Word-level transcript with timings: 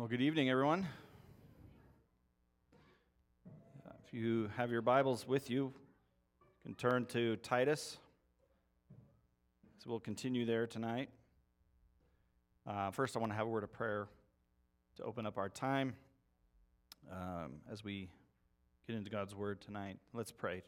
Well, 0.00 0.08
good 0.08 0.22
evening, 0.22 0.48
everyone. 0.48 0.88
If 4.02 4.14
you 4.14 4.48
have 4.56 4.70
your 4.70 4.80
Bibles 4.80 5.28
with 5.28 5.50
you, 5.50 5.64
you 5.64 6.62
can 6.64 6.74
turn 6.74 7.04
to 7.08 7.36
Titus. 7.36 7.98
So 9.76 9.90
we'll 9.90 10.00
continue 10.00 10.46
there 10.46 10.66
tonight. 10.66 11.10
Uh, 12.66 12.90
first, 12.92 13.14
I 13.14 13.20
want 13.20 13.32
to 13.32 13.36
have 13.36 13.46
a 13.46 13.50
word 13.50 13.62
of 13.62 13.74
prayer 13.74 14.08
to 14.96 15.02
open 15.02 15.26
up 15.26 15.36
our 15.36 15.50
time 15.50 15.92
um, 17.12 17.56
as 17.70 17.84
we 17.84 18.08
get 18.86 18.96
into 18.96 19.10
God's 19.10 19.34
Word 19.34 19.60
tonight. 19.60 19.98
Let's 20.14 20.32
pray. 20.32 20.62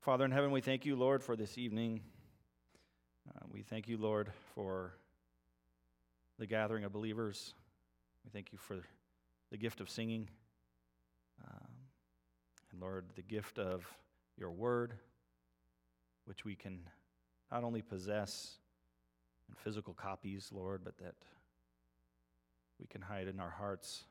Father 0.00 0.24
in 0.24 0.30
heaven, 0.30 0.50
we 0.50 0.62
thank 0.62 0.86
you, 0.86 0.96
Lord, 0.96 1.22
for 1.22 1.36
this 1.36 1.58
evening. 1.58 2.00
Uh, 3.28 3.44
we 3.52 3.60
thank 3.60 3.86
you, 3.86 3.98
Lord, 3.98 4.32
for 4.54 4.94
the 6.38 6.46
gathering 6.46 6.84
of 6.84 6.92
believers. 6.94 7.52
We 8.26 8.30
thank 8.32 8.50
you 8.50 8.58
for 8.58 8.78
the 9.52 9.56
gift 9.56 9.80
of 9.80 9.88
singing. 9.88 10.28
Um, 11.46 11.68
and 12.72 12.80
Lord, 12.80 13.04
the 13.14 13.22
gift 13.22 13.56
of 13.56 13.86
your 14.36 14.50
word, 14.50 14.94
which 16.24 16.44
we 16.44 16.56
can 16.56 16.80
not 17.52 17.62
only 17.62 17.82
possess 17.82 18.56
in 19.48 19.54
physical 19.54 19.94
copies, 19.94 20.50
Lord, 20.52 20.80
but 20.82 20.98
that 20.98 21.14
we 22.80 22.86
can 22.88 23.00
hide 23.00 23.28
in 23.28 23.38
our 23.38 23.50
hearts. 23.50 24.02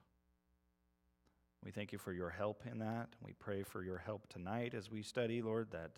We 1.62 1.72
thank 1.72 1.92
you 1.92 1.98
for 1.98 2.14
your 2.14 2.30
help 2.30 2.64
in 2.72 2.80
that. 2.80 3.10
We 3.22 3.34
pray 3.34 3.64
for 3.64 3.84
your 3.84 3.98
help 3.98 4.30
tonight 4.30 4.74
as 4.74 4.90
we 4.90 5.04
study, 5.04 5.42
Lord, 5.42 5.72
that 5.72 5.92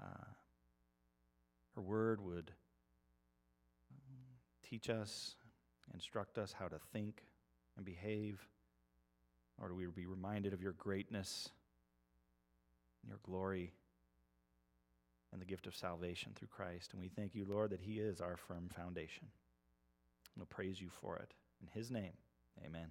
uh, 0.00 0.24
her 1.74 1.82
word 1.82 2.20
would 2.20 2.52
teach 4.62 4.88
us, 4.88 5.34
instruct 5.92 6.38
us 6.38 6.54
how 6.56 6.68
to 6.68 6.78
think 6.92 7.24
and 7.80 7.86
behave. 7.86 8.38
do 9.66 9.74
we 9.74 9.86
be 9.86 10.04
reminded 10.04 10.52
of 10.52 10.60
your 10.60 10.72
greatness, 10.72 11.48
and 13.02 13.08
your 13.08 13.20
glory, 13.22 13.72
and 15.32 15.40
the 15.40 15.46
gift 15.46 15.66
of 15.66 15.74
salvation 15.74 16.32
through 16.34 16.48
Christ. 16.48 16.92
And 16.92 17.00
we 17.00 17.08
thank 17.08 17.34
you, 17.34 17.46
Lord, 17.48 17.70
that 17.70 17.80
He 17.80 17.94
is 17.94 18.20
our 18.20 18.36
firm 18.36 18.68
foundation. 18.76 19.28
We'll 20.36 20.44
praise 20.44 20.78
you 20.78 20.90
for 21.00 21.16
it. 21.16 21.32
In 21.62 21.68
His 21.72 21.90
name, 21.90 22.12
amen. 22.66 22.88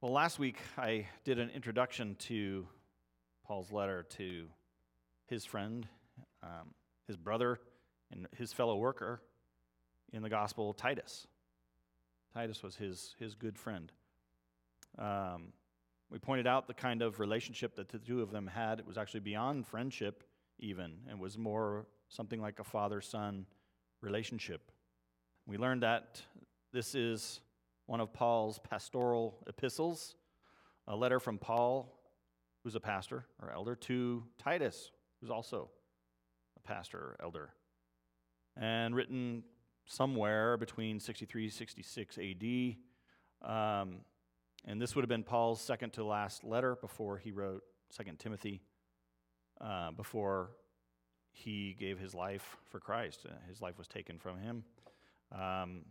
Well, 0.00 0.12
last 0.12 0.38
week 0.38 0.56
I 0.78 1.06
did 1.24 1.38
an 1.38 1.50
introduction 1.50 2.16
to 2.20 2.66
Paul's 3.44 3.70
letter 3.70 4.06
to 4.16 4.46
his 5.26 5.44
friend, 5.44 5.86
um, 6.42 6.72
his 7.06 7.16
brother, 7.18 7.60
and 8.10 8.26
his 8.38 8.54
fellow 8.54 8.76
worker, 8.76 9.20
in 10.12 10.22
the 10.22 10.28
gospel, 10.28 10.72
Titus. 10.72 11.26
Titus 12.32 12.62
was 12.62 12.76
his, 12.76 13.14
his 13.18 13.34
good 13.34 13.58
friend. 13.58 13.90
Um, 14.98 15.52
we 16.10 16.18
pointed 16.18 16.46
out 16.46 16.66
the 16.66 16.74
kind 16.74 17.02
of 17.02 17.20
relationship 17.20 17.76
that 17.76 17.88
the 17.88 17.98
two 17.98 18.22
of 18.22 18.30
them 18.30 18.46
had. 18.46 18.78
It 18.78 18.86
was 18.86 18.96
actually 18.96 19.20
beyond 19.20 19.66
friendship, 19.66 20.24
even, 20.58 20.98
and 21.08 21.20
was 21.20 21.36
more 21.36 21.86
something 22.08 22.40
like 22.40 22.58
a 22.58 22.64
father 22.64 23.00
son 23.00 23.46
relationship. 24.00 24.70
We 25.46 25.58
learned 25.58 25.82
that 25.82 26.22
this 26.72 26.94
is 26.94 27.40
one 27.86 28.00
of 28.00 28.12
Paul's 28.12 28.58
pastoral 28.58 29.38
epistles, 29.46 30.14
a 30.86 30.96
letter 30.96 31.20
from 31.20 31.38
Paul, 31.38 31.94
who's 32.62 32.74
a 32.74 32.80
pastor 32.80 33.26
or 33.42 33.50
elder, 33.52 33.74
to 33.74 34.24
Titus, 34.38 34.90
who's 35.20 35.30
also 35.30 35.70
a 36.56 36.60
pastor 36.66 36.98
or 36.98 37.16
elder, 37.22 37.50
and 38.56 38.94
written 38.94 39.42
somewhere 39.88 40.56
between 40.56 41.00
63 41.00 41.48
66 41.48 42.18
AD. 42.18 43.50
Um, 43.50 44.00
and 44.64 44.80
this 44.80 44.94
would 44.94 45.02
have 45.02 45.08
been 45.08 45.24
Paul's 45.24 45.60
second 45.60 45.94
to 45.94 46.04
last 46.04 46.44
letter 46.44 46.76
before 46.76 47.18
he 47.18 47.32
wrote 47.32 47.62
Second 47.90 48.18
Timothy, 48.18 48.60
uh, 49.60 49.90
before 49.92 50.50
he 51.30 51.74
gave 51.78 51.98
his 51.98 52.14
life 52.14 52.56
for 52.70 52.78
Christ. 52.78 53.26
Uh, 53.26 53.32
his 53.48 53.60
life 53.60 53.78
was 53.78 53.88
taken 53.88 54.18
from 54.18 54.38
him. 54.38 54.64
Um, 55.32 55.82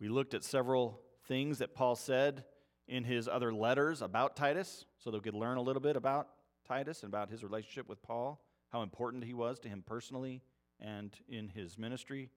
we 0.00 0.08
looked 0.08 0.34
at 0.34 0.44
several 0.44 1.00
things 1.26 1.58
that 1.58 1.74
Paul 1.74 1.96
said 1.96 2.44
in 2.88 3.04
his 3.04 3.28
other 3.28 3.52
letters 3.52 4.02
about 4.02 4.36
Titus, 4.36 4.84
so 4.98 5.10
they 5.10 5.20
could 5.20 5.34
learn 5.34 5.56
a 5.56 5.62
little 5.62 5.82
bit 5.82 5.96
about 5.96 6.28
Titus 6.66 7.02
and 7.02 7.10
about 7.10 7.30
his 7.30 7.42
relationship 7.42 7.88
with 7.88 8.02
Paul, 8.02 8.42
how 8.70 8.82
important 8.82 9.24
he 9.24 9.34
was 9.34 9.58
to 9.60 9.68
him 9.68 9.82
personally 9.86 10.42
and 10.80 11.14
in 11.28 11.48
his 11.48 11.78
ministry. 11.78 12.30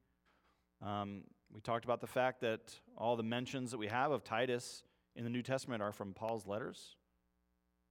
Um, 0.84 1.22
we 1.54 1.62
talked 1.62 1.86
about 1.86 2.02
the 2.02 2.08
fact 2.08 2.42
that 2.42 2.74
all 2.98 3.16
the 3.16 3.24
mentions 3.24 3.72
that 3.72 3.78
we 3.78 3.88
have 3.88 4.12
of 4.12 4.24
Titus 4.24 4.84
in 5.16 5.24
the 5.24 5.30
New 5.30 5.42
Testament 5.42 5.82
are 5.82 5.92
from 5.92 6.14
Paul's 6.14 6.46
letters. 6.46 6.96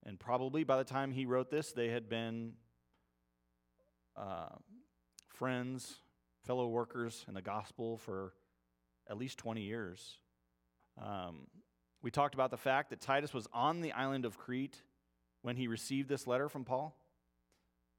And 0.04 0.18
probably 0.18 0.64
by 0.64 0.76
the 0.76 0.84
time 0.84 1.12
he 1.12 1.24
wrote 1.24 1.50
this, 1.50 1.72
they 1.72 1.88
had 1.88 2.08
been 2.08 2.52
uh, 4.16 4.48
friends, 5.28 5.96
fellow 6.44 6.68
workers 6.68 7.24
in 7.28 7.34
the 7.34 7.42
gospel 7.42 7.96
for 7.96 8.34
at 9.08 9.16
least 9.16 9.38
20 9.38 9.62
years. 9.62 10.18
Um, 11.00 11.46
we 12.02 12.10
talked 12.10 12.34
about 12.34 12.50
the 12.50 12.56
fact 12.56 12.90
that 12.90 13.00
Titus 13.00 13.32
was 13.32 13.46
on 13.52 13.80
the 13.80 13.92
island 13.92 14.24
of 14.24 14.36
Crete 14.36 14.82
when 15.42 15.56
he 15.56 15.66
received 15.66 16.08
this 16.08 16.26
letter 16.26 16.48
from 16.48 16.64
Paul. 16.64 16.96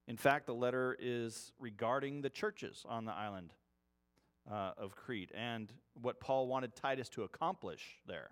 In 0.07 0.17
fact, 0.17 0.45
the 0.45 0.53
letter 0.53 0.95
is 0.99 1.53
regarding 1.57 2.21
the 2.21 2.29
churches 2.29 2.85
on 2.87 3.05
the 3.05 3.13
island 3.13 3.53
uh, 4.49 4.71
of 4.77 4.95
Crete 4.95 5.31
and 5.33 5.71
what 6.01 6.19
Paul 6.19 6.47
wanted 6.47 6.75
Titus 6.75 7.09
to 7.09 7.23
accomplish 7.23 7.99
there. 8.05 8.31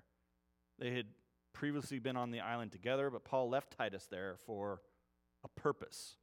They 0.79 0.91
had 0.93 1.07
previously 1.53 1.99
been 1.99 2.17
on 2.17 2.31
the 2.31 2.39
island 2.39 2.71
together, 2.71 3.09
but 3.09 3.23
Paul 3.23 3.49
left 3.49 3.77
Titus 3.77 4.07
there 4.09 4.35
for 4.45 4.81
a 5.43 5.47
purpose. 5.47 6.15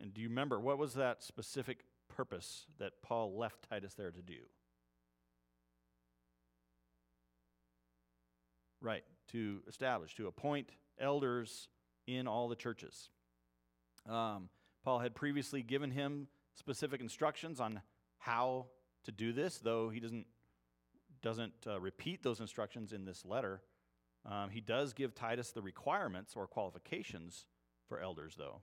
And 0.00 0.12
do 0.12 0.20
you 0.20 0.28
remember 0.28 0.60
what 0.60 0.78
was 0.78 0.94
that 0.94 1.22
specific 1.22 1.84
purpose 2.08 2.66
that 2.78 3.02
Paul 3.02 3.36
left 3.36 3.68
Titus 3.68 3.94
there 3.94 4.10
to 4.10 4.22
do? 4.22 4.34
Right, 8.80 9.04
to 9.32 9.60
establish, 9.68 10.14
to 10.16 10.26
appoint 10.26 10.70
elders 10.98 11.68
in 12.06 12.28
all 12.28 12.48
the 12.48 12.56
churches. 12.56 13.10
Um, 14.08 14.48
Paul 14.84 15.00
had 15.00 15.14
previously 15.14 15.62
given 15.62 15.90
him 15.90 16.28
specific 16.54 17.00
instructions 17.00 17.58
on 17.58 17.80
how 18.18 18.66
to 19.06 19.12
do 19.12 19.32
this, 19.32 19.58
though 19.58 19.88
he 19.88 19.98
doesn't, 19.98 20.26
doesn't 21.22 21.54
uh, 21.66 21.80
repeat 21.80 22.22
those 22.22 22.40
instructions 22.40 22.92
in 22.92 23.04
this 23.04 23.24
letter. 23.24 23.62
Um, 24.24 24.50
he 24.50 24.60
does 24.60 24.92
give 24.92 25.14
Titus 25.14 25.52
the 25.52 25.62
requirements 25.62 26.34
or 26.36 26.46
qualifications 26.46 27.46
for 27.88 28.00
elders, 28.00 28.34
though. 28.36 28.60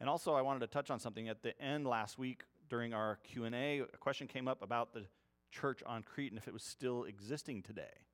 And 0.00 0.08
also, 0.08 0.34
I 0.34 0.42
wanted 0.42 0.60
to 0.60 0.66
touch 0.68 0.90
on 0.90 1.00
something 1.00 1.28
at 1.28 1.42
the 1.42 1.60
end 1.60 1.86
last 1.86 2.18
week 2.18 2.44
during 2.68 2.94
our 2.94 3.18
Q&A. 3.24 3.80
A 3.80 3.86
question 3.98 4.26
came 4.28 4.46
up 4.46 4.62
about 4.62 4.92
the 4.92 5.06
church 5.50 5.82
on 5.86 6.02
Crete 6.02 6.30
and 6.30 6.38
if 6.38 6.46
it 6.46 6.52
was 6.52 6.62
still 6.62 7.04
existing 7.04 7.62
today. 7.62 8.04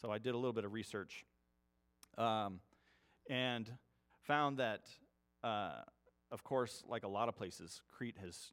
So 0.00 0.10
I 0.10 0.18
did 0.18 0.34
a 0.34 0.36
little 0.36 0.52
bit 0.52 0.64
of 0.64 0.72
research 0.72 1.24
um, 2.18 2.60
and 3.28 3.70
found 4.22 4.58
that, 4.58 4.82
uh, 5.42 5.80
of 6.30 6.44
course, 6.44 6.84
like 6.86 7.04
a 7.04 7.08
lot 7.08 7.28
of 7.28 7.36
places, 7.36 7.80
Crete 7.88 8.18
has 8.22 8.52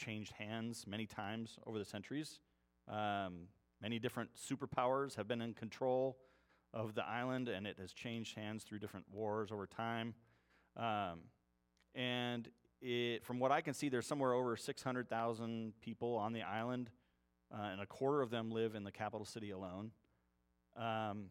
changed 0.00 0.32
hands 0.32 0.84
many 0.86 1.06
times 1.06 1.58
over 1.66 1.78
the 1.78 1.84
centuries. 1.84 2.40
Um, 2.88 3.48
many 3.80 3.98
different 3.98 4.30
superpowers 4.34 5.14
have 5.16 5.28
been 5.28 5.42
in 5.42 5.54
control 5.54 6.16
of 6.72 6.94
the 6.94 7.04
island, 7.04 7.48
and 7.48 7.66
it 7.66 7.76
has 7.78 7.92
changed 7.92 8.36
hands 8.36 8.64
through 8.64 8.78
different 8.78 9.06
wars 9.12 9.50
over 9.52 9.66
time. 9.66 10.14
Um, 10.76 11.20
and 11.94 12.48
it, 12.80 13.24
from 13.24 13.38
what 13.38 13.52
I 13.52 13.60
can 13.60 13.74
see, 13.74 13.88
there's 13.88 14.06
somewhere 14.06 14.32
over 14.32 14.56
600,000 14.56 15.72
people 15.80 16.16
on 16.16 16.32
the 16.32 16.42
island, 16.42 16.90
uh, 17.52 17.62
and 17.72 17.80
a 17.80 17.86
quarter 17.86 18.22
of 18.22 18.30
them 18.30 18.50
live 18.50 18.74
in 18.74 18.84
the 18.84 18.92
capital 18.92 19.26
city 19.26 19.50
alone. 19.50 19.90
Um, 20.76 21.26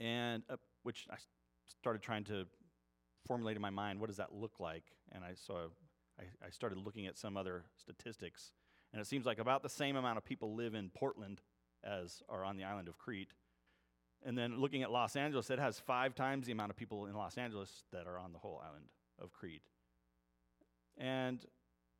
and 0.00 0.42
uh, 0.50 0.56
which 0.82 1.06
I 1.10 1.16
started 1.80 2.02
trying 2.02 2.24
to 2.24 2.46
formulate 3.26 3.56
in 3.56 3.62
my 3.62 3.70
mind, 3.70 4.00
what 4.00 4.08
does 4.08 4.16
that 4.16 4.34
look 4.34 4.60
like? 4.60 4.84
And 5.12 5.24
I 5.24 5.34
saw 5.34 5.54
I, 5.58 5.66
I 6.46 6.50
started 6.50 6.78
looking 6.78 7.06
at 7.06 7.16
some 7.16 7.36
other 7.36 7.64
statistics, 7.76 8.52
and 8.92 9.00
it 9.00 9.06
seems 9.06 9.26
like 9.26 9.38
about 9.38 9.62
the 9.62 9.68
same 9.68 9.96
amount 9.96 10.18
of 10.18 10.24
people 10.24 10.54
live 10.54 10.74
in 10.74 10.90
Portland 10.90 11.40
as 11.84 12.22
are 12.28 12.44
on 12.44 12.56
the 12.56 12.64
island 12.64 12.88
of 12.88 12.98
Crete. 12.98 13.32
And 14.24 14.36
then 14.36 14.58
looking 14.58 14.82
at 14.82 14.90
Los 14.90 15.14
Angeles, 15.14 15.50
it 15.50 15.58
has 15.58 15.78
five 15.78 16.14
times 16.14 16.46
the 16.46 16.52
amount 16.52 16.70
of 16.70 16.76
people 16.76 17.06
in 17.06 17.14
Los 17.14 17.38
Angeles 17.38 17.84
that 17.92 18.06
are 18.06 18.18
on 18.18 18.32
the 18.32 18.38
whole 18.38 18.60
island 18.66 18.86
of 19.20 19.32
Crete. 19.32 19.62
And 20.96 21.44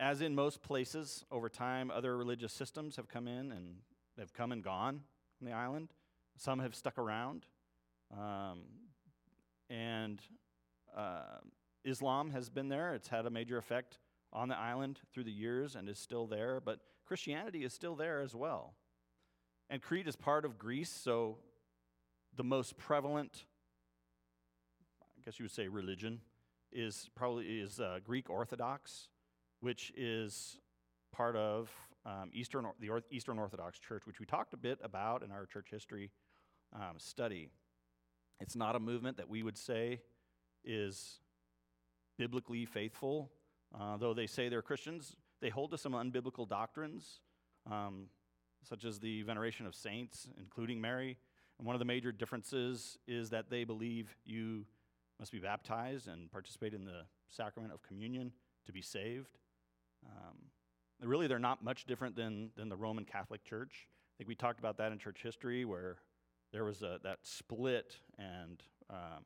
as 0.01 0.21
in 0.21 0.35
most 0.35 0.63
places, 0.63 1.25
over 1.31 1.49
time, 1.49 1.91
other 1.91 2.17
religious 2.17 2.53
systems 2.53 2.97
have 2.97 3.09
come 3.09 3.29
in 3.29 3.53
and 3.53 3.77
they've 4.17 4.33
come 4.33 4.51
and 4.51 4.63
gone 4.63 5.03
on 5.41 5.47
the 5.47 5.53
island. 5.53 5.91
Some 6.37 6.59
have 6.59 6.75
stuck 6.75 6.99
around. 6.99 7.47
Um, 8.13 8.63
and 9.71 10.21
uh, 10.97 11.39
Islam 11.85 12.31
has 12.31 12.49
been 12.49 12.69
there, 12.69 12.95
it's 12.95 13.09
had 13.09 13.27
a 13.27 13.31
major 13.31 13.59
effect 13.59 13.99
on 14.33 14.49
the 14.49 14.57
island 14.57 15.01
through 15.13 15.25
the 15.25 15.33
years 15.33 15.75
and 15.75 15.89
is 15.89 15.99
still 15.99 16.27
there, 16.27 16.61
but 16.61 16.81
Christianity 17.07 17.65
is 17.65 17.73
still 17.73 17.97
there 17.97 18.21
as 18.21 18.35
well. 18.35 18.75
And 19.71 19.83
Crete 19.83 20.09
is 20.09 20.17
part 20.17 20.45
of 20.45 20.59
Greece, 20.59 20.91
so 20.91 21.39
the 22.37 22.45
most 22.45 22.77
prevalent, 22.77 23.45
I 25.03 25.21
guess 25.25 25.39
you 25.39 25.45
would 25.45 25.53
say, 25.53 25.69
religion 25.69 26.21
is 26.73 27.09
probably 27.15 27.61
is 27.61 27.81
uh, 27.81 27.99
Greek 28.05 28.31
Orthodox, 28.31 29.09
which 29.61 29.93
is 29.97 30.59
part 31.13 31.37
of 31.37 31.71
um, 32.07 32.31
Eastern 32.33 32.67
the 32.81 33.03
Eastern 33.11 33.39
Orthodox 33.39 33.79
Church, 33.79 34.07
which 34.07 34.21
we 34.21 34.27
talked 34.27 34.55
a 34.55 34.57
bit 34.57 34.79
about 34.83 35.23
in 35.23 35.31
our 35.31 35.47
church 35.47 35.69
history 35.71 36.11
um, 36.75 36.99
study. 36.99 37.51
It's 38.41 38.57
not 38.57 38.77
a 38.77 38.81
movement 38.81 39.17
that 39.17 39.29
we 39.29 39.43
would 39.43 39.59
say 39.59 40.01
is 40.65 41.21
biblically 42.19 42.67
faithful, 42.67 43.31
uh, 43.79 43.97
though 43.97 44.15
they 44.15 44.27
say 44.27 44.49
they're 44.49 44.63
Christians. 44.63 45.17
They 45.41 45.51
hold 45.51 45.71
to 45.71 45.79
some 45.79 45.93
unbiblical 45.93 46.49
doctrines, 46.49 47.21
um, 47.71 48.07
such 48.63 48.85
as 48.85 48.99
the 48.99 49.23
veneration 49.23 49.67
of 49.67 49.75
saints, 49.75 50.29
including 50.39 50.81
Mary. 50.81 51.17
And 51.59 51.67
one 51.67 51.75
of 51.75 51.81
the 51.81 51.85
major 51.85 52.13
differences 52.13 52.99
is 53.07 53.31
that 53.31 53.51
they 53.51 53.65
believe 53.65 54.17
you 54.25 54.65
must 55.19 55.33
be 55.33 55.39
baptized 55.39 56.09
and 56.09 56.31
participate 56.31 56.75
in 56.75 56.85
the 56.85 57.03
sacrament 57.29 57.73
of 57.73 57.83
communion 57.83 58.33
to 58.67 58.73
be 58.73 58.83
saved. 58.83 59.39
Um, 60.07 60.37
really, 61.09 61.27
they're 61.27 61.39
not 61.39 61.65
much 61.65 61.85
different 61.87 62.17
than, 62.17 62.51
than 62.57 62.69
the 62.69 62.77
Roman 62.77 63.05
Catholic 63.05 63.45
Church. 63.45 63.89
I 63.89 64.19
think 64.19 64.29
we 64.29 64.35
talked 64.35 64.59
about 64.59 64.79
that 64.79 64.93
in 64.93 64.99
church 64.99 65.21
history, 65.23 65.65
where 65.65 65.97
there 66.53 66.65
was 66.65 66.83
a, 66.83 66.99
that 67.03 67.19
split, 67.23 67.97
and 68.19 68.63
um, 68.91 69.25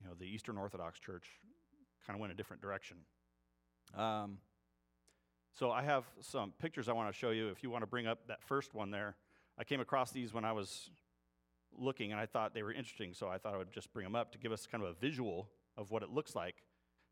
you 0.00 0.08
know 0.08 0.14
the 0.18 0.26
Eastern 0.26 0.56
Orthodox 0.58 1.00
Church 1.00 1.26
kind 2.06 2.16
of 2.16 2.20
went 2.20 2.32
a 2.32 2.36
different 2.36 2.62
direction. 2.62 2.98
Um, 3.96 4.38
so 5.58 5.70
I 5.70 5.82
have 5.82 6.04
some 6.20 6.52
pictures 6.58 6.88
I 6.88 6.92
want 6.92 7.12
to 7.12 7.18
show 7.18 7.30
you. 7.30 7.48
If 7.48 7.62
you 7.62 7.70
want 7.70 7.82
to 7.82 7.86
bring 7.86 8.06
up 8.06 8.28
that 8.28 8.42
first 8.42 8.74
one 8.74 8.90
there, 8.90 9.16
I 9.58 9.64
came 9.64 9.80
across 9.80 10.12
these 10.12 10.32
when 10.32 10.44
I 10.44 10.52
was 10.52 10.90
looking, 11.76 12.12
and 12.12 12.20
I 12.20 12.26
thought 12.26 12.54
they 12.54 12.62
were 12.62 12.72
interesting, 12.72 13.12
so 13.12 13.28
I 13.28 13.38
thought 13.38 13.54
I 13.54 13.58
would 13.58 13.72
just 13.72 13.92
bring 13.92 14.04
them 14.04 14.14
up 14.14 14.32
to 14.32 14.38
give 14.38 14.52
us 14.52 14.66
kind 14.66 14.84
of 14.84 14.90
a 14.90 14.92
visual 14.94 15.48
of 15.76 15.90
what 15.90 16.02
it 16.02 16.10
looks 16.10 16.34
like. 16.34 16.56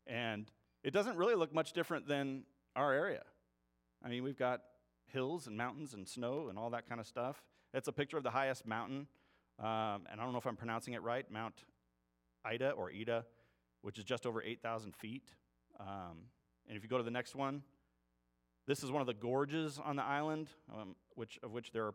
And 0.05 0.49
it 0.83 0.91
doesn't 0.91 1.17
really 1.17 1.35
look 1.35 1.53
much 1.53 1.73
different 1.73 2.07
than 2.07 2.43
our 2.75 2.93
area. 2.93 3.23
I 4.03 4.09
mean, 4.09 4.23
we've 4.23 4.37
got 4.37 4.61
hills 5.07 5.47
and 5.47 5.57
mountains 5.57 5.93
and 5.93 6.07
snow 6.07 6.47
and 6.49 6.57
all 6.57 6.69
that 6.69 6.87
kind 6.87 7.01
of 7.01 7.07
stuff. 7.07 7.43
It's 7.73 7.87
a 7.87 7.91
picture 7.91 8.17
of 8.17 8.23
the 8.23 8.29
highest 8.31 8.65
mountain, 8.65 9.07
um, 9.59 10.07
and 10.09 10.19
I 10.19 10.23
don't 10.23 10.31
know 10.31 10.39
if 10.39 10.45
I'm 10.45 10.55
pronouncing 10.55 10.93
it 10.93 11.01
right, 11.01 11.29
Mount 11.29 11.65
Ida 12.45 12.71
or 12.71 12.91
Ida, 12.91 13.25
which 13.81 13.97
is 13.97 14.05
just 14.05 14.25
over 14.25 14.41
8,000 14.41 14.95
feet. 14.95 15.31
Um, 15.79 16.29
and 16.67 16.77
if 16.77 16.83
you 16.83 16.89
go 16.89 16.97
to 16.97 17.03
the 17.03 17.11
next 17.11 17.35
one, 17.35 17.63
this 18.67 18.83
is 18.83 18.91
one 18.91 19.01
of 19.01 19.07
the 19.07 19.13
gorges 19.13 19.79
on 19.83 19.95
the 19.95 20.03
island, 20.03 20.49
um, 20.73 20.95
which, 21.15 21.39
of 21.41 21.51
which 21.51 21.71
there 21.71 21.85
are 21.85 21.93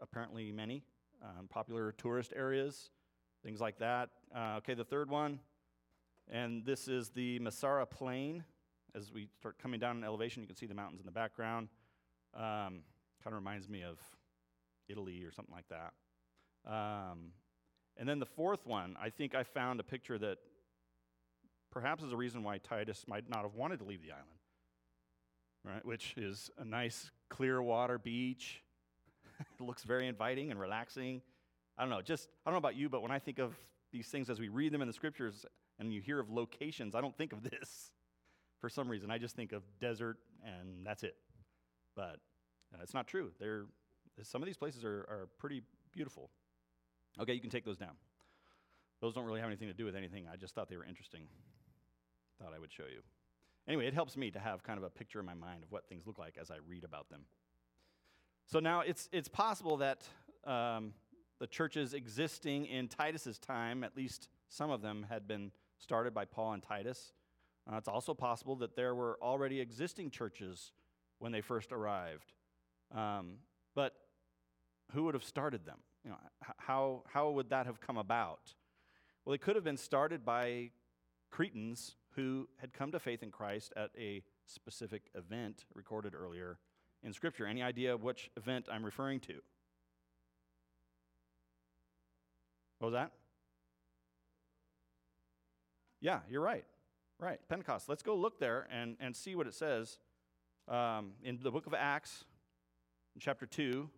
apparently 0.00 0.52
many 0.52 0.82
um, 1.22 1.48
popular 1.48 1.92
tourist 1.92 2.32
areas, 2.36 2.90
things 3.42 3.60
like 3.60 3.78
that. 3.78 4.10
Uh, 4.34 4.56
okay, 4.58 4.74
the 4.74 4.84
third 4.84 5.08
one, 5.08 5.40
and 6.30 6.64
this 6.64 6.88
is 6.88 7.10
the 7.10 7.38
Messara 7.40 7.88
Plain. 7.88 8.44
As 8.94 9.12
we 9.12 9.28
start 9.38 9.58
coming 9.58 9.80
down 9.80 9.96
in 9.96 10.04
elevation, 10.04 10.42
you 10.42 10.46
can 10.46 10.56
see 10.56 10.66
the 10.66 10.74
mountains 10.74 11.00
in 11.00 11.06
the 11.06 11.12
background. 11.12 11.68
Um, 12.34 12.82
kind 13.22 13.28
of 13.28 13.34
reminds 13.34 13.68
me 13.68 13.82
of 13.82 13.98
Italy 14.88 15.22
or 15.24 15.32
something 15.32 15.54
like 15.54 15.68
that. 15.68 15.92
Um, 16.70 17.32
and 17.96 18.08
then 18.08 18.18
the 18.18 18.26
fourth 18.26 18.66
one, 18.66 18.96
I 19.00 19.10
think 19.10 19.34
I 19.34 19.42
found 19.42 19.80
a 19.80 19.82
picture 19.82 20.18
that 20.18 20.38
perhaps 21.70 22.02
is 22.02 22.12
a 22.12 22.16
reason 22.16 22.42
why 22.42 22.58
Titus 22.58 23.04
might 23.06 23.28
not 23.28 23.42
have 23.42 23.54
wanted 23.54 23.78
to 23.78 23.84
leave 23.84 24.02
the 24.02 24.12
island, 24.12 24.26
right? 25.64 25.84
Which 25.84 26.14
is 26.16 26.50
a 26.58 26.64
nice 26.64 27.10
clear 27.28 27.62
water 27.62 27.98
beach 27.98 28.62
it 29.40 29.62
looks 29.64 29.82
very 29.82 30.06
inviting 30.06 30.50
and 30.50 30.60
relaxing. 30.60 31.22
I 31.78 31.82
don't 31.82 31.90
know, 31.90 32.02
just, 32.02 32.28
I 32.44 32.50
don't 32.50 32.54
know 32.54 32.58
about 32.58 32.76
you, 32.76 32.88
but 32.88 33.02
when 33.02 33.10
I 33.10 33.18
think 33.18 33.38
of 33.38 33.54
these 33.92 34.08
things 34.08 34.28
as 34.30 34.38
we 34.38 34.48
read 34.48 34.72
them 34.72 34.82
in 34.82 34.88
the 34.88 34.94
scriptures 34.94 35.46
and 35.78 35.92
you 35.92 36.00
hear 36.00 36.20
of 36.20 36.30
locations, 36.30 36.94
I 36.94 37.00
don't 37.00 37.16
think 37.16 37.32
of 37.32 37.42
this 37.50 37.92
for 38.60 38.68
some 38.68 38.88
reason. 38.88 39.10
I 39.10 39.18
just 39.18 39.36
think 39.36 39.52
of 39.52 39.62
desert 39.80 40.18
and 40.44 40.84
that's 40.86 41.02
it. 41.02 41.16
But 41.96 42.20
uh, 42.74 42.78
it's 42.82 42.94
not 42.94 43.06
true. 43.06 43.30
They're, 43.40 43.64
some 44.22 44.42
of 44.42 44.46
these 44.46 44.56
places 44.56 44.84
are, 44.84 45.00
are 45.08 45.28
pretty 45.38 45.62
beautiful. 45.92 46.30
Okay, 47.20 47.32
you 47.32 47.40
can 47.40 47.50
take 47.50 47.64
those 47.64 47.78
down. 47.78 47.94
Those 49.00 49.14
don't 49.14 49.24
really 49.24 49.40
have 49.40 49.48
anything 49.48 49.68
to 49.68 49.74
do 49.74 49.86
with 49.86 49.96
anything. 49.96 50.26
I 50.30 50.36
just 50.36 50.54
thought 50.54 50.68
they 50.68 50.76
were 50.76 50.84
interesting. 50.84 51.22
Thought 52.40 52.54
I 52.54 52.58
would 52.58 52.72
show 52.72 52.84
you. 52.84 53.02
Anyway, 53.68 53.86
it 53.86 53.94
helps 53.94 54.16
me 54.16 54.30
to 54.30 54.38
have 54.38 54.62
kind 54.62 54.78
of 54.78 54.84
a 54.84 54.90
picture 54.90 55.20
in 55.20 55.26
my 55.26 55.34
mind 55.34 55.62
of 55.62 55.70
what 55.70 55.86
things 55.88 56.06
look 56.06 56.18
like 56.18 56.36
as 56.40 56.50
I 56.50 56.56
read 56.66 56.84
about 56.84 57.10
them. 57.10 57.26
So 58.46 58.58
now 58.58 58.80
it's, 58.80 59.08
it's 59.12 59.28
possible 59.28 59.76
that 59.76 60.02
um, 60.44 60.94
the 61.38 61.46
churches 61.46 61.92
existing 61.92 62.66
in 62.66 62.88
Titus's 62.88 63.38
time, 63.38 63.84
at 63.84 63.96
least 63.96 64.28
some 64.48 64.70
of 64.70 64.80
them 64.80 65.06
had 65.08 65.28
been 65.28 65.52
started 65.78 66.14
by 66.14 66.24
Paul 66.24 66.54
and 66.54 66.62
Titus. 66.62 67.12
Uh, 67.70 67.76
it's 67.76 67.88
also 67.88 68.14
possible 68.14 68.56
that 68.56 68.74
there 68.74 68.94
were 68.94 69.18
already 69.22 69.60
existing 69.60 70.10
churches 70.10 70.72
when 71.18 71.30
they 71.30 71.42
first 71.42 71.72
arrived. 71.72 72.32
Um, 72.94 73.34
but 73.74 73.94
who 74.92 75.04
would 75.04 75.14
have 75.14 75.24
started 75.24 75.66
them? 75.66 75.78
You 76.04 76.10
know, 76.10 76.16
how, 76.56 77.02
how 77.06 77.30
would 77.30 77.50
that 77.50 77.66
have 77.66 77.80
come 77.80 77.98
about? 77.98 78.54
Well, 79.24 79.34
it 79.34 79.42
could 79.42 79.54
have 79.54 79.64
been 79.64 79.76
started 79.76 80.24
by 80.24 80.70
Cretans 81.30 81.96
who 82.20 82.48
had 82.58 82.72
come 82.72 82.92
to 82.92 82.98
faith 82.98 83.22
in 83.22 83.30
Christ 83.30 83.72
at 83.76 83.90
a 83.98 84.22
specific 84.46 85.04
event 85.14 85.64
recorded 85.74 86.14
earlier 86.14 86.58
in 87.02 87.12
Scripture. 87.12 87.46
Any 87.46 87.62
idea 87.62 87.96
which 87.96 88.30
event 88.36 88.68
I'm 88.70 88.84
referring 88.84 89.20
to? 89.20 89.34
What 92.78 92.88
was 92.88 92.94
that? 92.94 93.12
Yeah, 96.00 96.20
you're 96.30 96.42
right. 96.42 96.64
Right, 97.18 97.38
Pentecost. 97.48 97.88
Let's 97.88 98.02
go 98.02 98.14
look 98.14 98.38
there 98.38 98.66
and, 98.70 98.96
and 99.00 99.14
see 99.14 99.34
what 99.34 99.46
it 99.46 99.54
says 99.54 99.98
um, 100.68 101.12
in 101.22 101.38
the 101.42 101.50
book 101.50 101.66
of 101.66 101.74
Acts, 101.74 102.24
chapter 103.18 103.46
2, 103.46 103.88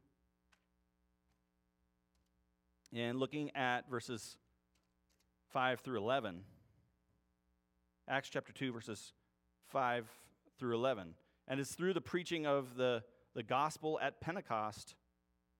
and 2.95 3.19
looking 3.19 3.51
at 3.57 3.89
verses 3.89 4.37
5 5.53 5.81
through 5.81 5.99
11. 5.99 6.43
Acts 8.09 8.29
chapter 8.29 8.53
2, 8.53 8.73
verses 8.73 9.13
5 9.69 10.07
through 10.59 10.75
11. 10.75 11.15
And 11.49 11.61
it's 11.61 11.75
through 11.75 11.95
the 11.95 12.01
preaching 12.01 12.47
of 12.47 12.77
the, 12.77 13.03
the 13.35 13.43
gospel 13.43 13.99
at 14.03 14.21
Pentecost 14.21 14.95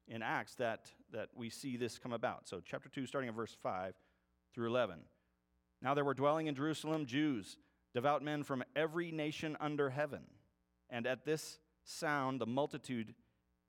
in 0.09 0.23
Acts 0.23 0.55
that, 0.57 0.91
that 1.13 1.29
we 1.35 1.51
see 1.51 1.77
this 1.77 1.99
come 1.99 2.13
about. 2.13 2.49
So, 2.49 2.61
chapter 2.65 2.89
2, 2.89 3.07
starting 3.07 3.29
at 3.29 3.37
verse 3.37 3.57
5 3.63 3.95
through 4.55 4.69
11. 4.69 5.01
Now 5.81 5.95
there 5.95 6.05
were 6.05 6.15
dwelling 6.15 6.47
in 6.47 6.55
Jerusalem 6.55 7.07
Jews, 7.07 7.57
devout 7.95 8.23
men 8.23 8.43
from 8.43 8.65
every 8.77 9.11
nation 9.11 9.57
under 9.61 9.91
heaven. 9.91 10.23
And 10.91 11.07
at 11.07 11.25
this 11.25 11.59
sound, 11.85 12.41
the 12.41 12.47
multitude 12.47 13.15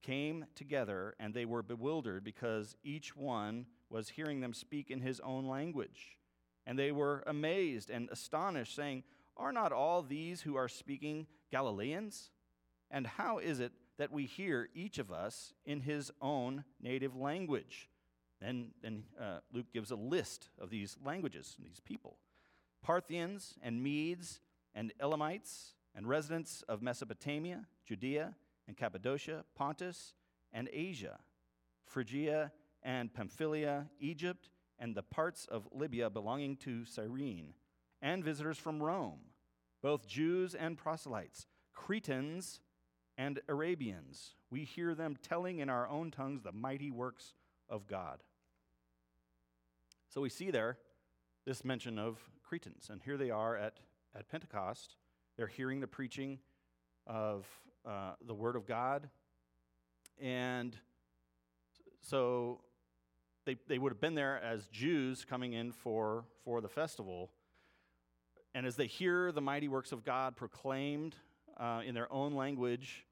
came 0.02 0.46
together, 0.56 1.16
and 1.20 1.34
they 1.34 1.46
were 1.46 1.64
bewildered 1.64 2.24
because 2.24 2.76
each 2.84 3.16
one 3.16 3.66
was 3.90 4.10
hearing 4.10 4.42
them 4.42 4.54
speak 4.54 4.92
in 4.92 5.02
his 5.02 5.20
own 5.22 5.48
language. 5.48 6.18
And 6.66 6.80
they 6.80 6.92
were 6.92 7.24
amazed 7.28 7.90
and 7.90 8.10
astonished, 8.10 8.76
saying, 8.76 9.04
Are 9.36 9.52
not 9.52 9.72
all 9.72 10.02
these 10.02 10.42
who 10.42 10.56
are 10.56 10.68
speaking 10.68 11.28
Galileans? 11.52 12.32
And 12.90 13.06
how 13.06 13.40
is 13.40 13.60
it 13.60 13.74
that 13.98 14.12
we 14.12 14.26
hear 14.26 14.70
each 14.74 14.98
of 14.98 15.12
us 15.12 15.54
in 15.66 15.82
his 15.82 16.12
own 16.22 16.64
native 16.82 17.16
language? 17.16 17.90
Then, 18.40 18.72
uh, 19.20 19.40
Luke 19.52 19.68
gives 19.74 19.92
a 19.92 19.96
list 19.96 20.50
of 20.60 20.70
these 20.70 20.98
languages, 21.04 21.56
and 21.58 21.66
these 21.66 21.80
people 21.80 22.18
Parthians 22.82 23.56
and 23.62 23.82
Medes 23.82 24.42
and 24.76 24.92
Elamites 25.00 25.76
and 25.96 26.08
residents 26.08 26.64
of 26.68 26.82
Mesopotamia, 26.82 27.66
Judea 27.86 28.36
and 28.68 28.76
Cappadocia, 28.76 29.46
Pontus 29.56 30.14
and 30.52 30.70
Asia, 30.72 31.20
Phrygia 31.86 32.52
and 32.84 33.14
Pamphylia, 33.14 33.88
Egypt 34.00 34.50
and 34.80 34.96
the 34.96 35.04
parts 35.04 35.46
of 35.50 35.68
Libya 35.72 36.10
belonging 36.10 36.58
to 36.58 36.86
Cyrene, 36.86 37.54
and 38.02 38.24
visitors 38.24 38.58
from 38.58 38.82
Rome 38.82 39.20
both 39.84 40.08
Jews 40.08 40.56
and 40.56 40.78
proselytes, 40.78 41.46
Cretans 41.74 42.62
and 43.18 43.42
Arabians. 43.48 44.34
We 44.50 44.64
hear 44.64 44.96
them 44.96 45.18
telling 45.22 45.60
in 45.60 45.70
our 45.70 45.88
own 45.88 46.10
tongues 46.10 46.42
the 46.42 46.54
mighty 46.54 46.90
works 46.90 47.34
of 47.70 47.86
God. 47.86 48.24
So 50.10 50.22
we 50.22 50.30
see 50.30 50.50
there 50.50 50.78
this 51.46 51.66
mention 51.66 52.00
of 52.00 52.18
Cretans, 52.42 52.90
and 52.90 53.02
here 53.04 53.18
they 53.18 53.30
are 53.30 53.58
at, 53.58 53.82
at 54.16 54.30
Pentecost. 54.30 54.96
They're 55.36 55.48
hearing 55.48 55.82
the 55.82 55.88
preaching 55.88 56.40
of 57.06 57.46
uh, 57.86 58.14
the 58.26 58.34
Word 58.34 58.56
of 58.56 58.66
God, 58.66 59.10
and 60.22 60.78
so 62.00 62.62
they, 63.46 63.58
they 63.68 63.78
would 63.78 63.92
have 63.92 64.02
been 64.02 64.16
there 64.16 64.42
as 64.44 64.68
Jews 64.68 65.26
coming 65.26 65.54
in 65.54 65.72
for, 65.72 66.26
for 66.44 66.62
the 66.62 66.70
festival 66.70 67.32
and 68.56 68.66
as 68.66 68.76
they 68.76 68.88
hear 68.88 69.32
the 69.32 69.42
mighty 69.42 69.68
works 69.68 69.92
of 69.92 70.04
God 70.04 70.36
proclaimed 70.36 71.16
uh, 71.58 71.82
in 71.86 71.96
their 71.96 72.12
own 72.12 72.34
language, 72.34 73.06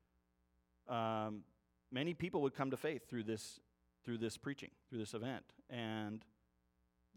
um, 0.87 1.43
many 1.91 2.13
people 2.13 2.41
would 2.43 2.53
come 2.53 2.71
to 2.71 2.77
faith 2.77 3.09
through 3.09 3.23
this, 3.23 3.59
through 4.05 4.19
this 4.19 4.37
preaching, 4.37 4.69
through 4.89 4.99
this 4.99 5.13
event. 5.13 5.45
And 5.69 6.23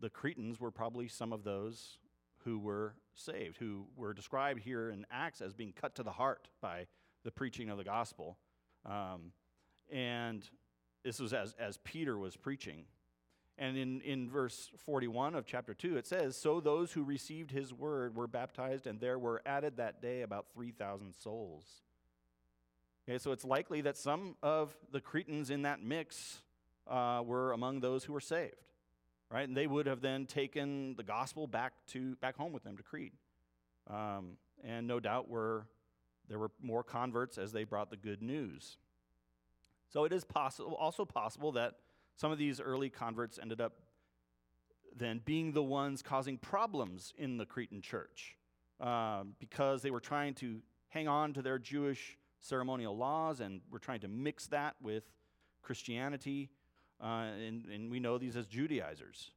the 0.01 0.09
Cretans 0.09 0.59
were 0.59 0.71
probably 0.71 1.07
some 1.07 1.33
of 1.33 1.45
those 1.45 1.99
who 2.45 2.59
were 2.59 2.95
saved, 3.15 3.59
who 3.59 3.87
were 3.97 4.15
described 4.15 4.61
here 4.61 4.91
in 4.91 5.05
Acts 5.11 5.41
as 5.41 5.53
being 5.53 5.73
cut 5.73 5.95
to 5.97 6.03
the 6.03 6.13
heart 6.13 6.49
by 6.61 6.87
the 7.25 7.31
preaching 7.31 7.69
of 7.69 7.79
the 7.79 7.85
gospel. 7.85 8.39
Um, 8.87 9.33
and 9.91 10.49
this 11.05 11.21
was 11.21 11.35
as, 11.35 11.55
as 11.59 11.79
Peter 11.85 12.19
was 12.19 12.37
preaching. 12.37 12.85
And 13.57 13.77
in, 13.77 14.01
in 14.01 14.29
verse 14.29 14.71
41 14.85 15.37
of 15.37 15.47
chapter 15.47 15.75
2, 15.75 15.97
it 15.97 16.07
says, 16.07 16.37
So 16.37 16.61
those 16.61 16.93
who 16.93 17.05
received 17.05 17.53
his 17.53 17.73
word 17.73 18.17
were 18.17 18.27
baptized, 18.27 18.87
and 18.87 19.01
there 19.01 19.19
were 19.19 19.43
added 19.47 19.77
that 19.77 20.03
day 20.03 20.23
about 20.23 20.47
3,000 20.53 21.15
souls. 21.15 21.65
Okay, 23.09 23.19
so 23.19 23.33
it's 23.33 23.45
likely 23.45 23.83
that 23.83 23.97
some 23.97 24.35
of 24.43 24.75
the 24.91 25.01
Cretans 25.01 25.51
in 25.51 25.63
that 25.63 25.83
mix 25.83 26.41
uh, 26.89 27.23
were 27.25 27.53
among 27.53 27.81
those 27.81 28.05
who 28.05 28.13
were 28.13 28.21
saved, 28.21 28.55
right? 29.31 29.47
And 29.47 29.57
they 29.57 29.67
would 29.67 29.87
have 29.87 30.01
then 30.01 30.27
taken 30.27 30.97
the 30.97 31.03
gospel 31.03 31.47
back 31.47 31.75
to 31.89 32.17
back 32.17 32.37
home 32.37 32.53
with 32.53 32.65
them 32.65 32.77
to 32.79 32.83
Crete, 32.83 33.13
um, 33.91 34.39
and 34.63 34.87
no 34.87 35.01
doubt 35.01 35.29
were 35.29 35.67
there 36.29 36.39
were 36.39 36.51
more 36.63 36.83
converts 36.83 37.37
as 37.37 37.53
they 37.53 37.65
brought 37.65 37.91
the 37.91 37.97
good 37.97 38.23
news. 38.23 38.79
So 39.93 40.05
it 40.05 40.13
is 40.13 40.25
possible, 40.25 40.75
also 40.75 41.05
possible 41.05 41.53
that 41.53 41.75
some 42.17 42.31
of 42.33 42.39
these 42.39 42.61
early 42.61 42.91
converts 42.91 43.39
ended 43.41 43.61
up 43.61 43.75
then 44.97 45.21
being 45.25 45.53
the 45.53 45.63
ones 45.63 46.03
causing 46.03 46.39
problems 46.39 47.13
in 47.19 47.37
the 47.37 47.47
Cretan 47.47 47.81
church 47.81 48.37
um, 48.81 49.35
because 49.39 49.83
they 49.83 49.91
were 49.91 50.01
trying 50.01 50.35
to 50.35 50.61
hang 50.89 51.09
on 51.09 51.33
to 51.33 51.43
their 51.43 51.59
Jewish 51.59 52.17
ceremonial 52.41 52.97
laws 52.97 53.41
and 53.41 53.61
were 53.71 53.79
trying 53.79 54.01
to 54.01 54.09
mix 54.09 54.47
that 54.49 54.77
with 54.81 55.05
Christianity. 55.63 56.51
Uh, 57.03 57.27
and, 57.47 57.67
and, 57.67 57.91
we 57.91 57.99
know 57.99 58.19
these 58.19 58.37
as 58.37 58.47
Judaizers. 58.47 59.33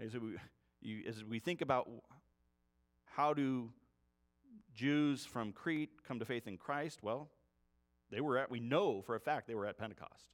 Okay, 0.00 0.16
we, 0.18 0.36
you, 0.80 1.02
as 1.08 1.24
we 1.24 1.40
think 1.40 1.60
about 1.60 1.88
how 3.04 3.34
do 3.34 3.70
Jews 4.74 5.24
from 5.24 5.52
Crete 5.52 5.90
come 6.06 6.18
to 6.20 6.24
faith 6.24 6.46
in 6.46 6.56
Christ, 6.56 7.02
well, 7.02 7.28
they 8.10 8.20
were 8.20 8.38
at, 8.38 8.50
we 8.50 8.60
know 8.60 9.02
for 9.02 9.16
a 9.16 9.20
fact 9.20 9.48
they 9.48 9.54
were 9.54 9.66
at 9.66 9.76
Pentecost. 9.76 10.28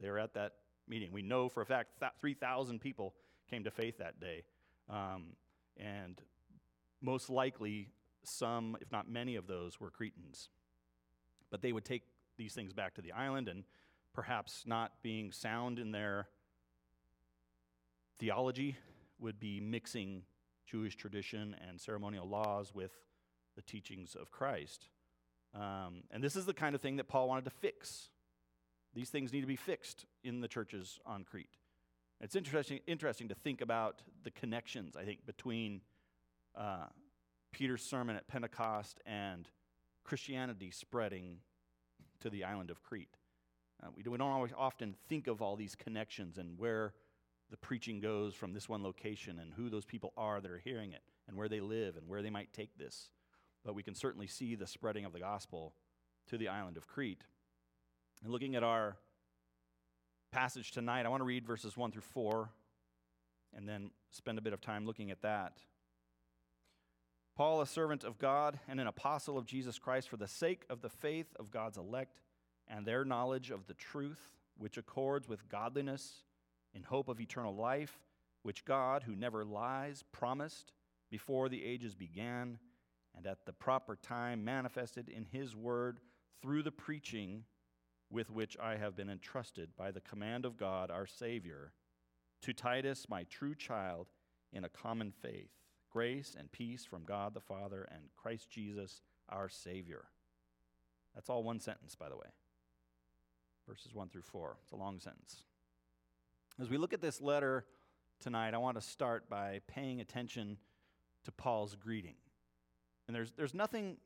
They 0.00 0.10
were 0.10 0.18
at 0.18 0.34
that 0.34 0.52
meeting. 0.88 1.12
We 1.12 1.22
know 1.22 1.48
for 1.48 1.62
a 1.62 1.66
fact 1.66 2.00
that 2.00 2.18
3,000 2.20 2.80
people 2.80 3.14
came 3.50 3.64
to 3.64 3.70
faith 3.70 3.98
that 3.98 4.20
day. 4.20 4.44
Um, 4.88 5.36
and 5.76 6.20
most 7.00 7.30
likely, 7.30 7.88
some, 8.22 8.76
if 8.80 8.90
not 8.92 9.08
many 9.08 9.36
of 9.36 9.46
those, 9.46 9.80
were 9.80 9.90
Cretans. 9.90 10.48
But 11.50 11.62
they 11.62 11.72
would 11.72 11.84
take 11.84 12.02
these 12.36 12.54
things 12.54 12.72
back 12.72 12.94
to 12.94 13.02
the 13.02 13.12
island 13.12 13.48
and 13.48 13.64
perhaps 14.12 14.64
not 14.66 14.92
being 15.02 15.32
sound 15.32 15.78
in 15.78 15.92
their 15.92 16.28
theology 18.18 18.76
would 19.18 19.38
be 19.38 19.60
mixing 19.60 20.22
Jewish 20.66 20.96
tradition 20.96 21.54
and 21.68 21.80
ceremonial 21.80 22.28
laws 22.28 22.74
with 22.74 22.92
the 23.56 23.62
teachings 23.62 24.14
of 24.14 24.30
Christ. 24.30 24.88
Um, 25.54 26.02
and 26.10 26.22
this 26.22 26.36
is 26.36 26.46
the 26.46 26.54
kind 26.54 26.74
of 26.74 26.80
thing 26.80 26.96
that 26.96 27.08
Paul 27.08 27.28
wanted 27.28 27.44
to 27.44 27.50
fix. 27.50 28.08
These 28.94 29.10
things 29.10 29.32
need 29.32 29.40
to 29.40 29.46
be 29.46 29.56
fixed 29.56 30.06
in 30.22 30.40
the 30.40 30.48
churches 30.48 31.00
on 31.04 31.24
Crete. 31.24 31.56
It's 32.20 32.36
interesting, 32.36 32.80
interesting 32.86 33.28
to 33.28 33.34
think 33.34 33.60
about 33.60 34.02
the 34.22 34.30
connections, 34.30 34.96
I 34.96 35.04
think, 35.04 35.26
between 35.26 35.80
uh, 36.56 36.86
Peter's 37.52 37.82
sermon 37.82 38.16
at 38.16 38.28
Pentecost 38.28 39.00
and 39.04 39.48
Christianity 40.04 40.70
spreading 40.70 41.38
to 42.20 42.30
the 42.30 42.44
island 42.44 42.70
of 42.70 42.82
Crete. 42.82 43.16
Uh, 43.82 43.88
we, 43.96 44.04
we 44.08 44.16
don't 44.16 44.30
always 44.30 44.52
often 44.56 44.94
think 45.08 45.26
of 45.26 45.42
all 45.42 45.56
these 45.56 45.74
connections 45.74 46.38
and 46.38 46.58
where 46.58 46.94
the 47.50 47.56
preaching 47.56 48.00
goes 48.00 48.34
from 48.34 48.52
this 48.52 48.68
one 48.68 48.82
location 48.82 49.38
and 49.38 49.52
who 49.54 49.68
those 49.68 49.84
people 49.84 50.12
are 50.16 50.40
that 50.40 50.50
are 50.50 50.58
hearing 50.58 50.92
it 50.92 51.02
and 51.28 51.36
where 51.36 51.48
they 51.48 51.60
live 51.60 51.96
and 51.96 52.08
where 52.08 52.22
they 52.22 52.30
might 52.30 52.52
take 52.52 52.76
this. 52.78 53.10
But 53.64 53.74
we 53.74 53.82
can 53.82 53.94
certainly 53.94 54.26
see 54.26 54.54
the 54.54 54.66
spreading 54.66 55.04
of 55.04 55.12
the 55.12 55.20
gospel 55.20 55.74
to 56.28 56.38
the 56.38 56.48
island 56.48 56.76
of 56.76 56.86
Crete. 56.86 57.24
And 58.24 58.32
looking 58.32 58.56
at 58.56 58.62
our 58.62 58.96
passage 60.32 60.70
tonight, 60.70 61.04
I 61.04 61.10
want 61.10 61.20
to 61.20 61.26
read 61.26 61.46
verses 61.46 61.76
1 61.76 61.92
through 61.92 62.00
4 62.00 62.48
and 63.54 63.68
then 63.68 63.90
spend 64.12 64.38
a 64.38 64.40
bit 64.40 64.54
of 64.54 64.62
time 64.62 64.86
looking 64.86 65.10
at 65.10 65.20
that. 65.20 65.58
Paul, 67.36 67.60
a 67.60 67.66
servant 67.66 68.02
of 68.02 68.18
God 68.18 68.58
and 68.66 68.80
an 68.80 68.86
apostle 68.86 69.36
of 69.36 69.44
Jesus 69.44 69.78
Christ, 69.78 70.08
for 70.08 70.16
the 70.16 70.26
sake 70.26 70.64
of 70.70 70.80
the 70.80 70.88
faith 70.88 71.36
of 71.38 71.50
God's 71.50 71.76
elect 71.76 72.22
and 72.66 72.86
their 72.86 73.04
knowledge 73.04 73.50
of 73.50 73.66
the 73.66 73.74
truth, 73.74 74.30
which 74.56 74.78
accords 74.78 75.28
with 75.28 75.46
godliness 75.50 76.22
in 76.72 76.82
hope 76.82 77.08
of 77.08 77.20
eternal 77.20 77.54
life, 77.54 77.98
which 78.42 78.64
God, 78.64 79.02
who 79.02 79.14
never 79.14 79.44
lies, 79.44 80.02
promised 80.12 80.72
before 81.10 81.50
the 81.50 81.62
ages 81.62 81.94
began, 81.94 82.58
and 83.14 83.26
at 83.26 83.44
the 83.44 83.52
proper 83.52 83.96
time 83.96 84.46
manifested 84.46 85.10
in 85.10 85.26
his 85.26 85.54
word 85.54 85.98
through 86.40 86.62
the 86.62 86.72
preaching 86.72 87.44
with 88.14 88.30
which 88.30 88.56
I 88.62 88.76
have 88.76 88.94
been 88.94 89.10
entrusted 89.10 89.70
by 89.76 89.90
the 89.90 90.00
command 90.00 90.44
of 90.44 90.56
God 90.56 90.88
our 90.88 91.04
Savior, 91.04 91.72
to 92.42 92.52
Titus, 92.52 93.08
my 93.08 93.24
true 93.24 93.56
child, 93.56 94.06
in 94.52 94.64
a 94.64 94.68
common 94.68 95.10
faith 95.10 95.50
grace 95.90 96.34
and 96.36 96.50
peace 96.50 96.84
from 96.84 97.04
God 97.04 97.34
the 97.34 97.40
Father 97.40 97.86
and 97.92 98.02
Christ 98.16 98.50
Jesus 98.50 99.02
our 99.28 99.48
Savior. 99.48 100.06
That's 101.14 101.30
all 101.30 101.44
one 101.44 101.60
sentence, 101.60 101.94
by 101.94 102.08
the 102.08 102.16
way. 102.16 102.26
Verses 103.68 103.94
1 103.94 104.08
through 104.08 104.22
4. 104.22 104.56
It's 104.62 104.72
a 104.72 104.76
long 104.76 104.98
sentence. 104.98 105.44
As 106.60 106.68
we 106.68 106.78
look 106.78 106.92
at 106.92 107.00
this 107.00 107.20
letter 107.20 107.64
tonight, 108.20 108.54
I 108.54 108.58
want 108.58 108.76
to 108.76 108.80
start 108.80 109.28
by 109.28 109.60
paying 109.68 110.00
attention 110.00 110.56
to 111.24 111.32
Paul's 111.32 111.76
greeting. 111.76 112.16
And 113.06 113.14
there's, 113.14 113.32
there's 113.36 113.54
nothing 113.54 113.98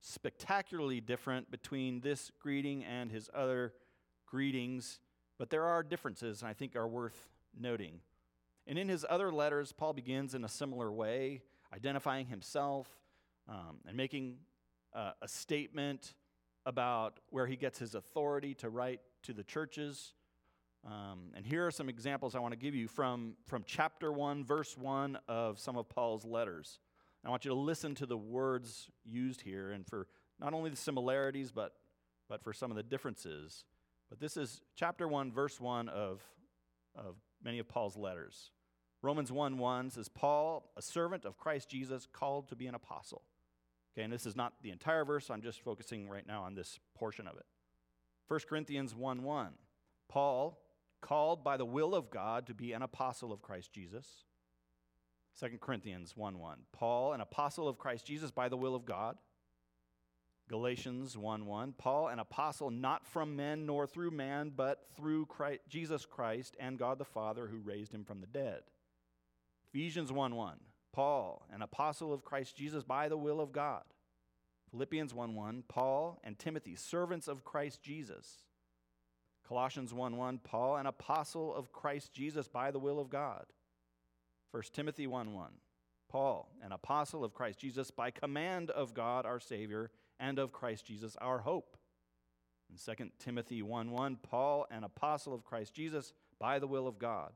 spectacularly 0.00 1.00
different 1.00 1.50
between 1.50 2.00
this 2.00 2.30
greeting 2.40 2.84
and 2.84 3.10
his 3.10 3.28
other 3.34 3.74
greetings, 4.26 5.00
but 5.38 5.50
there 5.50 5.64
are 5.64 5.82
differences, 5.82 6.42
and 6.42 6.48
I 6.48 6.52
think 6.52 6.76
are 6.76 6.88
worth 6.88 7.28
noting. 7.58 8.00
And 8.66 8.78
in 8.78 8.88
his 8.88 9.04
other 9.08 9.32
letters, 9.32 9.72
Paul 9.72 9.92
begins 9.92 10.34
in 10.34 10.44
a 10.44 10.48
similar 10.48 10.92
way, 10.92 11.42
identifying 11.74 12.26
himself 12.26 12.88
um, 13.48 13.78
and 13.86 13.96
making 13.96 14.36
uh, 14.94 15.12
a 15.22 15.28
statement 15.28 16.14
about 16.66 17.20
where 17.30 17.46
he 17.46 17.56
gets 17.56 17.78
his 17.78 17.94
authority 17.94 18.54
to 18.54 18.68
write 18.68 19.00
to 19.22 19.32
the 19.32 19.42
churches. 19.42 20.14
Um, 20.86 21.32
and 21.34 21.44
here 21.44 21.66
are 21.66 21.70
some 21.70 21.88
examples 21.88 22.34
I 22.34 22.38
want 22.38 22.52
to 22.52 22.58
give 22.58 22.74
you 22.74 22.88
from, 22.88 23.34
from 23.46 23.64
chapter 23.66 24.12
1, 24.12 24.44
verse 24.44 24.76
1 24.76 25.18
of 25.28 25.58
some 25.58 25.76
of 25.76 25.88
Paul's 25.88 26.24
letters. 26.24 26.78
I 27.24 27.30
want 27.30 27.44
you 27.44 27.50
to 27.50 27.54
listen 27.56 27.94
to 27.96 28.06
the 28.06 28.16
words 28.16 28.90
used 29.04 29.42
here 29.42 29.72
and 29.72 29.86
for 29.86 30.06
not 30.38 30.54
only 30.54 30.70
the 30.70 30.76
similarities, 30.76 31.52
but, 31.52 31.72
but 32.28 32.42
for 32.42 32.52
some 32.52 32.70
of 32.70 32.76
the 32.76 32.82
differences. 32.82 33.64
But 34.08 34.20
this 34.20 34.36
is 34.36 34.62
chapter 34.74 35.06
1, 35.06 35.32
verse 35.32 35.60
1 35.60 35.88
of, 35.88 36.22
of 36.94 37.16
many 37.42 37.58
of 37.58 37.68
Paul's 37.68 37.96
letters. 37.96 38.50
Romans 39.02 39.32
1 39.32 39.58
1 39.58 39.90
says, 39.90 40.08
Paul, 40.08 40.70
a 40.76 40.82
servant 40.82 41.24
of 41.24 41.38
Christ 41.38 41.70
Jesus, 41.70 42.06
called 42.10 42.48
to 42.48 42.56
be 42.56 42.66
an 42.66 42.74
apostle. 42.74 43.22
Okay, 43.92 44.04
and 44.04 44.12
this 44.12 44.26
is 44.26 44.36
not 44.36 44.54
the 44.62 44.70
entire 44.70 45.04
verse, 45.04 45.30
I'm 45.30 45.42
just 45.42 45.62
focusing 45.62 46.08
right 46.08 46.26
now 46.26 46.42
on 46.42 46.54
this 46.54 46.78
portion 46.94 47.26
of 47.26 47.36
it. 47.36 47.46
1 48.28 48.40
Corinthians 48.48 48.94
1 48.94 49.22
1, 49.22 49.52
Paul, 50.08 50.58
called 51.00 51.42
by 51.42 51.56
the 51.56 51.64
will 51.64 51.94
of 51.94 52.10
God 52.10 52.46
to 52.46 52.54
be 52.54 52.72
an 52.72 52.82
apostle 52.82 53.32
of 53.32 53.42
Christ 53.42 53.72
Jesus. 53.72 54.24
2 55.38 55.58
Corinthians 55.60 56.16
1 56.16 56.38
1, 56.38 56.58
Paul, 56.72 57.12
an 57.12 57.20
apostle 57.20 57.68
of 57.68 57.78
Christ 57.78 58.06
Jesus 58.06 58.30
by 58.30 58.48
the 58.48 58.56
will 58.56 58.74
of 58.74 58.84
God. 58.84 59.16
Galatians 60.48 61.16
1 61.16 61.46
1, 61.46 61.74
Paul, 61.78 62.08
an 62.08 62.18
apostle 62.18 62.70
not 62.70 63.06
from 63.06 63.36
men 63.36 63.66
nor 63.66 63.86
through 63.86 64.10
man, 64.10 64.52
but 64.54 64.86
through 64.96 65.26
Christ, 65.26 65.60
Jesus 65.68 66.04
Christ 66.04 66.56
and 66.58 66.78
God 66.78 66.98
the 66.98 67.04
Father 67.04 67.46
who 67.46 67.58
raised 67.58 67.94
him 67.94 68.04
from 68.04 68.20
the 68.20 68.26
dead. 68.26 68.62
Ephesians 69.72 70.10
1 70.10 70.34
1, 70.34 70.58
Paul, 70.92 71.46
an 71.52 71.62
apostle 71.62 72.12
of 72.12 72.24
Christ 72.24 72.56
Jesus 72.56 72.82
by 72.82 73.08
the 73.08 73.16
will 73.16 73.40
of 73.40 73.52
God. 73.52 73.84
Philippians 74.72 75.14
1 75.14 75.34
1, 75.34 75.64
Paul 75.68 76.20
and 76.24 76.38
Timothy, 76.38 76.74
servants 76.74 77.28
of 77.28 77.44
Christ 77.44 77.80
Jesus. 77.80 78.38
Colossians 79.46 79.92
1 79.94 80.16
1, 80.16 80.38
Paul, 80.38 80.76
an 80.76 80.86
apostle 80.86 81.54
of 81.54 81.72
Christ 81.72 82.12
Jesus 82.12 82.48
by 82.48 82.70
the 82.70 82.78
will 82.78 82.98
of 82.98 83.10
God. 83.10 83.46
1 84.52 84.62
Timothy 84.72 85.06
1 85.06 85.32
1, 85.32 85.50
Paul, 86.08 86.50
an 86.62 86.72
apostle 86.72 87.24
of 87.24 87.34
Christ 87.34 87.60
Jesus 87.60 87.90
by 87.90 88.10
command 88.10 88.70
of 88.70 88.94
God 88.94 89.24
our 89.26 89.38
Savior 89.38 89.90
and 90.18 90.38
of 90.38 90.52
Christ 90.52 90.86
Jesus 90.86 91.16
our 91.20 91.38
hope. 91.38 91.76
In 92.68 92.96
2 92.96 93.10
Timothy 93.18 93.62
1 93.62 93.90
1, 93.90 94.18
Paul, 94.22 94.66
an 94.70 94.84
apostle 94.84 95.34
of 95.34 95.44
Christ 95.44 95.74
Jesus 95.74 96.12
by 96.38 96.58
the 96.58 96.66
will 96.66 96.88
of 96.88 96.98
God. 96.98 97.32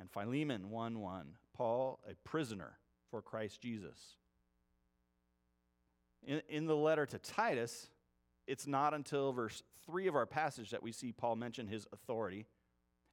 And 0.00 0.10
Philemon 0.10 0.70
1 0.70 0.98
1, 1.00 1.36
Paul, 1.54 2.00
a 2.08 2.14
prisoner 2.28 2.78
for 3.10 3.22
Christ 3.22 3.62
Jesus. 3.62 4.16
In, 6.26 6.42
in 6.48 6.66
the 6.66 6.76
letter 6.76 7.06
to 7.06 7.18
Titus, 7.18 7.88
it's 8.46 8.66
not 8.66 8.92
until 8.92 9.32
verse 9.32 9.62
3 9.86 10.06
of 10.08 10.14
our 10.14 10.26
passage 10.26 10.70
that 10.70 10.82
we 10.82 10.92
see 10.92 11.12
Paul 11.12 11.36
mention 11.36 11.68
his 11.68 11.86
authority. 11.92 12.46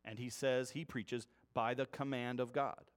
And 0.03 0.19
he 0.19 0.29
says 0.29 0.71
he 0.71 0.85
preaches 0.85 1.27
by 1.53 1.73
the 1.73 1.85
command 1.87 2.39
of 2.39 2.53
God. 2.53 2.91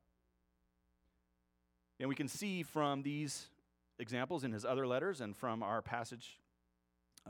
And 2.00 2.08
we 2.08 2.14
can 2.14 2.28
see 2.28 2.62
from 2.62 3.02
these 3.02 3.48
examples 3.98 4.44
in 4.44 4.52
his 4.52 4.64
other 4.64 4.86
letters 4.86 5.20
and 5.20 5.36
from 5.36 5.62
our 5.62 5.82
passage 5.82 6.38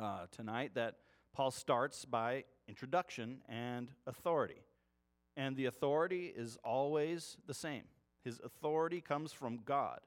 uh, 0.01 0.27
tonight 0.31 0.73
that 0.75 0.97
Paul 1.33 1.51
starts 1.51 2.05
by 2.05 2.45
introduction 2.69 3.41
and 3.49 3.91
authority. 4.07 4.63
And 5.37 5.57
the 5.57 5.67
authority 5.67 6.33
is 6.37 6.59
always 6.65 7.37
the 7.47 7.55
same. 7.55 7.85
His 8.25 8.41
authority 8.45 9.01
comes 9.01 9.33
from 9.33 9.61
God. 9.65 10.01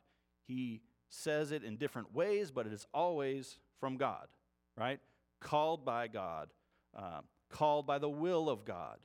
He 0.47 0.81
says 1.09 1.51
it 1.51 1.63
in 1.63 1.77
different 1.77 2.13
ways, 2.13 2.51
but 2.51 2.67
it 2.67 2.73
is 2.73 2.85
always 2.93 3.57
from 3.79 3.97
God, 3.97 4.27
right? 4.77 4.99
Called 5.39 5.85
by 5.85 6.07
God, 6.07 6.49
uh, 6.95 7.21
called 7.49 7.87
by 7.87 7.97
the 7.97 8.09
will 8.09 8.49
of 8.49 8.65
God, 8.65 8.97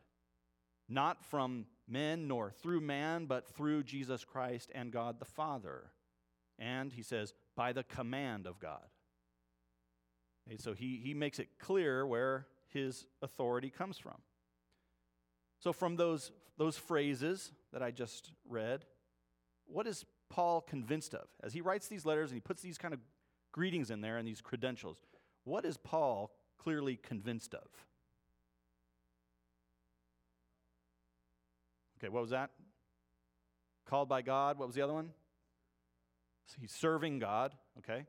not 0.88 1.24
from 1.24 1.66
men 1.88 2.28
nor 2.28 2.50
through 2.50 2.80
man, 2.80 3.26
but 3.26 3.46
through 3.46 3.84
Jesus 3.84 4.24
Christ 4.24 4.70
and 4.74 4.90
God 4.90 5.18
the 5.18 5.24
Father. 5.24 5.90
And 6.58 6.92
he 6.92 7.02
says, 7.02 7.34
by 7.54 7.72
the 7.72 7.84
command 7.84 8.46
of 8.46 8.58
God. 8.58 8.86
Okay, 10.46 10.56
so 10.58 10.72
he, 10.72 11.00
he 11.02 11.14
makes 11.14 11.38
it 11.38 11.48
clear 11.58 12.06
where 12.06 12.46
his 12.68 13.06
authority 13.22 13.70
comes 13.70 13.98
from. 13.98 14.16
So, 15.58 15.72
from 15.72 15.96
those, 15.96 16.30
those 16.58 16.76
phrases 16.76 17.52
that 17.72 17.82
I 17.82 17.90
just 17.90 18.30
read, 18.48 18.84
what 19.66 19.86
is 19.86 20.04
Paul 20.28 20.60
convinced 20.60 21.14
of? 21.14 21.26
As 21.42 21.52
he 21.52 21.60
writes 21.60 21.88
these 21.88 22.04
letters 22.04 22.30
and 22.30 22.36
he 22.36 22.40
puts 22.40 22.62
these 22.62 22.78
kind 22.78 22.94
of 22.94 23.00
greetings 23.52 23.90
in 23.90 24.00
there 24.00 24.18
and 24.18 24.28
these 24.28 24.40
credentials, 24.40 25.00
what 25.44 25.64
is 25.64 25.76
Paul 25.76 26.30
clearly 26.58 26.96
convinced 26.96 27.54
of? 27.54 27.66
Okay, 31.98 32.08
what 32.08 32.20
was 32.22 32.30
that? 32.30 32.50
Called 33.86 34.08
by 34.08 34.22
God. 34.22 34.58
What 34.58 34.66
was 34.68 34.74
the 34.74 34.82
other 34.82 34.92
one? 34.92 35.10
So 36.46 36.56
he's 36.60 36.72
serving 36.72 37.18
God, 37.18 37.54
okay? 37.78 38.04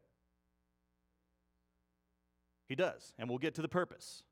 He 2.68 2.76
does, 2.76 3.14
and 3.18 3.30
we'll 3.30 3.38
get 3.38 3.56
to 3.56 3.62
the 3.62 3.68
purpose. 3.68 4.24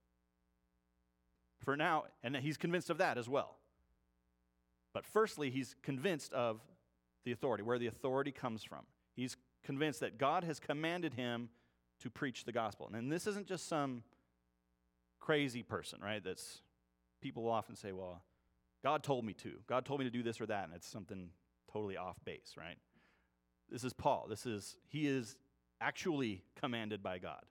For 1.64 1.76
now, 1.76 2.04
and 2.24 2.36
he's 2.36 2.58
convinced 2.58 2.90
of 2.90 2.98
that 2.98 3.18
as 3.18 3.30
well. 3.30 3.56
But 4.94 5.06
firstly, 5.06 5.50
he's 5.50 5.76
convinced 5.82 6.34
of 6.34 6.62
the 7.24 7.32
authority, 7.32 7.64
where 7.64 7.80
the 7.80 7.88
authority 7.88 8.32
comes 8.32 8.64
from. 8.64 8.86
He's 9.16 9.38
convinced 9.64 10.02
that 10.02 10.18
God 10.18 10.44
has 10.44 10.60
commanded 10.60 11.14
him 11.14 11.50
to 12.02 12.10
preach 12.10 12.44
the 12.44 12.52
gospel. 12.52 12.92
And 12.94 13.12
this 13.12 13.26
isn't 13.26 13.48
just 13.48 13.68
some 13.68 14.04
crazy 15.20 15.64
person, 15.64 16.00
right? 16.02 16.24
That's 16.24 16.62
people 17.22 17.44
will 17.44 17.52
often 17.52 17.76
say, 17.76 17.94
well, 17.94 18.22
God 18.86 19.02
told 19.02 19.26
me 19.26 19.34
to. 19.34 19.54
God 19.66 19.84
told 19.84 20.00
me 20.00 20.06
to 20.06 20.12
do 20.12 20.22
this 20.22 20.40
or 20.40 20.46
that, 20.46 20.66
and 20.66 20.74
it's 20.76 20.88
something 20.88 21.32
totally 21.74 21.98
off 21.98 22.18
base, 22.24 22.54
right? 22.56 22.78
This 23.68 23.84
is 23.84 23.94
Paul. 23.94 24.28
This 24.30 24.46
is 24.46 24.78
he 24.88 25.08
is 25.08 25.38
actually 25.82 26.44
commanded 26.56 27.02
by 27.02 27.18
God. 27.18 27.42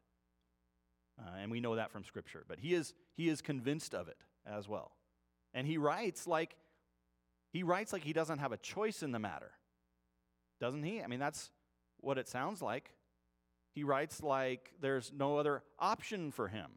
Uh, 1.18 1.38
and 1.42 1.50
we 1.50 1.58
know 1.58 1.74
that 1.74 1.90
from 1.90 2.04
scripture, 2.04 2.44
but 2.46 2.60
he 2.60 2.72
is 2.72 2.94
he 3.16 3.28
is 3.28 3.42
convinced 3.42 3.96
of 3.96 4.06
it 4.06 4.16
as 4.46 4.68
well. 4.68 4.92
And 5.52 5.66
he 5.66 5.76
writes 5.76 6.28
like 6.28 6.54
he 7.50 7.64
writes 7.64 7.92
like 7.92 8.04
he 8.04 8.12
doesn't 8.12 8.38
have 8.38 8.52
a 8.52 8.56
choice 8.56 9.02
in 9.02 9.10
the 9.10 9.18
matter. 9.18 9.50
Doesn't 10.60 10.84
he? 10.84 11.02
I 11.02 11.08
mean, 11.08 11.18
that's 11.18 11.50
what 11.98 12.16
it 12.16 12.28
sounds 12.28 12.62
like. 12.62 12.94
He 13.72 13.82
writes 13.82 14.22
like 14.22 14.70
there's 14.80 15.12
no 15.12 15.38
other 15.38 15.64
option 15.80 16.30
for 16.30 16.46
him. 16.46 16.70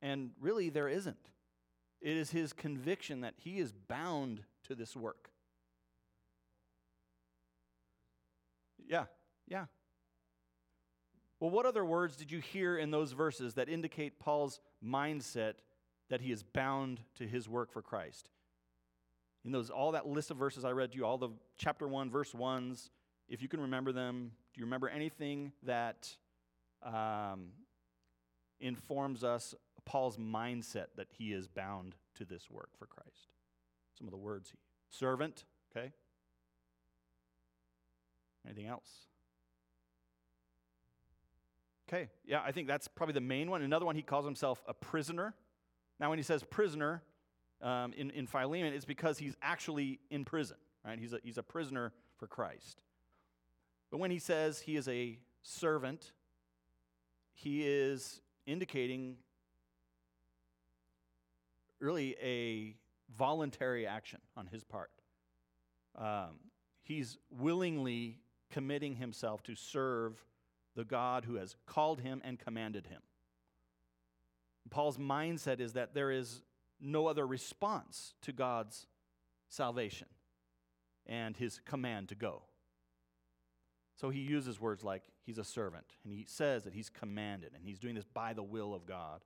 And 0.00 0.30
really, 0.40 0.70
there 0.70 0.88
isn't. 0.88 1.32
It 2.02 2.16
is 2.16 2.32
his 2.32 2.52
conviction 2.52 3.20
that 3.20 3.34
he 3.38 3.60
is 3.60 3.72
bound 3.72 4.42
to 4.66 4.74
this 4.74 4.96
work. 4.96 5.30
Yeah, 8.88 9.04
yeah. 9.46 9.66
Well, 11.38 11.50
what 11.50 11.64
other 11.64 11.84
words 11.84 12.16
did 12.16 12.32
you 12.32 12.40
hear 12.40 12.76
in 12.76 12.90
those 12.90 13.12
verses 13.12 13.54
that 13.54 13.68
indicate 13.68 14.18
Paul's 14.18 14.60
mindset 14.84 15.54
that 16.10 16.20
he 16.20 16.32
is 16.32 16.42
bound 16.42 17.00
to 17.16 17.26
his 17.26 17.48
work 17.48 17.72
for 17.72 17.82
Christ? 17.82 18.28
In 19.44 19.52
those 19.52 19.70
all 19.70 19.92
that 19.92 20.06
list 20.06 20.30
of 20.30 20.36
verses 20.36 20.64
I 20.64 20.70
read 20.70 20.92
to 20.92 20.98
you, 20.98 21.06
all 21.06 21.18
the 21.18 21.30
chapter 21.56 21.86
1 21.86 22.10
verse 22.10 22.32
1s, 22.32 22.90
if 23.28 23.42
you 23.42 23.48
can 23.48 23.60
remember 23.60 23.92
them, 23.92 24.32
do 24.54 24.60
you 24.60 24.66
remember 24.66 24.88
anything 24.88 25.52
that 25.62 26.14
um, 26.82 27.50
informs 28.60 29.24
us 29.24 29.54
Paul's 29.84 30.16
mindset 30.16 30.86
that 30.96 31.08
he 31.10 31.32
is 31.32 31.48
bound 31.48 31.94
to 32.14 32.24
this 32.24 32.50
work 32.50 32.70
for 32.78 32.86
Christ? 32.86 33.32
Some 33.98 34.06
of 34.06 34.10
the 34.10 34.18
words 34.18 34.50
he 34.50 34.58
servant, 34.90 35.44
okay? 35.70 35.92
Anything 38.46 38.66
else? 38.66 38.88
Okay, 41.88 42.08
yeah, 42.24 42.42
I 42.44 42.52
think 42.52 42.68
that's 42.68 42.88
probably 42.88 43.12
the 43.14 43.20
main 43.20 43.50
one. 43.50 43.62
Another 43.62 43.84
one, 43.84 43.96
he 43.96 44.02
calls 44.02 44.24
himself 44.24 44.62
a 44.66 44.74
prisoner. 44.74 45.34
Now, 46.00 46.08
when 46.08 46.18
he 46.18 46.22
says 46.22 46.42
prisoner 46.42 47.02
um, 47.60 47.92
in, 47.92 48.10
in 48.10 48.26
Philemon, 48.26 48.72
it's 48.72 48.84
because 48.84 49.18
he's 49.18 49.36
actually 49.42 50.00
in 50.10 50.24
prison, 50.24 50.56
right? 50.84 50.98
He's 50.98 51.12
a, 51.12 51.18
he's 51.22 51.38
a 51.38 51.42
prisoner 51.42 51.92
for 52.16 52.26
Christ. 52.26 52.82
But 53.90 53.98
when 53.98 54.10
he 54.10 54.18
says 54.18 54.60
he 54.60 54.76
is 54.76 54.88
a 54.88 55.18
servant, 55.42 56.12
he 57.34 57.66
is 57.66 58.20
indicating 58.46 59.16
really 61.82 62.16
a 62.22 62.76
voluntary 63.16 63.86
action 63.86 64.20
on 64.36 64.46
his 64.46 64.64
part. 64.64 64.90
Um, 65.96 66.38
he's 66.82 67.18
willingly 67.30 68.18
committing 68.50 68.96
himself 68.96 69.42
to 69.44 69.54
serve 69.54 70.24
the 70.74 70.84
God 70.84 71.24
who 71.24 71.34
has 71.34 71.56
called 71.66 72.00
him 72.00 72.22
and 72.24 72.38
commanded 72.38 72.86
him. 72.86 73.02
Paul's 74.70 74.96
mindset 74.96 75.60
is 75.60 75.74
that 75.74 75.92
there 75.92 76.10
is 76.10 76.42
no 76.80 77.06
other 77.06 77.26
response 77.26 78.14
to 78.22 78.32
God's 78.32 78.86
salvation 79.48 80.08
and 81.06 81.36
his 81.36 81.60
command 81.64 82.08
to 82.08 82.14
go. 82.14 82.42
So 84.00 84.08
he 84.08 84.20
uses 84.20 84.60
words 84.60 84.82
like 84.82 85.02
he's 85.24 85.38
a 85.38 85.44
servant, 85.44 85.84
and 86.04 86.12
he 86.12 86.24
says 86.26 86.64
that 86.64 86.72
he's 86.72 86.88
commanded, 86.88 87.52
and 87.54 87.64
he's 87.64 87.78
doing 87.78 87.94
this 87.94 88.06
by 88.06 88.32
the 88.32 88.42
will 88.42 88.74
of 88.74 88.86
God. 88.86 89.20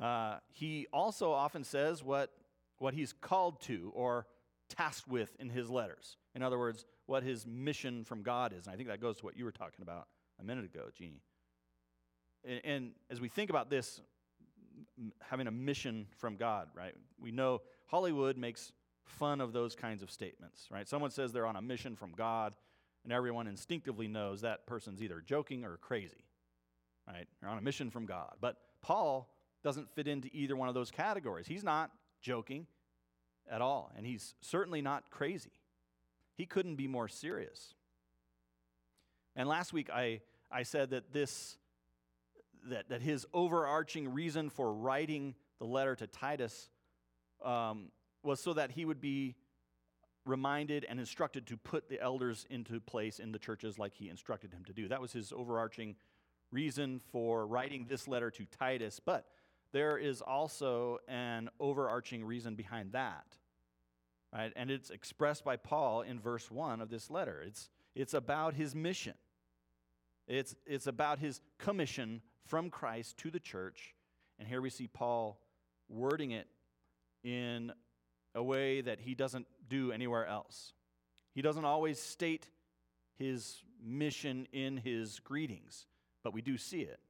Uh, 0.00 0.38
he 0.48 0.86
also 0.92 1.32
often 1.32 1.64
says 1.64 2.02
what, 2.02 2.30
what 2.78 2.94
he's 2.94 3.12
called 3.12 3.60
to 3.62 3.92
or 3.94 4.26
tasked 4.68 5.08
with 5.08 5.36
in 5.38 5.50
his 5.50 5.68
letters. 5.68 6.16
In 6.34 6.42
other 6.42 6.58
words, 6.58 6.84
what 7.06 7.22
his 7.22 7.46
mission 7.46 8.04
from 8.04 8.22
God 8.22 8.52
is. 8.52 8.66
And 8.66 8.72
I 8.72 8.76
think 8.76 8.88
that 8.88 9.00
goes 9.00 9.18
to 9.18 9.24
what 9.24 9.36
you 9.36 9.44
were 9.44 9.52
talking 9.52 9.82
about 9.82 10.08
a 10.40 10.44
minute 10.44 10.64
ago, 10.64 10.86
Jeannie. 10.96 11.22
And, 12.44 12.60
and 12.64 12.90
as 13.10 13.20
we 13.20 13.28
think 13.28 13.50
about 13.50 13.70
this, 13.70 14.00
having 15.20 15.46
a 15.46 15.50
mission 15.50 16.06
from 16.16 16.36
God, 16.36 16.68
right? 16.74 16.94
We 17.20 17.30
know 17.30 17.62
Hollywood 17.86 18.36
makes 18.36 18.72
fun 19.04 19.40
of 19.40 19.52
those 19.52 19.74
kinds 19.74 20.02
of 20.02 20.10
statements, 20.10 20.68
right? 20.70 20.88
Someone 20.88 21.10
says 21.10 21.32
they're 21.32 21.46
on 21.46 21.56
a 21.56 21.62
mission 21.62 21.96
from 21.96 22.12
God, 22.12 22.54
and 23.04 23.12
everyone 23.12 23.46
instinctively 23.46 24.08
knows 24.08 24.40
that 24.42 24.66
person's 24.66 25.02
either 25.02 25.20
joking 25.20 25.64
or 25.64 25.76
crazy, 25.76 26.24
right? 27.06 27.26
They're 27.40 27.50
on 27.50 27.58
a 27.58 27.62
mission 27.62 27.90
from 27.90 28.06
God. 28.06 28.34
But 28.40 28.56
Paul 28.80 29.28
doesn't 29.62 29.88
fit 29.94 30.08
into 30.08 30.28
either 30.32 30.56
one 30.56 30.68
of 30.68 30.74
those 30.74 30.90
categories. 30.90 31.46
He's 31.46 31.64
not 31.64 31.90
joking 32.20 32.66
at 33.50 33.60
all, 33.60 33.92
and 33.96 34.06
he's 34.06 34.34
certainly 34.40 34.82
not 34.82 35.10
crazy. 35.10 35.52
He 36.36 36.46
couldn't 36.46 36.76
be 36.76 36.86
more 36.86 37.08
serious. 37.08 37.74
And 39.36 39.48
last 39.48 39.72
week 39.72 39.90
I, 39.90 40.20
I 40.50 40.62
said 40.62 40.90
that 40.90 41.12
this 41.12 41.56
that, 42.70 42.88
that 42.90 43.02
his 43.02 43.26
overarching 43.32 44.12
reason 44.12 44.48
for 44.48 44.72
writing 44.72 45.34
the 45.58 45.64
letter 45.64 45.96
to 45.96 46.06
Titus 46.06 46.68
um, 47.44 47.90
was 48.22 48.40
so 48.40 48.52
that 48.52 48.70
he 48.70 48.84
would 48.84 49.00
be 49.00 49.34
reminded 50.24 50.86
and 50.88 51.00
instructed 51.00 51.46
to 51.48 51.56
put 51.56 51.88
the 51.88 52.00
elders 52.00 52.46
into 52.50 52.80
place 52.80 53.18
in 53.18 53.32
the 53.32 53.38
churches 53.38 53.78
like 53.78 53.94
he 53.94 54.08
instructed 54.08 54.52
him 54.52 54.64
to 54.64 54.72
do. 54.72 54.86
That 54.88 55.00
was 55.00 55.12
his 55.12 55.32
overarching 55.32 55.96
reason 56.52 57.00
for 57.10 57.46
writing 57.46 57.86
this 57.88 58.06
letter 58.06 58.30
to 58.30 58.44
Titus. 58.44 59.00
But 59.04 59.26
there 59.72 59.96
is 59.96 60.20
also 60.20 60.98
an 61.08 61.48
overarching 61.58 62.24
reason 62.24 62.54
behind 62.54 62.92
that. 62.92 63.24
Right? 64.32 64.52
And 64.56 64.70
it's 64.70 64.90
expressed 64.90 65.44
by 65.44 65.56
Paul 65.56 66.02
in 66.02 66.18
verse 66.18 66.50
1 66.50 66.80
of 66.80 66.88
this 66.88 67.10
letter. 67.10 67.42
It's, 67.46 67.68
it's 67.94 68.14
about 68.14 68.54
his 68.54 68.74
mission. 68.74 69.14
It's, 70.26 70.54
it's 70.66 70.86
about 70.86 71.18
his 71.18 71.40
commission 71.58 72.22
from 72.46 72.70
Christ 72.70 73.18
to 73.18 73.30
the 73.30 73.40
church. 73.40 73.94
And 74.38 74.48
here 74.48 74.62
we 74.62 74.70
see 74.70 74.86
Paul 74.86 75.38
wording 75.88 76.30
it 76.30 76.46
in 77.22 77.72
a 78.34 78.42
way 78.42 78.80
that 78.80 79.00
he 79.00 79.14
doesn't 79.14 79.46
do 79.68 79.92
anywhere 79.92 80.26
else. 80.26 80.72
He 81.34 81.42
doesn't 81.42 81.64
always 81.64 81.98
state 81.98 82.48
his 83.18 83.62
mission 83.84 84.46
in 84.52 84.76
his 84.76 85.18
greetings, 85.20 85.86
but 86.22 86.32
we 86.32 86.40
do 86.42 86.56
see 86.56 86.80
it. 86.80 87.00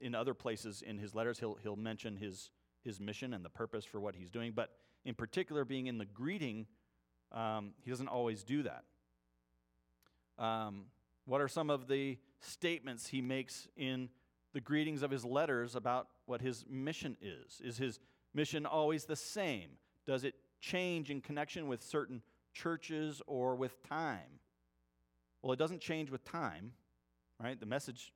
In 0.00 0.14
other 0.14 0.34
places 0.34 0.82
in 0.82 0.98
his 0.98 1.14
letters, 1.14 1.38
he'll, 1.38 1.56
he'll 1.62 1.76
mention 1.76 2.16
his, 2.16 2.50
his 2.82 3.00
mission 3.00 3.34
and 3.34 3.44
the 3.44 3.50
purpose 3.50 3.84
for 3.84 4.00
what 4.00 4.14
he's 4.14 4.30
doing. 4.30 4.52
But 4.54 4.70
in 5.04 5.14
particular, 5.14 5.64
being 5.64 5.86
in 5.86 5.98
the 5.98 6.04
greeting, 6.04 6.66
um, 7.32 7.72
he 7.82 7.90
doesn't 7.90 8.08
always 8.08 8.42
do 8.42 8.62
that. 8.64 8.84
Um, 10.38 10.84
what 11.24 11.40
are 11.40 11.48
some 11.48 11.70
of 11.70 11.88
the 11.88 12.18
statements 12.40 13.06
he 13.06 13.20
makes 13.20 13.68
in 13.76 14.08
the 14.52 14.60
greetings 14.60 15.02
of 15.02 15.10
his 15.10 15.24
letters 15.24 15.74
about 15.74 16.08
what 16.26 16.40
his 16.40 16.64
mission 16.68 17.16
is? 17.20 17.60
Is 17.64 17.78
his 17.78 18.00
mission 18.34 18.66
always 18.66 19.04
the 19.04 19.16
same? 19.16 19.70
Does 20.06 20.24
it 20.24 20.34
change 20.60 21.10
in 21.10 21.20
connection 21.20 21.68
with 21.68 21.82
certain 21.82 22.22
churches 22.52 23.22
or 23.26 23.56
with 23.56 23.82
time? 23.88 24.40
Well, 25.42 25.52
it 25.52 25.58
doesn't 25.58 25.80
change 25.80 26.10
with 26.10 26.24
time, 26.24 26.72
right? 27.42 27.58
The 27.58 27.66
message 27.66 28.12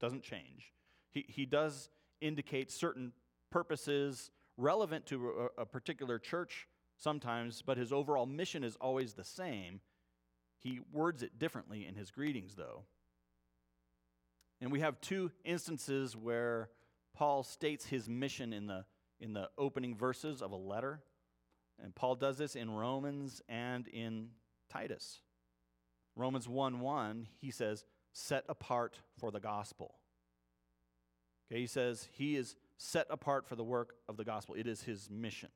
doesn't 0.00 0.22
change. 0.22 0.72
He, 1.10 1.24
he 1.28 1.46
does 1.46 1.90
indicate 2.20 2.70
certain 2.70 3.12
purposes 3.50 4.30
relevant 4.56 5.06
to 5.06 5.48
a, 5.56 5.62
a 5.62 5.66
particular 5.66 6.18
church 6.18 6.68
sometimes, 6.96 7.62
but 7.62 7.76
his 7.76 7.92
overall 7.92 8.26
mission 8.26 8.62
is 8.62 8.76
always 8.76 9.14
the 9.14 9.24
same. 9.24 9.80
He 10.58 10.80
words 10.92 11.22
it 11.22 11.38
differently 11.38 11.86
in 11.86 11.94
his 11.94 12.10
greetings, 12.10 12.54
though. 12.54 12.84
And 14.60 14.70
we 14.70 14.80
have 14.80 15.00
two 15.00 15.30
instances 15.44 16.14
where 16.14 16.68
Paul 17.14 17.42
states 17.42 17.86
his 17.86 18.08
mission 18.08 18.52
in 18.52 18.66
the, 18.66 18.84
in 19.18 19.32
the 19.32 19.48
opening 19.56 19.96
verses 19.96 20.42
of 20.42 20.52
a 20.52 20.56
letter. 20.56 21.00
And 21.82 21.94
Paul 21.94 22.14
does 22.14 22.36
this 22.36 22.56
in 22.56 22.70
Romans 22.70 23.40
and 23.48 23.88
in 23.88 24.28
Titus. 24.68 25.22
Romans 26.14 26.46
1 26.46 26.80
1, 26.80 27.28
he 27.40 27.50
says, 27.50 27.84
set 28.12 28.44
apart 28.48 28.98
for 29.18 29.30
the 29.30 29.40
gospel. 29.40 29.99
Okay, 31.50 31.60
he 31.60 31.66
says 31.66 32.08
he 32.12 32.36
is 32.36 32.56
set 32.76 33.06
apart 33.10 33.46
for 33.46 33.56
the 33.56 33.64
work 33.64 33.94
of 34.08 34.16
the 34.16 34.24
gospel, 34.24 34.54
it 34.54 34.66
is 34.66 34.82
his 34.82 35.08
mission. 35.10 35.48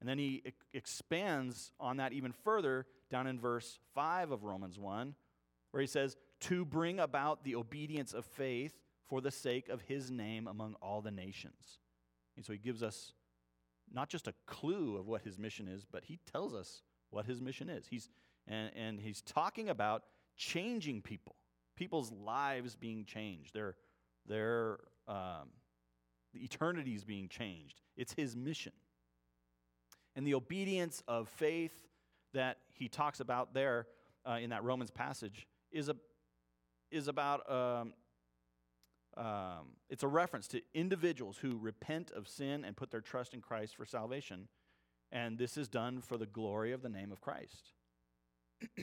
And 0.00 0.08
then 0.08 0.18
he 0.18 0.42
expands 0.72 1.72
on 1.80 1.96
that 1.96 2.12
even 2.12 2.32
further 2.32 2.86
down 3.10 3.26
in 3.26 3.38
verse 3.38 3.78
5 3.94 4.30
of 4.30 4.44
Romans 4.44 4.78
1, 4.78 5.14
where 5.72 5.80
he 5.80 5.86
says, 5.86 6.16
To 6.40 6.64
bring 6.64 7.00
about 7.00 7.42
the 7.42 7.56
obedience 7.56 8.12
of 8.12 8.24
faith 8.24 8.74
for 9.08 9.20
the 9.20 9.30
sake 9.30 9.68
of 9.68 9.80
his 9.82 10.10
name 10.10 10.46
among 10.46 10.74
all 10.80 11.00
the 11.00 11.10
nations. 11.10 11.78
And 12.36 12.44
so 12.44 12.52
he 12.52 12.58
gives 12.58 12.82
us 12.82 13.12
not 13.92 14.08
just 14.08 14.28
a 14.28 14.34
clue 14.46 14.96
of 14.96 15.08
what 15.08 15.22
his 15.22 15.38
mission 15.38 15.66
is, 15.66 15.84
but 15.90 16.04
he 16.04 16.20
tells 16.30 16.54
us 16.54 16.82
what 17.10 17.26
his 17.26 17.40
mission 17.40 17.68
is. 17.68 17.86
He's, 17.88 18.08
and, 18.46 18.70
and 18.76 19.00
he's 19.00 19.22
talking 19.22 19.68
about 19.68 20.04
changing 20.36 21.02
people, 21.02 21.34
people's 21.74 22.12
lives 22.12 22.76
being 22.76 23.04
changed, 23.04 23.54
their, 23.54 23.74
their 24.26 24.78
um, 25.08 25.48
the 26.34 26.40
eternity 26.40 26.94
is 26.94 27.04
being 27.04 27.28
changed. 27.28 27.80
It's 27.96 28.12
his 28.12 28.36
mission. 28.36 28.72
And 30.14 30.26
the 30.26 30.34
obedience 30.34 31.02
of 31.08 31.28
faith 31.28 31.88
that 32.34 32.58
he 32.74 32.88
talks 32.88 33.20
about 33.20 33.54
there 33.54 33.86
uh, 34.28 34.38
in 34.40 34.50
that 34.50 34.62
Romans 34.62 34.90
passage 34.90 35.46
is, 35.72 35.88
a, 35.88 35.96
is 36.90 37.08
about, 37.08 37.50
um, 37.50 37.94
um, 39.16 39.76
it's 39.88 40.02
a 40.02 40.08
reference 40.08 40.46
to 40.48 40.60
individuals 40.74 41.38
who 41.38 41.56
repent 41.56 42.10
of 42.10 42.28
sin 42.28 42.64
and 42.64 42.76
put 42.76 42.90
their 42.90 43.00
trust 43.00 43.32
in 43.32 43.40
Christ 43.40 43.76
for 43.76 43.86
salvation. 43.86 44.48
And 45.10 45.38
this 45.38 45.56
is 45.56 45.68
done 45.68 46.00
for 46.00 46.18
the 46.18 46.26
glory 46.26 46.72
of 46.72 46.82
the 46.82 46.88
name 46.90 47.10
of 47.10 47.20
Christ. 47.20 47.72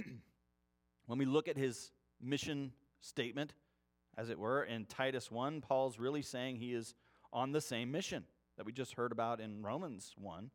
when 1.06 1.20
we 1.20 1.26
look 1.26 1.48
at 1.48 1.58
his 1.58 1.92
mission 2.22 2.72
statement, 3.02 3.54
as 4.18 4.30
it 4.30 4.40
were, 4.40 4.64
in 4.64 4.86
Titus 4.86 5.30
1, 5.30 5.62
Paul's 5.62 6.00
really 6.00 6.22
saying 6.22 6.58
he 6.58 6.74
is 6.74 6.94
on 7.34 7.52
the 7.52 7.62
same 7.62 7.92
mission 7.92 8.24
that 8.58 8.66
we 8.66 8.72
just 8.72 8.94
heard 8.94 9.12
about 9.12 9.40
in 9.40 9.62
Romans 9.62 10.14
1. 10.18 10.50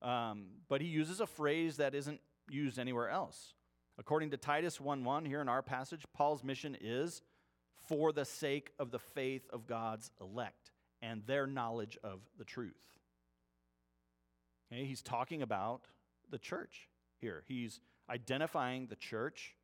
Um, 0.00 0.46
but 0.68 0.80
he 0.80 0.86
uses 0.86 1.20
a 1.20 1.26
phrase 1.26 1.78
that 1.78 1.94
isn't 1.94 2.20
used 2.48 2.78
anywhere 2.78 3.08
else. 3.08 3.54
According 3.98 4.30
to 4.30 4.36
Titus 4.36 4.80
1 4.80 5.04
1, 5.04 5.24
here 5.24 5.40
in 5.40 5.48
our 5.48 5.62
passage, 5.62 6.04
Paul's 6.14 6.44
mission 6.44 6.76
is 6.80 7.22
for 7.88 8.12
the 8.12 8.24
sake 8.24 8.70
of 8.78 8.92
the 8.92 8.98
faith 8.98 9.48
of 9.52 9.66
God's 9.66 10.10
elect 10.20 10.70
and 11.02 11.22
their 11.26 11.46
knowledge 11.46 11.98
of 12.04 12.20
the 12.38 12.44
truth. 12.44 12.76
Okay, 14.72 14.84
he's 14.84 15.02
talking 15.02 15.42
about 15.42 15.82
the 16.30 16.38
church 16.38 16.88
here. 17.20 17.42
He's 17.48 17.80
identifying 18.08 18.86
the 18.86 18.96
church 18.96 19.56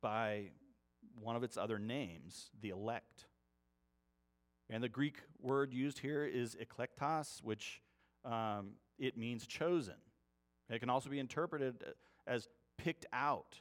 by 0.00 0.50
one 1.18 1.36
of 1.36 1.42
its 1.42 1.56
other 1.56 1.78
names, 1.78 2.50
the 2.60 2.70
elect. 2.70 3.26
And 4.68 4.82
the 4.82 4.88
Greek 4.88 5.16
word 5.40 5.74
used 5.74 5.98
here 5.98 6.24
is 6.24 6.56
eklektos, 6.56 7.42
which 7.42 7.82
um, 8.24 8.72
it 8.98 9.16
means 9.16 9.46
chosen. 9.46 9.94
It 10.68 10.78
can 10.78 10.90
also 10.90 11.10
be 11.10 11.18
interpreted 11.18 11.82
as 12.26 12.48
picked 12.78 13.06
out. 13.12 13.56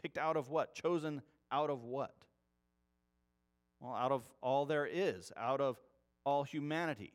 Picked 0.00 0.18
out 0.18 0.36
of 0.36 0.50
what? 0.50 0.74
Chosen 0.74 1.22
out 1.50 1.70
of 1.70 1.82
what? 1.82 2.14
Well, 3.80 3.94
out 3.94 4.12
of 4.12 4.22
all 4.40 4.66
there 4.66 4.86
is, 4.86 5.32
out 5.36 5.60
of 5.60 5.78
all 6.24 6.44
humanity. 6.44 7.12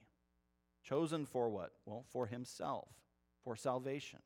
Chosen 0.84 1.26
for 1.26 1.50
what? 1.50 1.72
Well, 1.86 2.04
for 2.10 2.28
himself, 2.28 2.90
for 3.44 3.56
salvation. 3.56 4.20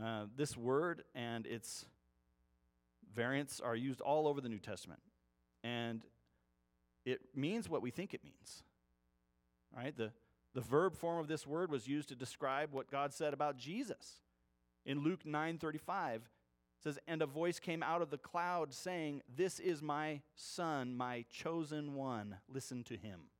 Uh, 0.00 0.26
this 0.36 0.56
word 0.56 1.04
and 1.14 1.46
its 1.46 1.86
variants 3.16 3.60
are 3.60 3.74
used 3.74 4.00
all 4.00 4.28
over 4.28 4.40
the 4.40 4.48
New 4.48 4.58
Testament. 4.58 5.00
And 5.64 6.02
it 7.04 7.20
means 7.34 7.68
what 7.68 7.82
we 7.82 7.90
think 7.90 8.12
it 8.14 8.22
means. 8.22 8.62
Right? 9.74 9.96
The, 9.96 10.12
the 10.54 10.60
verb 10.60 10.94
form 10.94 11.18
of 11.18 11.26
this 11.26 11.46
word 11.46 11.70
was 11.70 11.88
used 11.88 12.10
to 12.10 12.14
describe 12.14 12.72
what 12.72 12.90
God 12.90 13.12
said 13.12 13.32
about 13.32 13.56
Jesus. 13.56 14.20
In 14.84 15.02
Luke 15.02 15.24
9:35, 15.24 16.20
says, 16.78 16.98
"And 17.08 17.22
a 17.22 17.26
voice 17.26 17.58
came 17.58 17.82
out 17.82 18.02
of 18.02 18.10
the 18.10 18.18
cloud 18.18 18.72
saying, 18.72 19.22
This 19.28 19.58
is 19.58 19.82
my 19.82 20.20
son, 20.34 20.94
my 20.94 21.24
chosen 21.30 21.94
one. 21.94 22.38
Listen 22.48 22.84
to 22.84 22.96
him." 22.96 23.30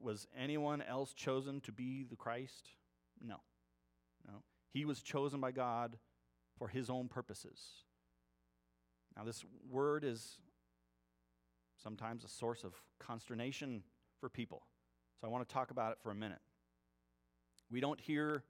Was 0.00 0.26
anyone 0.36 0.82
else 0.82 1.12
chosen 1.12 1.60
to 1.60 1.72
be 1.72 2.02
the 2.02 2.16
Christ? 2.16 2.70
No. 3.20 3.36
No. 4.26 4.42
He 4.72 4.84
was 4.84 5.00
chosen 5.00 5.40
by 5.40 5.52
God 5.52 5.98
for 6.58 6.68
his 6.68 6.90
own 6.90 7.08
purposes. 7.08 7.60
Now, 9.16 9.24
this 9.24 9.44
word 9.70 10.04
is 10.04 10.38
sometimes 11.82 12.24
a 12.24 12.28
source 12.28 12.64
of 12.64 12.74
consternation 12.98 13.82
for 14.20 14.28
people. 14.28 14.62
So 15.20 15.26
I 15.26 15.30
want 15.30 15.46
to 15.46 15.52
talk 15.52 15.70
about 15.70 15.92
it 15.92 15.98
for 16.02 16.10
a 16.10 16.14
minute. 16.14 16.40
We 17.70 17.80
don't 17.80 18.00
hear 18.00 18.42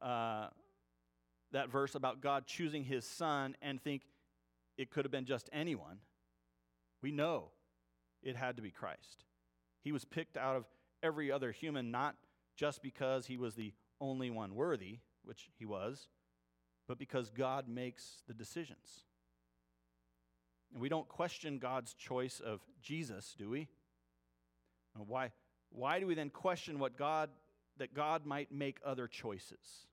uh, 0.00 0.48
that 1.52 1.70
verse 1.70 1.94
about 1.94 2.20
God 2.20 2.46
choosing 2.46 2.84
his 2.84 3.04
son 3.04 3.56
and 3.62 3.82
think 3.82 4.02
it 4.78 4.90
could 4.90 5.04
have 5.04 5.12
been 5.12 5.24
just 5.24 5.50
anyone. 5.52 5.98
We 7.02 7.10
know 7.10 7.50
it 8.22 8.36
had 8.36 8.56
to 8.56 8.62
be 8.62 8.70
Christ. 8.70 9.24
He 9.82 9.92
was 9.92 10.04
picked 10.04 10.36
out 10.36 10.56
of 10.56 10.64
every 11.02 11.30
other 11.30 11.50
human, 11.50 11.90
not 11.90 12.14
just 12.56 12.82
because 12.82 13.26
he 13.26 13.36
was 13.36 13.54
the 13.54 13.72
only 14.00 14.30
one 14.30 14.54
worthy, 14.54 14.98
which 15.24 15.50
he 15.58 15.64
was, 15.64 16.08
but 16.88 16.98
because 16.98 17.30
God 17.30 17.68
makes 17.68 18.22
the 18.26 18.34
decisions. 18.34 19.04
And 20.72 20.80
we 20.80 20.88
don't 20.88 21.08
question 21.08 21.58
God's 21.58 21.94
choice 21.94 22.40
of 22.44 22.60
Jesus, 22.82 23.34
do 23.38 23.50
we? 23.50 23.68
Why, 24.96 25.32
why 25.70 26.00
do 26.00 26.06
we 26.06 26.14
then 26.14 26.30
question 26.30 26.78
what 26.78 26.96
God, 26.96 27.30
that 27.78 27.94
God 27.94 28.26
might 28.26 28.52
make 28.52 28.78
other 28.84 29.06
choices? 29.06 29.86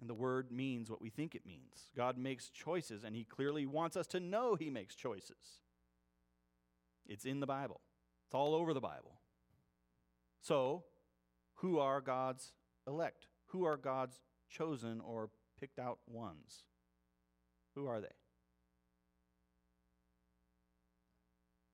And 0.00 0.08
the 0.08 0.14
word 0.14 0.52
means 0.52 0.90
what 0.90 1.02
we 1.02 1.10
think 1.10 1.34
it 1.34 1.44
means. 1.46 1.90
God 1.96 2.16
makes 2.16 2.48
choices, 2.50 3.02
and 3.02 3.16
He 3.16 3.24
clearly 3.24 3.66
wants 3.66 3.96
us 3.96 4.06
to 4.08 4.20
know 4.20 4.54
He 4.54 4.70
makes 4.70 4.94
choices. 4.94 5.62
It's 7.06 7.24
in 7.24 7.40
the 7.40 7.46
Bible, 7.46 7.80
it's 8.26 8.34
all 8.34 8.54
over 8.54 8.72
the 8.72 8.80
Bible. 8.80 9.20
So, 10.40 10.84
who 11.56 11.78
are 11.78 12.00
God's 12.00 12.52
elect? 12.86 13.26
Who 13.48 13.64
are 13.64 13.76
God's 13.76 14.20
chosen 14.48 15.00
or 15.00 15.30
picked 15.58 15.78
out 15.78 15.98
ones? 16.06 16.64
Who 17.74 17.86
are 17.86 18.00
they? 18.00 18.08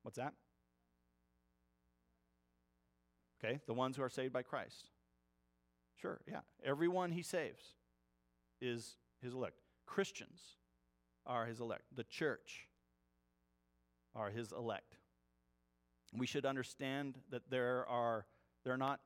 What's 0.02 0.18
that? 0.18 0.34
Okay, 3.42 3.60
the 3.66 3.74
ones 3.74 3.96
who 3.96 4.02
are 4.02 4.10
saved 4.10 4.32
by 4.32 4.42
Christ. 4.42 4.90
Sure, 5.96 6.20
yeah. 6.26 6.40
Everyone 6.64 7.12
he 7.12 7.22
saves 7.22 7.74
is 8.60 8.96
his 9.22 9.32
elect. 9.32 9.60
Christians 9.86 10.40
are 11.26 11.46
his 11.46 11.60
elect. 11.60 11.84
The 11.94 12.04
church 12.04 12.68
are 14.14 14.30
his 14.30 14.52
elect. 14.52 14.96
We 16.16 16.26
should 16.26 16.46
understand 16.46 17.18
that 17.30 17.50
there 17.50 17.86
are 17.88 18.26
they're 18.64 18.76
not 18.76 19.00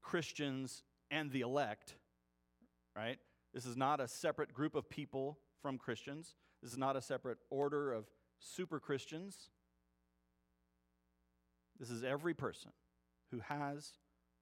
Christians 0.00 0.82
and 1.10 1.30
the 1.30 1.42
elect, 1.42 1.94
right? 2.96 3.18
This 3.52 3.66
is 3.66 3.76
not 3.76 4.00
a 4.00 4.08
separate 4.08 4.52
group 4.52 4.74
of 4.74 4.88
people 4.88 5.38
from 5.60 5.78
Christians. 5.78 6.34
This 6.62 6.72
is 6.72 6.78
not 6.78 6.96
a 6.96 7.02
separate 7.02 7.38
order 7.50 7.92
of 7.92 8.06
super 8.38 8.80
Christians. 8.80 9.50
This 11.78 11.90
is 11.90 12.04
every 12.04 12.34
person 12.34 12.72
who 13.30 13.40
has 13.40 13.92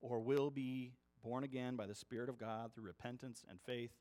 or 0.00 0.20
will 0.20 0.50
be 0.50 0.92
born 1.22 1.44
again 1.44 1.76
by 1.76 1.86
the 1.86 1.94
Spirit 1.94 2.28
of 2.28 2.38
God 2.38 2.72
through 2.74 2.84
repentance 2.84 3.44
and 3.48 3.60
faith 3.60 3.92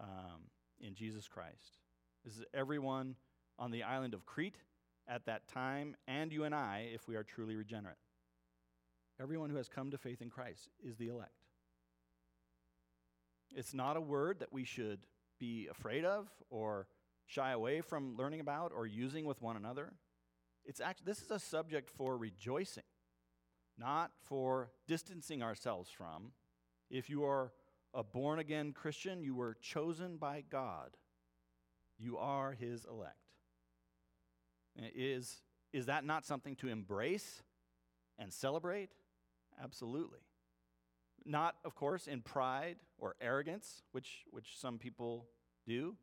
um, 0.00 0.48
in 0.80 0.94
Jesus 0.94 1.28
Christ. 1.28 1.78
This 2.24 2.36
is 2.36 2.44
everyone 2.54 3.16
on 3.58 3.70
the 3.70 3.82
island 3.82 4.14
of 4.14 4.26
Crete 4.26 4.58
at 5.08 5.26
that 5.26 5.48
time, 5.48 5.96
and 6.06 6.32
you 6.32 6.44
and 6.44 6.54
I, 6.54 6.88
if 6.94 7.08
we 7.08 7.16
are 7.16 7.24
truly 7.24 7.56
regenerate. 7.56 7.96
Everyone 9.20 9.50
who 9.50 9.56
has 9.56 9.68
come 9.68 9.90
to 9.90 9.98
faith 9.98 10.22
in 10.22 10.30
Christ 10.30 10.68
is 10.84 10.96
the 10.96 11.08
elect. 11.08 11.41
It's 13.54 13.74
not 13.74 13.96
a 13.96 14.00
word 14.00 14.40
that 14.40 14.52
we 14.52 14.64
should 14.64 15.00
be 15.38 15.68
afraid 15.68 16.04
of 16.04 16.28
or 16.50 16.86
shy 17.26 17.52
away 17.52 17.80
from 17.80 18.16
learning 18.16 18.40
about 18.40 18.72
or 18.74 18.86
using 18.86 19.24
with 19.24 19.40
one 19.42 19.56
another. 19.56 19.92
It's 20.64 20.80
actually, 20.80 21.06
this 21.06 21.22
is 21.22 21.30
a 21.30 21.38
subject 21.38 21.90
for 21.90 22.16
rejoicing, 22.16 22.84
not 23.78 24.12
for 24.22 24.70
distancing 24.86 25.42
ourselves 25.42 25.90
from. 25.90 26.32
If 26.90 27.10
you 27.10 27.24
are 27.24 27.52
a 27.94 28.02
born 28.02 28.38
again 28.38 28.72
Christian, 28.72 29.22
you 29.22 29.34
were 29.34 29.56
chosen 29.60 30.16
by 30.16 30.44
God. 30.48 30.96
You 31.98 32.18
are 32.18 32.52
his 32.52 32.84
elect. 32.84 33.16
Is, 34.76 35.42
is 35.72 35.86
that 35.86 36.04
not 36.04 36.24
something 36.24 36.56
to 36.56 36.68
embrace 36.68 37.42
and 38.18 38.32
celebrate? 38.32 38.90
Absolutely. 39.62 40.20
Not, 41.24 41.56
of 41.64 41.74
course, 41.74 42.06
in 42.06 42.20
pride 42.20 42.76
or 42.98 43.14
arrogance, 43.20 43.82
which, 43.92 44.24
which 44.30 44.58
some 44.58 44.78
people 44.78 45.26
do, 45.66 45.96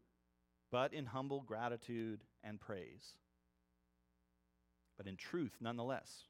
but 0.72 0.94
in 0.94 1.08
humble 1.08 1.42
gratitude 1.42 2.24
and 2.44 2.60
praise. 2.60 3.16
But 4.98 5.08
in 5.08 5.18
truth, 5.18 5.58
nonetheless. 5.60 6.24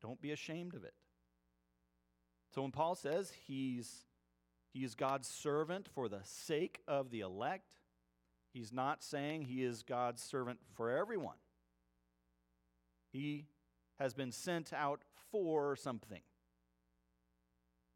Don't 0.00 0.20
be 0.20 0.32
ashamed 0.32 0.74
of 0.74 0.84
it. 0.84 0.94
So 2.54 2.62
when 2.62 2.72
Paul 2.72 2.94
says 2.94 3.32
he's, 3.46 4.04
he 4.72 4.84
is 4.84 4.94
God's 4.94 5.28
servant 5.28 5.88
for 5.94 6.08
the 6.08 6.20
sake 6.24 6.80
of 6.88 7.10
the 7.10 7.20
elect, 7.20 7.74
he's 8.52 8.72
not 8.72 9.02
saying 9.02 9.42
he 9.42 9.62
is 9.62 9.82
God's 9.82 10.22
servant 10.22 10.58
for 10.74 10.90
everyone. 10.90 11.36
He 13.12 13.46
has 13.98 14.14
been 14.14 14.32
sent 14.32 14.72
out 14.72 15.02
for 15.30 15.76
something. 15.76 16.22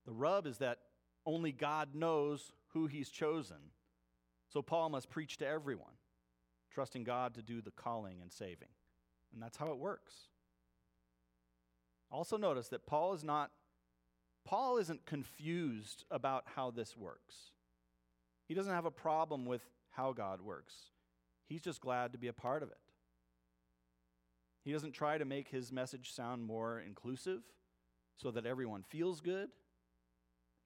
The 0.07 0.13
rub 0.13 0.47
is 0.47 0.59
that 0.59 0.79
only 1.27 1.53
God 1.53 1.95
knows 1.95 2.53
who 2.73 2.87
he's 2.87 3.11
chosen. 3.11 3.57
So 4.49 4.63
Paul 4.63 4.91
must 4.91 5.11
preach 5.11 5.37
to 5.39 5.47
everyone, 5.47 5.95
trusting 6.71 7.05
God 7.05 7.35
to 7.35 7.43
do 7.43 7.61
the 7.61 7.73
calling 7.73 8.23
and 8.23 8.33
saving. 8.33 8.69
And 9.33 9.43
that's 9.43 9.57
how 9.57 9.73
it 9.73 9.79
works. 9.79 10.15
Also 12.11 12.37
notice 12.37 12.69
that 12.69 12.87
Paul 12.87 13.13
is 13.13 13.25
not 13.25 13.51
Paul 14.45 14.79
isn't 14.79 15.07
confused 15.07 16.05
about 16.09 16.45
how 16.55 16.71
this 16.71 16.97
works. 16.97 17.51
He 18.47 18.55
doesn't 18.55 18.73
have 18.73 18.85
a 18.85 18.93
problem 18.93 19.45
with 19.45 19.63
how 19.91 20.13
God 20.13 20.41
works. 20.41 20.75
He's 21.49 21.63
just 21.63 21.81
glad 21.81 22.13
to 22.13 22.19
be 22.19 22.29
a 22.29 22.33
part 22.33 22.63
of 22.63 22.71
it. 22.71 22.79
He 24.65 24.73
doesn't 24.73 24.93
try 24.93 25.19
to 25.19 25.25
make 25.25 25.49
his 25.49 25.73
message 25.73 26.13
sound 26.13 26.45
more 26.45 26.79
inclusive 26.79 27.43
so 28.17 28.31
that 28.31 28.47
everyone 28.47 28.85
feels 28.85 29.21
good. 29.21 29.49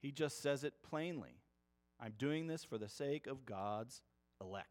He 0.01 0.11
just 0.11 0.41
says 0.41 0.63
it 0.63 0.73
plainly 0.83 1.41
I'm 1.99 2.13
doing 2.17 2.47
this 2.47 2.63
for 2.63 2.79
the 2.79 2.89
sake 2.89 3.27
of 3.27 3.45
God's 3.45 4.01
elect. 4.41 4.67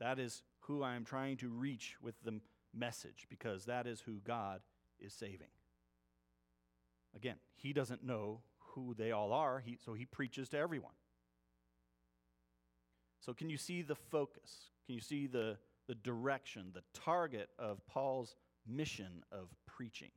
That 0.00 0.18
is 0.18 0.42
who 0.60 0.82
I 0.82 0.94
am 0.94 1.04
trying 1.04 1.36
to 1.38 1.48
reach 1.48 1.96
with 2.00 2.14
the 2.24 2.40
message 2.74 3.26
because 3.28 3.66
that 3.66 3.86
is 3.86 4.00
who 4.00 4.20
God 4.24 4.60
is 4.98 5.12
saving. 5.12 5.50
Again, 7.14 7.36
he 7.54 7.72
doesn't 7.72 8.04
know 8.04 8.40
who 8.74 8.94
they 8.94 9.12
all 9.12 9.32
are, 9.32 9.60
he, 9.60 9.78
so 9.84 9.94
he 9.94 10.04
preaches 10.04 10.48
to 10.50 10.58
everyone. 10.58 10.92
So, 13.20 13.32
can 13.32 13.50
you 13.50 13.56
see 13.56 13.82
the 13.82 13.94
focus? 13.94 14.70
Can 14.84 14.94
you 14.94 15.00
see 15.00 15.26
the, 15.26 15.56
the 15.88 15.94
direction, 15.94 16.70
the 16.74 16.84
target 16.92 17.48
of 17.58 17.84
Paul's 17.86 18.36
mission 18.66 19.24
of 19.32 19.48
preaching? 19.66 20.10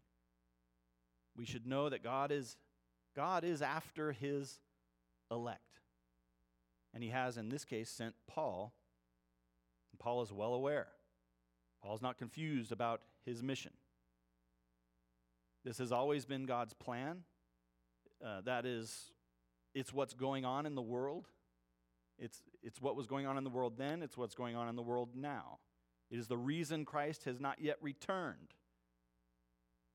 We 1.36 1.45
should 1.45 1.65
know 1.65 1.89
that 1.89 2.03
God 2.03 2.32
is 2.32 2.58
God 3.15 3.43
is 3.43 3.62
after 3.62 4.12
his 4.12 4.60
elect. 5.32 5.62
And 6.93 7.04
he 7.04 7.10
has, 7.10 7.38
in 7.38 7.50
this 7.50 7.65
case, 7.65 7.89
sent 7.89 8.15
Paul. 8.28 8.74
And 9.91 10.00
Paul 10.00 10.22
is 10.22 10.32
well 10.32 10.54
aware. 10.54 10.88
Paul's 11.84 12.02
not 12.02 12.17
confused 12.17 12.72
about 12.72 13.02
his 13.26 13.43
mission. 13.43 13.72
This 15.63 15.78
has 15.78 15.91
always 15.91 16.26
been 16.26 16.45
God's 16.45 16.74
plan. 16.74 17.24
Uh, 18.26 18.41
that 18.41 18.65
is, 18.65 19.12
it's 19.74 19.93
what's 19.93 20.13
going 20.13 20.45
on 20.45 20.65
in 20.65 20.76
the 20.76 20.82
world. 20.82 21.28
It's, 22.17 22.41
it's 22.62 22.82
what 22.82 22.95
was 22.95 23.08
going 23.08 23.26
on 23.26 23.38
in 23.38 23.43
the 23.43 23.50
world 23.50 23.78
then, 23.78 24.02
it's 24.02 24.17
what's 24.17 24.36
going 24.36 24.56
on 24.56 24.67
in 24.67 24.76
the 24.76 24.82
world 24.82 25.10
now. 25.15 25.60
It 26.12 26.17
is 26.17 26.28
the 26.28 26.38
reason 26.38 26.84
Christ 26.86 27.24
has 27.26 27.39
not 27.39 27.62
yet 27.62 27.78
returned. 27.82 28.56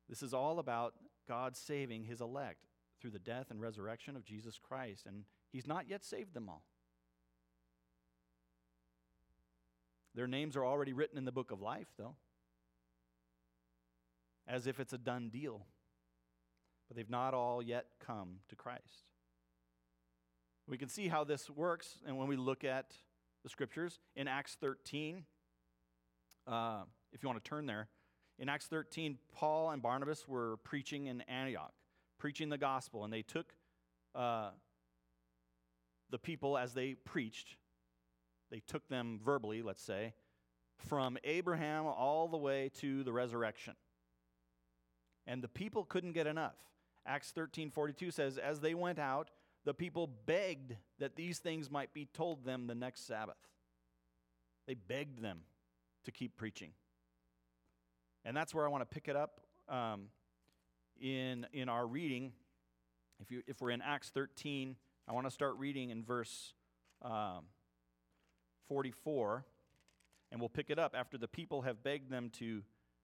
This 0.09 0.23
is 0.23 0.33
all 0.33 0.59
about 0.59 0.95
God 1.29 1.57
saving 1.57 2.05
his 2.05 2.21
elect 2.21 2.69
through 3.05 3.11
the 3.11 3.19
death 3.19 3.51
and 3.51 3.61
resurrection 3.61 4.17
of 4.17 4.25
Jesus 4.25 4.59
Christ, 4.59 5.05
and 5.05 5.25
He's 5.53 5.67
not 5.67 5.91
yet 5.91 6.03
saved 6.03 6.33
them 6.33 6.49
all. 6.49 6.63
Their 10.15 10.27
names 10.27 10.57
are 10.57 10.65
already 10.65 10.95
written 10.95 11.19
in 11.19 11.27
the 11.27 11.33
book 11.33 11.51
of 11.51 11.61
life, 11.61 11.89
though, 11.99 12.15
as 14.49 14.67
if 14.67 14.81
it's 14.81 14.95
a 14.95 14.99
done 14.99 15.29
deal. 15.29 15.67
But 16.89 16.97
they've 16.97 17.11
not 17.11 17.35
all 17.35 17.63
yet 17.63 17.89
come 18.01 18.37
to 18.49 18.57
Christ. 18.57 19.05
We 20.67 20.79
can 20.79 20.89
see 20.89 21.09
how 21.09 21.25
this 21.25 21.51
works, 21.51 21.99
and 22.07 22.17
when 22.17 22.27
we 22.27 22.37
look 22.37 22.65
at 22.65 22.95
the 23.43 23.51
scriptures 23.51 24.01
in 24.17 24.29
Acts 24.29 24.57
13, 24.59 25.25
uh, 26.47 26.85
if 27.13 27.23
you 27.23 27.29
want 27.29 27.45
to 27.45 27.47
turn 27.47 27.67
there, 27.67 27.89
in 28.39 28.49
Acts 28.49 28.65
13, 28.65 29.19
Paul 29.35 29.73
and 29.73 29.83
Barnabas 29.83 30.27
were 30.27 30.57
preaching 30.65 31.05
in 31.09 31.21
Antioch 31.23 31.75
preaching 32.25 32.49
the 32.49 32.57
gospel, 32.57 33.05
and 33.05 33.13
they 33.13 33.21
took 33.21 33.53
uh, 34.15 34.49
the 36.09 36.19
people 36.19 36.57
as 36.57 36.73
they 36.73 36.95
preached, 36.95 37.59
they 38.51 38.63
took 38.67 38.89
them 38.89 39.21
verbally, 39.23 39.61
let's 39.61 39.83
say, 39.83 40.15
from 40.79 41.19
Abraham 41.23 41.85
all 41.85 42.27
the 42.29 42.39
way 42.39 42.71
to 42.81 43.05
the 43.05 43.13
resurrection. 43.13 43.75
And 45.27 45.43
the 45.43 45.49
people 45.49 45.85
couldn't 45.85 46.13
get 46.13 46.27
enough. 46.27 46.55
Acts 47.05 47.31
13 47.31 47.71
42 47.71 48.11
says, 48.11 48.39
As 48.39 48.59
they 48.59 48.73
went 48.73 48.99
out, 48.99 49.31
the 49.67 49.75
people 49.75 50.09
begged 50.25 50.77
that 51.01 51.17
these 51.17 51.41
things 51.41 51.71
might 51.71 51.93
be 51.93 52.07
told 52.07 52.47
them 52.47 52.67
the 52.67 52.75
next 52.75 53.07
Sabbath. 53.07 53.37
They 54.67 54.73
begged 54.73 55.21
them 55.21 55.41
to 56.07 56.11
keep 56.11 56.39
preaching. 56.39 56.71
And 58.25 58.35
that's 58.35 58.55
where 58.55 58.65
I 58.65 58.71
want 58.71 58.81
to 58.81 58.87
pick 58.87 59.09
it 59.09 59.15
up. 59.15 59.43
Um, 59.69 60.07
in, 61.05 61.47
in 61.53 61.69
our 61.69 61.87
reading. 61.87 62.33
If, 63.21 63.31
you, 63.31 63.43
if 63.47 63.61
we're 63.61 63.71
in 63.71 63.83
Acts 63.83 64.09
13, 64.09 64.75
I 65.07 65.13
want 65.13 65.27
to 65.27 65.31
start 65.31 65.57
reading 65.59 65.91
in 65.91 66.03
verse 66.03 66.55
um, 67.03 67.45
44, 68.69 69.45
and 70.33 70.41
we'll 70.41 70.49
pick 70.49 70.71
it 70.71 70.79
up 70.79 70.95
after 70.99 71.19
the 71.19 71.29
people 71.29 71.63
have 71.63 71.83
begged 71.83 72.11
them 72.11 72.31
to, 72.39 72.63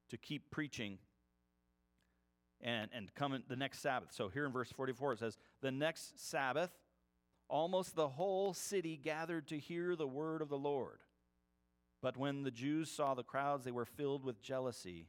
to 0.09 0.17
keep 0.17 0.51
preaching 0.51 0.97
and, 2.63 2.89
and 2.95 3.15
come 3.15 3.39
the 3.49 3.57
next 3.57 3.81
Sabbath. 3.81 4.09
So 4.13 4.29
here 4.29 4.47
in 4.47 4.53
verse 4.53 4.73
44, 4.73 5.13
it 5.13 5.19
says, 5.19 5.37
The 5.61 5.71
next 5.71 6.27
Sabbath, 6.27 6.71
almost 7.49 7.95
the 7.97 8.09
whole 8.09 8.55
city 8.55 8.97
gathered 8.97 9.47
to 9.49 9.59
hear 9.59 9.95
the 9.95 10.07
word 10.07 10.41
of 10.41 10.49
the 10.49 10.59
Lord. 10.59 11.01
But 12.01 12.17
when 12.17 12.45
the 12.45 12.51
Jews 12.51 12.91
saw 12.91 13.13
the 13.13 13.23
crowds, 13.23 13.67
they 13.67 13.73
were 13.73 13.85
filled 13.85 14.25
with 14.25 14.41
jealousy 14.41 15.09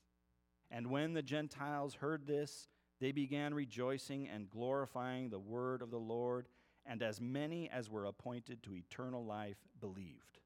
And 0.71 0.87
when 0.87 1.13
the 1.13 1.21
Gentiles 1.21 1.95
heard 1.95 2.25
this, 2.25 2.69
they 3.01 3.11
began 3.11 3.53
rejoicing 3.53 4.29
and 4.29 4.49
glorifying 4.49 5.29
the 5.29 5.39
word 5.39 5.81
of 5.81 5.91
the 5.91 5.99
Lord, 5.99 6.47
and 6.85 7.03
as 7.03 7.19
many 7.19 7.69
as 7.69 7.89
were 7.89 8.05
appointed 8.05 8.63
to 8.63 8.75
eternal 8.75 9.25
life 9.25 9.57
believed. 9.79 10.39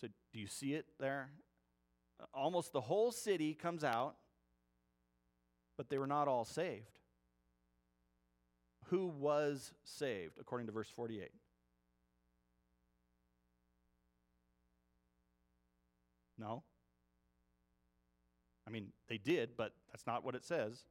So, 0.00 0.08
do 0.32 0.38
you 0.40 0.46
see 0.46 0.74
it 0.74 0.86
there? 0.98 1.30
Almost 2.32 2.72
the 2.72 2.80
whole 2.80 3.12
city 3.12 3.52
comes 3.54 3.84
out, 3.84 4.16
but 5.76 5.90
they 5.90 5.98
were 5.98 6.06
not 6.06 6.26
all 6.26 6.44
saved. 6.44 6.98
Who 8.86 9.06
was 9.06 9.72
saved, 9.84 10.38
according 10.40 10.66
to 10.68 10.72
verse 10.72 10.88
48? 10.88 11.30
No. 16.38 16.62
I 18.70 18.72
mean, 18.72 18.92
they 19.08 19.18
did, 19.18 19.56
but 19.56 19.72
that's 19.90 20.06
not 20.06 20.24
what 20.24 20.36
it 20.36 20.44
says. 20.44 20.84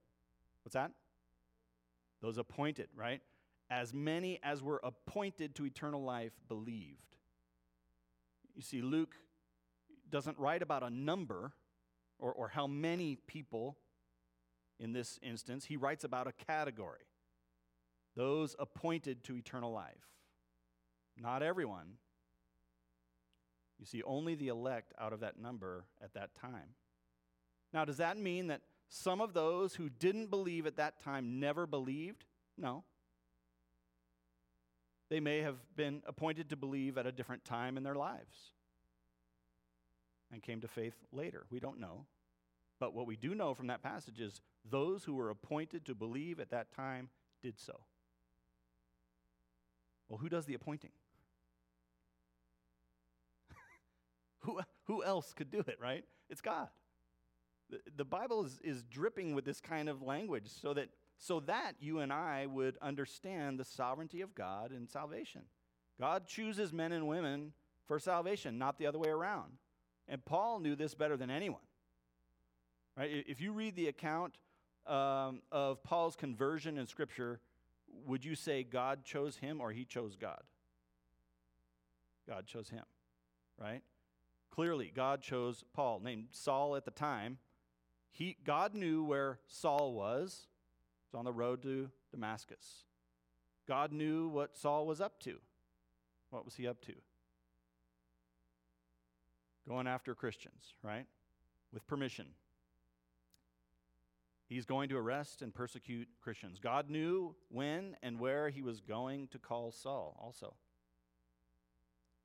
What's 0.63 0.73
that? 0.73 0.91
Those 2.21 2.37
appointed, 2.37 2.89
right? 2.93 3.21
As 3.71 3.93
many 3.93 4.37
as 4.43 4.61
were 4.61 4.81
appointed 4.83 5.55
to 5.55 5.65
eternal 5.65 6.03
life 6.03 6.33
believed. 6.49 7.15
You 8.53 8.61
see, 8.61 8.81
Luke 8.81 9.15
doesn't 10.09 10.37
write 10.37 10.61
about 10.61 10.83
a 10.83 10.89
number 10.89 11.53
or, 12.17 12.33
or 12.33 12.49
how 12.49 12.67
many 12.67 13.15
people 13.27 13.77
in 14.77 14.91
this 14.91 15.17
instance. 15.21 15.63
He 15.63 15.77
writes 15.77 16.03
about 16.03 16.27
a 16.27 16.33
category 16.33 17.05
those 18.17 18.55
appointed 18.59 19.23
to 19.23 19.37
eternal 19.37 19.71
life. 19.71 20.09
Not 21.17 21.41
everyone. 21.41 21.93
You 23.77 23.85
see, 23.85 24.03
only 24.03 24.35
the 24.35 24.49
elect 24.49 24.93
out 24.99 25.13
of 25.13 25.21
that 25.21 25.39
number 25.39 25.85
at 26.03 26.13
that 26.15 26.35
time. 26.35 26.75
Now, 27.73 27.85
does 27.85 27.97
that 27.97 28.17
mean 28.17 28.47
that 28.47 28.61
some 28.87 29.21
of 29.21 29.33
those 29.33 29.75
who 29.75 29.89
didn't 29.89 30.29
believe 30.29 30.65
at 30.65 30.77
that 30.77 30.99
time 31.01 31.39
never 31.39 31.67
believed? 31.67 32.25
No. 32.57 32.83
They 35.09 35.19
may 35.19 35.41
have 35.41 35.57
been 35.75 36.01
appointed 36.05 36.49
to 36.49 36.55
believe 36.55 36.97
at 36.97 37.05
a 37.05 37.11
different 37.11 37.45
time 37.45 37.77
in 37.77 37.83
their 37.83 37.95
lives 37.95 38.51
and 40.31 40.41
came 40.43 40.61
to 40.61 40.67
faith 40.67 40.95
later. 41.11 41.45
We 41.49 41.59
don't 41.59 41.79
know. 41.79 42.05
But 42.79 42.93
what 42.93 43.07
we 43.07 43.15
do 43.15 43.35
know 43.35 43.53
from 43.53 43.67
that 43.67 43.83
passage 43.83 44.19
is 44.19 44.41
those 44.69 45.03
who 45.03 45.15
were 45.15 45.29
appointed 45.29 45.85
to 45.85 45.95
believe 45.95 46.39
at 46.39 46.51
that 46.51 46.71
time 46.71 47.09
did 47.41 47.59
so. 47.59 47.81
Well, 50.07 50.17
who 50.19 50.29
does 50.29 50.45
the 50.45 50.53
appointing? 50.53 50.91
who, 54.39 54.59
who 54.85 55.03
else 55.03 55.33
could 55.33 55.51
do 55.51 55.59
it, 55.59 55.77
right? 55.81 56.05
It's 56.29 56.41
God. 56.41 56.69
The, 57.95 58.05
Bible 58.05 58.45
is, 58.45 58.59
is 58.63 58.83
dripping 58.83 59.35
with 59.35 59.45
this 59.45 59.61
kind 59.61 59.89
of 59.89 60.01
language 60.01 60.47
so 60.47 60.73
that, 60.73 60.89
so 61.17 61.39
that 61.41 61.73
you 61.79 61.99
and 61.99 62.11
I 62.11 62.45
would 62.47 62.77
understand 62.81 63.59
the 63.59 63.65
sovereignty 63.65 64.21
of 64.21 64.33
God 64.33 64.71
in 64.71 64.87
salvation. 64.87 65.41
God 65.99 66.27
chooses 66.27 66.73
men 66.73 66.91
and 66.91 67.07
women 67.07 67.53
for 67.85 67.99
salvation, 67.99 68.57
not 68.57 68.77
the 68.79 68.87
other 68.87 68.99
way 68.99 69.09
around. 69.09 69.51
And 70.07 70.23
Paul 70.25 70.59
knew 70.59 70.75
this 70.75 70.95
better 70.95 71.17
than 71.17 71.29
anyone. 71.29 71.61
Right? 72.97 73.25
If 73.27 73.39
you 73.41 73.51
read 73.51 73.75
the 73.75 73.87
account 73.87 74.35
um, 74.87 75.41
of 75.51 75.83
Paul's 75.83 76.15
conversion 76.15 76.77
in 76.77 76.87
Scripture, 76.87 77.39
would 78.05 78.25
you 78.25 78.35
say 78.35 78.63
God 78.63 79.03
chose 79.03 79.37
him 79.37 79.61
or 79.61 79.71
he 79.71 79.85
chose 79.85 80.15
God? 80.15 80.41
God 82.27 82.45
chose 82.45 82.69
him, 82.69 82.83
right? 83.59 83.81
Clearly, 84.51 84.91
God 84.95 85.21
chose 85.21 85.63
Paul, 85.73 85.99
named 86.03 86.27
Saul 86.31 86.75
at 86.75 86.85
the 86.85 86.91
time. 86.91 87.37
He, 88.11 88.37
God 88.45 88.73
knew 88.73 89.03
where 89.03 89.39
Saul 89.47 89.93
was. 89.93 90.47
He 91.01 91.15
was 91.15 91.19
on 91.19 91.25
the 91.25 91.31
road 91.31 91.61
to 91.63 91.89
Damascus. 92.11 92.83
God 93.67 93.91
knew 93.91 94.27
what 94.27 94.57
Saul 94.57 94.85
was 94.87 94.99
up 94.99 95.19
to. 95.21 95.37
What 96.31 96.45
was 96.45 96.55
he 96.55 96.67
up 96.67 96.81
to? 96.85 96.93
Going 99.67 99.87
after 99.87 100.15
Christians, 100.15 100.73
right? 100.83 101.05
With 101.71 101.85
permission. 101.87 102.25
He's 104.47 104.65
going 104.65 104.89
to 104.89 104.97
arrest 104.97 105.43
and 105.43 105.53
persecute 105.53 106.07
Christians. 106.21 106.59
God 106.59 106.89
knew 106.89 107.35
when 107.49 107.95
and 108.01 108.19
where 108.19 108.49
he 108.49 108.63
was 108.63 108.81
going 108.81 109.27
to 109.27 109.37
call 109.37 109.71
Saul 109.71 110.17
also. 110.19 110.55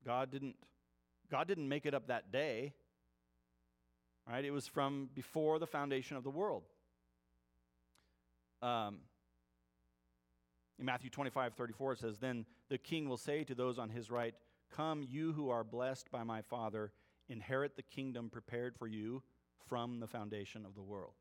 God 0.03 0.31
didn't 0.31 0.55
God 1.29 1.47
didn't 1.47 1.69
make 1.69 1.85
it 1.85 1.93
up 1.93 2.07
that 2.07 2.31
day. 2.31 2.73
Right? 4.27 4.43
It 4.43 4.51
was 4.51 4.67
from 4.67 5.09
before 5.13 5.59
the 5.59 5.67
foundation 5.67 6.17
of 6.17 6.23
the 6.23 6.29
world. 6.29 6.63
Um, 8.61 8.99
in 10.79 10.85
Matthew 10.85 11.09
25, 11.09 11.53
34, 11.53 11.93
it 11.93 11.99
says, 11.99 12.17
Then 12.17 12.45
the 12.69 12.77
king 12.77 13.07
will 13.07 13.17
say 13.17 13.43
to 13.43 13.55
those 13.55 13.77
on 13.77 13.89
his 13.89 14.09
right, 14.09 14.33
Come, 14.75 15.05
you 15.07 15.31
who 15.33 15.49
are 15.49 15.63
blessed 15.63 16.11
by 16.11 16.23
my 16.23 16.41
Father, 16.41 16.91
inherit 17.29 17.75
the 17.75 17.83
kingdom 17.83 18.29
prepared 18.29 18.75
for 18.75 18.87
you 18.87 19.21
from 19.67 19.99
the 19.99 20.07
foundation 20.07 20.65
of 20.65 20.75
the 20.75 20.81
world. 20.81 21.13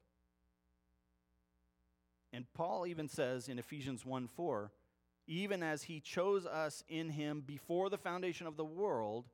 And 2.33 2.47
Paul 2.53 2.87
even 2.87 3.09
says 3.09 3.49
in 3.49 3.59
Ephesians 3.59 4.05
1 4.05 4.27
4, 4.27 4.73
even 5.27 5.63
as 5.63 5.85
he 5.85 6.01
chose 6.01 6.47
us 6.47 6.83
in 6.89 7.11
him 7.11 7.43
before 7.47 7.89
the 7.89 7.97
foundation 7.97 8.47
of 8.47 8.57
the 8.57 8.65
world, 8.65 9.27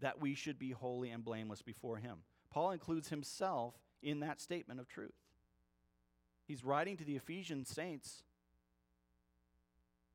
that 0.00 0.20
we 0.20 0.34
should 0.34 0.58
be 0.58 0.70
holy 0.70 1.10
and 1.10 1.24
blameless 1.24 1.62
before 1.62 1.98
him. 1.98 2.18
Paul 2.50 2.70
includes 2.70 3.08
himself 3.08 3.74
in 4.02 4.20
that 4.20 4.40
statement 4.40 4.80
of 4.80 4.88
truth. 4.88 5.14
He's 6.46 6.64
writing 6.64 6.96
to 6.96 7.04
the 7.04 7.16
Ephesian 7.16 7.64
saints 7.64 8.22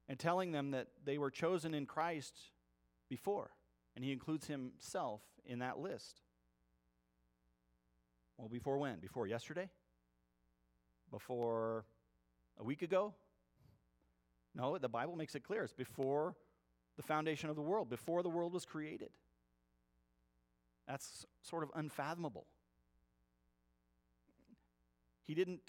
and 0.07 0.17
telling 0.17 0.51
them 0.51 0.71
that 0.71 0.87
they 1.03 1.17
were 1.17 1.29
chosen 1.31 1.73
in 1.73 1.85
Christ 1.85 2.37
before, 3.09 3.51
and 3.95 4.03
he 4.03 4.11
includes 4.11 4.47
himself 4.47 5.21
in 5.45 5.59
that 5.59 5.79
list. 5.79 6.21
Well, 8.37 8.49
before 8.49 8.77
when? 8.77 8.99
Before 8.99 9.27
yesterday? 9.27 9.69
Before 11.11 11.85
a 12.59 12.63
week 12.63 12.81
ago? 12.81 13.13
No, 14.55 14.77
the 14.77 14.89
Bible 14.89 15.15
makes 15.15 15.35
it 15.35 15.43
clear. 15.43 15.63
It's 15.63 15.73
before 15.73 16.35
the 16.97 17.03
foundation 17.03 17.49
of 17.49 17.55
the 17.55 17.61
world, 17.61 17.89
before 17.89 18.23
the 18.23 18.29
world 18.29 18.53
was 18.53 18.65
created. 18.65 19.11
That's 20.91 21.25
sort 21.41 21.63
of 21.63 21.69
unfathomable. 21.73 22.45
He 25.23 25.33
didn't, 25.33 25.61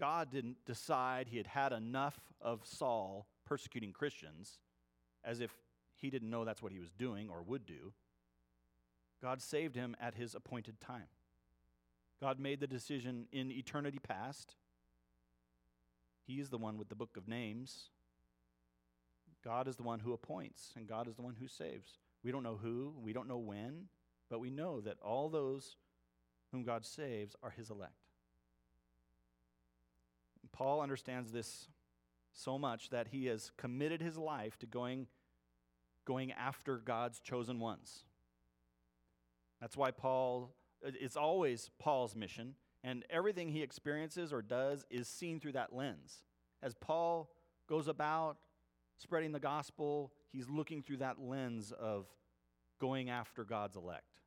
God 0.00 0.30
didn't 0.30 0.56
decide 0.64 1.28
he 1.28 1.36
had 1.36 1.46
had 1.46 1.74
enough 1.74 2.18
of 2.40 2.62
Saul 2.64 3.26
persecuting 3.44 3.92
Christians 3.92 4.60
as 5.22 5.40
if 5.40 5.50
he 5.94 6.08
didn't 6.08 6.30
know 6.30 6.46
that's 6.46 6.62
what 6.62 6.72
he 6.72 6.78
was 6.78 6.88
doing 6.98 7.28
or 7.28 7.42
would 7.42 7.66
do. 7.66 7.92
God 9.20 9.42
saved 9.42 9.74
him 9.76 9.94
at 10.00 10.14
his 10.14 10.34
appointed 10.34 10.80
time. 10.80 11.08
God 12.22 12.40
made 12.40 12.60
the 12.60 12.66
decision 12.66 13.26
in 13.30 13.52
eternity 13.52 13.98
past 13.98 14.54
he 16.26 16.40
is 16.40 16.48
the 16.48 16.56
one 16.56 16.78
with 16.78 16.88
the 16.88 16.94
book 16.94 17.18
of 17.18 17.28
names. 17.28 17.90
God 19.44 19.68
is 19.68 19.76
the 19.76 19.82
one 19.82 20.00
who 20.00 20.14
appoints, 20.14 20.72
and 20.76 20.86
God 20.86 21.08
is 21.08 21.16
the 21.16 21.22
one 21.22 21.36
who 21.38 21.46
saves. 21.46 21.98
We 22.28 22.32
don't 22.32 22.42
know 22.42 22.58
who, 22.62 22.92
we 23.02 23.14
don't 23.14 23.26
know 23.26 23.38
when, 23.38 23.84
but 24.28 24.38
we 24.38 24.50
know 24.50 24.82
that 24.82 24.98
all 25.00 25.30
those 25.30 25.76
whom 26.52 26.62
God 26.62 26.84
saves 26.84 27.34
are 27.42 27.48
his 27.48 27.70
elect. 27.70 28.10
Paul 30.52 30.82
understands 30.82 31.32
this 31.32 31.68
so 32.34 32.58
much 32.58 32.90
that 32.90 33.08
he 33.08 33.24
has 33.28 33.50
committed 33.56 34.02
his 34.02 34.18
life 34.18 34.58
to 34.58 34.66
going, 34.66 35.06
going 36.04 36.32
after 36.32 36.76
God's 36.76 37.18
chosen 37.20 37.60
ones. 37.60 38.04
That's 39.58 39.78
why 39.78 39.90
Paul, 39.90 40.54
it's 40.82 41.16
always 41.16 41.70
Paul's 41.78 42.14
mission 42.14 42.56
and 42.84 43.06
everything 43.08 43.48
he 43.48 43.62
experiences 43.62 44.34
or 44.34 44.42
does 44.42 44.84
is 44.90 45.08
seen 45.08 45.40
through 45.40 45.52
that 45.52 45.74
lens. 45.74 46.24
As 46.62 46.74
Paul 46.74 47.30
goes 47.66 47.88
about 47.88 48.36
spreading 48.98 49.32
the 49.32 49.40
gospel, 49.40 50.12
he's 50.30 50.50
looking 50.50 50.82
through 50.82 50.98
that 50.98 51.18
lens 51.18 51.72
of 51.72 52.06
going 52.78 53.10
after 53.10 53.44
God's 53.44 53.76
elect. 53.76 54.20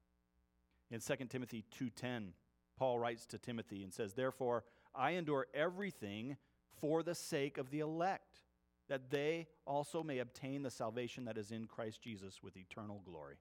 In 0.89 0.99
2 0.99 1.29
Timothy 1.29 1.63
2:10, 1.71 2.33
Paul 2.75 2.99
writes 2.99 3.25
to 3.27 3.37
Timothy 3.37 3.83
and 3.83 3.93
says, 3.93 4.13
"Therefore, 4.13 4.65
I 4.93 5.11
endure 5.11 5.47
everything 5.53 6.37
for 6.79 7.03
the 7.03 7.15
sake 7.15 7.57
of 7.57 7.69
the 7.69 7.79
elect, 7.79 8.43
that 8.87 9.09
they 9.09 9.47
also 9.65 10.03
may 10.03 10.19
obtain 10.19 10.63
the 10.63 10.71
salvation 10.71 11.25
that 11.25 11.37
is 11.37 11.51
in 11.51 11.67
Christ 11.67 12.01
Jesus 12.01 12.43
with 12.43 12.57
eternal 12.57 12.99
glory." 12.99 13.37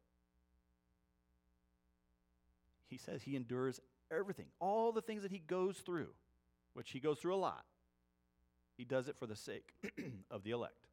He 2.86 2.96
says 2.96 3.22
he 3.22 3.36
endures 3.36 3.80
everything, 4.10 4.50
all 4.58 4.92
the 4.92 5.02
things 5.02 5.22
that 5.22 5.30
he 5.30 5.38
goes 5.38 5.78
through, 5.78 6.14
which 6.74 6.90
he 6.90 7.00
goes 7.00 7.18
through 7.18 7.34
a 7.34 7.36
lot, 7.36 7.64
he 8.76 8.84
does 8.84 9.08
it 9.08 9.16
for 9.16 9.26
the 9.26 9.36
sake 9.36 9.74
of 10.30 10.42
the 10.42 10.50
elect. 10.50 10.88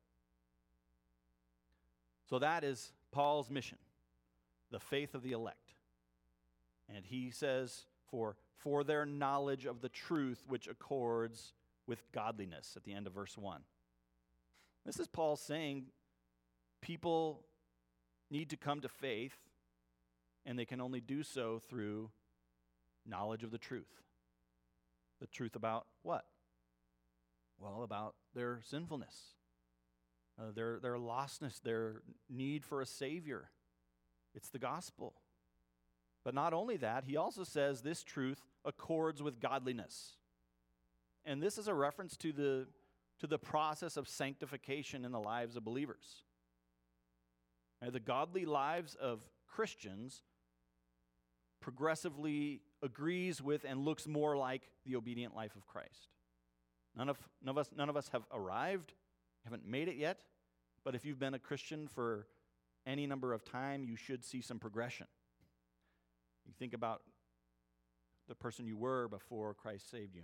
So 2.30 2.39
that 2.39 2.63
is 2.63 2.91
Paul's 3.11 3.49
mission, 3.49 3.78
the 4.72 4.80
faith 4.80 5.13
of 5.13 5.24
the 5.24 5.32
elect. 5.32 5.74
And 6.93 7.05
he 7.05 7.32
says, 7.32 7.86
for, 8.09 8.36
for 8.57 8.84
their 8.84 9.05
knowledge 9.05 9.65
of 9.65 9.82
the 9.82 9.89
truth 9.89 10.45
which 10.47 10.68
accords 10.68 11.53
with 11.86 12.11
godliness, 12.11 12.74
at 12.76 12.84
the 12.84 12.93
end 12.93 13.07
of 13.07 13.13
verse 13.13 13.38
1. 13.38 13.61
This 14.86 14.99
is 14.99 15.07
Paul 15.07 15.36
saying 15.36 15.86
people 16.82 17.45
need 18.30 18.49
to 18.49 18.57
come 18.57 18.82
to 18.82 18.89
faith, 18.89 19.38
and 20.45 20.57
they 20.57 20.65
can 20.65 20.82
only 20.82 21.01
do 21.01 21.24
so 21.24 21.59
through 21.70 22.09
knowledge 23.05 23.43
of 23.43 23.51
the 23.51 23.57
truth. 23.57 24.01
The 25.20 25.28
truth 25.28 25.55
about 25.55 25.88
what? 26.03 26.26
Well, 27.59 27.84
about 27.84 28.15
their 28.36 28.59
sinfulness, 28.63 29.34
uh, 30.39 30.51
their, 30.53 30.80
their 30.80 30.97
lostness, 30.97 31.59
their 31.61 32.01
need 32.30 32.63
for 32.63 32.82
a 32.82 32.86
Savior. 32.86 33.49
It's 34.38 34.49
the 34.49 34.59
gospel. 34.59 35.15
But 36.23 36.35
not 36.35 36.53
only 36.53 36.77
that, 36.77 37.05
he 37.05 37.17
also 37.17 37.43
says 37.43 37.81
this 37.81 38.03
truth 38.03 38.39
accords 38.63 39.23
with 39.23 39.41
godliness. 39.41 40.13
And 41.25 41.41
this 41.41 41.57
is 41.57 41.67
a 41.67 41.73
reference 41.73 42.15
to 42.17 42.31
the, 42.31 42.67
to 43.19 43.27
the 43.27 43.39
process 43.39 43.97
of 43.97 44.07
sanctification 44.07 45.03
in 45.03 45.11
the 45.11 45.19
lives 45.19 45.57
of 45.57 45.65
believers. 45.65 46.21
Right, 47.81 47.91
the 47.91 47.99
godly 47.99 48.45
lives 48.45 48.95
of 48.95 49.21
Christians 49.47 50.21
progressively 51.59 52.61
agrees 52.83 53.41
with 53.41 53.65
and 53.67 53.83
looks 53.83 54.07
more 54.07 54.38
like 54.38 54.69
the 54.85 54.95
obedient 54.95 55.35
life 55.35 55.55
of 55.55 55.65
Christ. 55.65 56.09
None 56.95 57.09
of, 57.09 57.17
none 57.43 57.53
of, 57.53 57.57
us, 57.57 57.69
none 57.75 57.89
of 57.89 57.97
us 57.97 58.09
have 58.09 58.23
arrived, 58.31 58.93
haven't 59.45 59.65
made 59.67 59.88
it 59.88 59.95
yet, 59.95 60.19
but 60.83 60.93
if 60.93 61.05
you've 61.05 61.19
been 61.19 61.33
a 61.33 61.39
Christian 61.39 61.88
for 61.88 62.27
any 62.88 63.05
number 63.05 63.33
of 63.33 63.43
time, 63.43 63.83
you 63.83 63.95
should 63.95 64.23
see 64.23 64.41
some 64.41 64.57
progression. 64.57 65.07
You 66.45 66.53
think 66.57 66.73
about 66.73 67.01
the 68.27 68.35
person 68.35 68.65
you 68.65 68.77
were 68.77 69.07
before 69.07 69.53
Christ 69.53 69.91
saved 69.91 70.15
you 70.15 70.23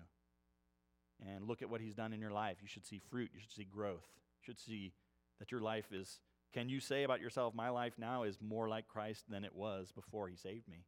and 1.25 1.47
look 1.47 1.61
at 1.61 1.69
what 1.69 1.81
he's 1.81 1.93
done 1.93 2.13
in 2.13 2.21
your 2.21 2.31
life. 2.31 2.57
You 2.61 2.67
should 2.67 2.85
see 2.85 2.99
fruit, 2.99 3.29
you 3.33 3.39
should 3.39 3.51
see 3.51 3.65
growth, 3.65 4.07
you 4.39 4.45
should 4.45 4.59
see 4.59 4.93
that 5.39 5.51
your 5.51 5.61
life 5.61 5.91
is. 5.91 6.19
Can 6.53 6.69
you 6.69 6.79
say 6.79 7.03
about 7.03 7.19
yourself, 7.19 7.55
my 7.55 7.69
life 7.69 7.93
now 7.97 8.23
is 8.23 8.37
more 8.41 8.69
like 8.69 8.87
Christ 8.87 9.25
than 9.29 9.43
it 9.43 9.55
was 9.55 9.91
before 9.91 10.27
he 10.27 10.35
saved 10.35 10.67
me? 10.67 10.85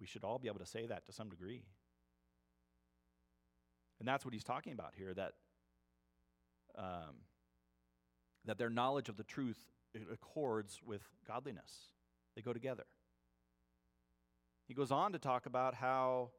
We 0.00 0.06
should 0.06 0.24
all 0.24 0.38
be 0.38 0.48
able 0.48 0.60
to 0.60 0.66
say 0.66 0.86
that 0.86 1.04
to 1.06 1.12
some 1.12 1.28
degree. 1.28 1.62
And 3.98 4.08
that's 4.08 4.24
what 4.24 4.34
he's 4.34 4.44
talking 4.44 4.72
about 4.72 4.94
here 4.96 5.14
that, 5.14 5.32
um, 6.78 7.22
that 8.44 8.58
their 8.58 8.70
knowledge 8.70 9.08
of 9.08 9.16
the 9.16 9.24
truth 9.24 9.58
accords 10.12 10.80
with 10.84 11.02
godliness, 11.26 11.90
they 12.34 12.42
go 12.42 12.52
together. 12.52 12.84
He 14.66 14.74
goes 14.74 14.90
on 14.90 15.12
to 15.12 15.18
talk 15.18 15.46
about 15.46 15.74
how 15.74 16.30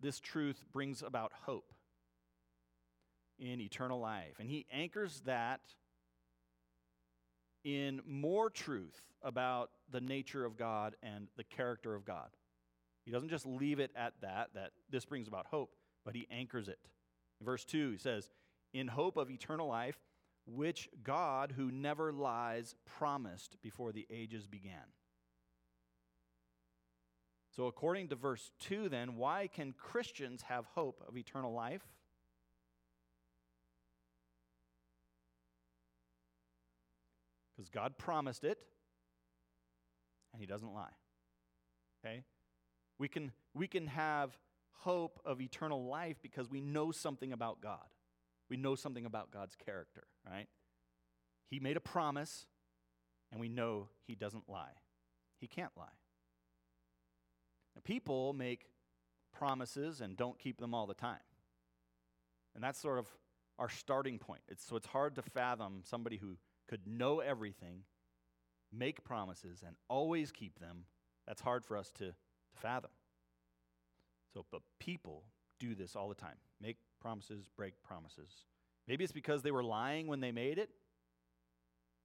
this 0.00 0.18
truth 0.18 0.64
brings 0.72 1.02
about 1.02 1.32
hope 1.44 1.72
in 3.38 3.60
eternal 3.60 4.00
life. 4.00 4.34
And 4.38 4.48
he 4.48 4.66
anchors 4.72 5.22
that 5.26 5.60
in 7.64 8.00
more 8.06 8.50
truth 8.50 9.00
about 9.22 9.70
the 9.90 10.00
nature 10.00 10.44
of 10.44 10.56
God 10.56 10.96
and 11.02 11.28
the 11.36 11.44
character 11.44 11.94
of 11.94 12.04
God. 12.04 12.28
He 13.04 13.10
doesn't 13.10 13.30
just 13.30 13.46
leave 13.46 13.80
it 13.80 13.90
at 13.96 14.14
that, 14.20 14.50
that 14.54 14.70
this 14.90 15.04
brings 15.04 15.28
about 15.28 15.46
hope, 15.46 15.74
but 16.04 16.14
he 16.14 16.26
anchors 16.30 16.68
it. 16.68 16.78
In 17.40 17.46
verse 17.46 17.64
2, 17.64 17.92
he 17.92 17.98
says, 17.98 18.28
In 18.72 18.88
hope 18.88 19.16
of 19.16 19.30
eternal 19.30 19.68
life, 19.68 19.98
which 20.46 20.88
God, 21.02 21.52
who 21.56 21.70
never 21.70 22.12
lies, 22.12 22.74
promised 22.84 23.56
before 23.62 23.92
the 23.92 24.06
ages 24.10 24.46
began. 24.46 24.92
So, 27.54 27.66
according 27.66 28.08
to 28.08 28.16
verse 28.16 28.50
2, 28.60 28.88
then, 28.88 29.16
why 29.16 29.46
can 29.46 29.72
Christians 29.72 30.42
have 30.42 30.64
hope 30.74 31.02
of 31.06 31.16
eternal 31.16 31.52
life? 31.52 31.82
Because 37.54 37.68
God 37.68 37.98
promised 37.98 38.44
it, 38.44 38.58
and 40.32 40.40
He 40.40 40.46
doesn't 40.46 40.72
lie. 40.72 40.94
Okay? 42.04 42.24
We 42.98 43.08
can, 43.08 43.32
we 43.52 43.66
can 43.66 43.86
have 43.86 44.36
hope 44.72 45.20
of 45.24 45.40
eternal 45.40 45.84
life 45.84 46.16
because 46.22 46.50
we 46.50 46.60
know 46.60 46.90
something 46.90 47.32
about 47.32 47.60
God. 47.60 47.86
We 48.52 48.58
know 48.58 48.74
something 48.74 49.06
about 49.06 49.30
God's 49.30 49.56
character, 49.56 50.02
right? 50.30 50.46
He 51.48 51.58
made 51.58 51.78
a 51.78 51.80
promise, 51.80 52.44
and 53.30 53.40
we 53.40 53.48
know 53.48 53.88
He 54.06 54.14
doesn't 54.14 54.46
lie. 54.46 54.74
He 55.40 55.46
can't 55.46 55.72
lie. 55.74 55.96
Now, 57.74 57.80
people 57.82 58.34
make 58.34 58.66
promises 59.32 60.02
and 60.02 60.18
don't 60.18 60.38
keep 60.38 60.60
them 60.60 60.74
all 60.74 60.86
the 60.86 60.92
time. 60.92 61.24
And 62.54 62.62
that's 62.62 62.78
sort 62.78 62.98
of 62.98 63.06
our 63.58 63.70
starting 63.70 64.18
point. 64.18 64.42
It's, 64.48 64.66
so 64.66 64.76
it's 64.76 64.88
hard 64.88 65.14
to 65.14 65.22
fathom 65.22 65.80
somebody 65.82 66.18
who 66.18 66.36
could 66.68 66.86
know 66.86 67.20
everything, 67.20 67.84
make 68.70 69.02
promises, 69.02 69.62
and 69.66 69.76
always 69.88 70.30
keep 70.30 70.60
them. 70.60 70.84
That's 71.26 71.40
hard 71.40 71.64
for 71.64 71.78
us 71.78 71.90
to, 71.92 72.08
to 72.08 72.14
fathom. 72.60 72.90
So, 74.34 74.44
but 74.52 74.60
people 74.78 75.24
do 75.58 75.74
this 75.74 75.96
all 75.96 76.10
the 76.10 76.14
time 76.14 76.36
make 76.60 76.76
promises, 77.02 77.44
break 77.56 77.74
promises. 77.82 78.30
Maybe 78.86 79.04
it's 79.04 79.12
because 79.12 79.42
they 79.42 79.50
were 79.50 79.64
lying 79.64 80.06
when 80.06 80.20
they 80.20 80.32
made 80.32 80.58
it. 80.58 80.70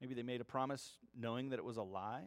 Maybe 0.01 0.13
they 0.13 0.23
made 0.23 0.41
a 0.41 0.45
promise 0.45 0.93
knowing 1.17 1.49
that 1.49 1.59
it 1.59 1.65
was 1.65 1.77
a 1.77 1.83
lie. 1.83 2.25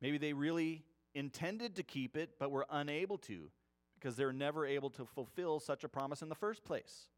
Maybe 0.00 0.18
they 0.18 0.32
really 0.32 0.84
intended 1.14 1.76
to 1.76 1.82
keep 1.82 2.16
it 2.16 2.38
but 2.38 2.50
were 2.50 2.66
unable 2.70 3.18
to 3.18 3.50
because 3.94 4.16
they're 4.16 4.32
never 4.32 4.66
able 4.66 4.90
to 4.90 5.04
fulfill 5.06 5.60
such 5.60 5.84
a 5.84 5.88
promise 5.88 6.22
in 6.22 6.28
the 6.28 6.34
first 6.34 6.64
place. 6.64 7.08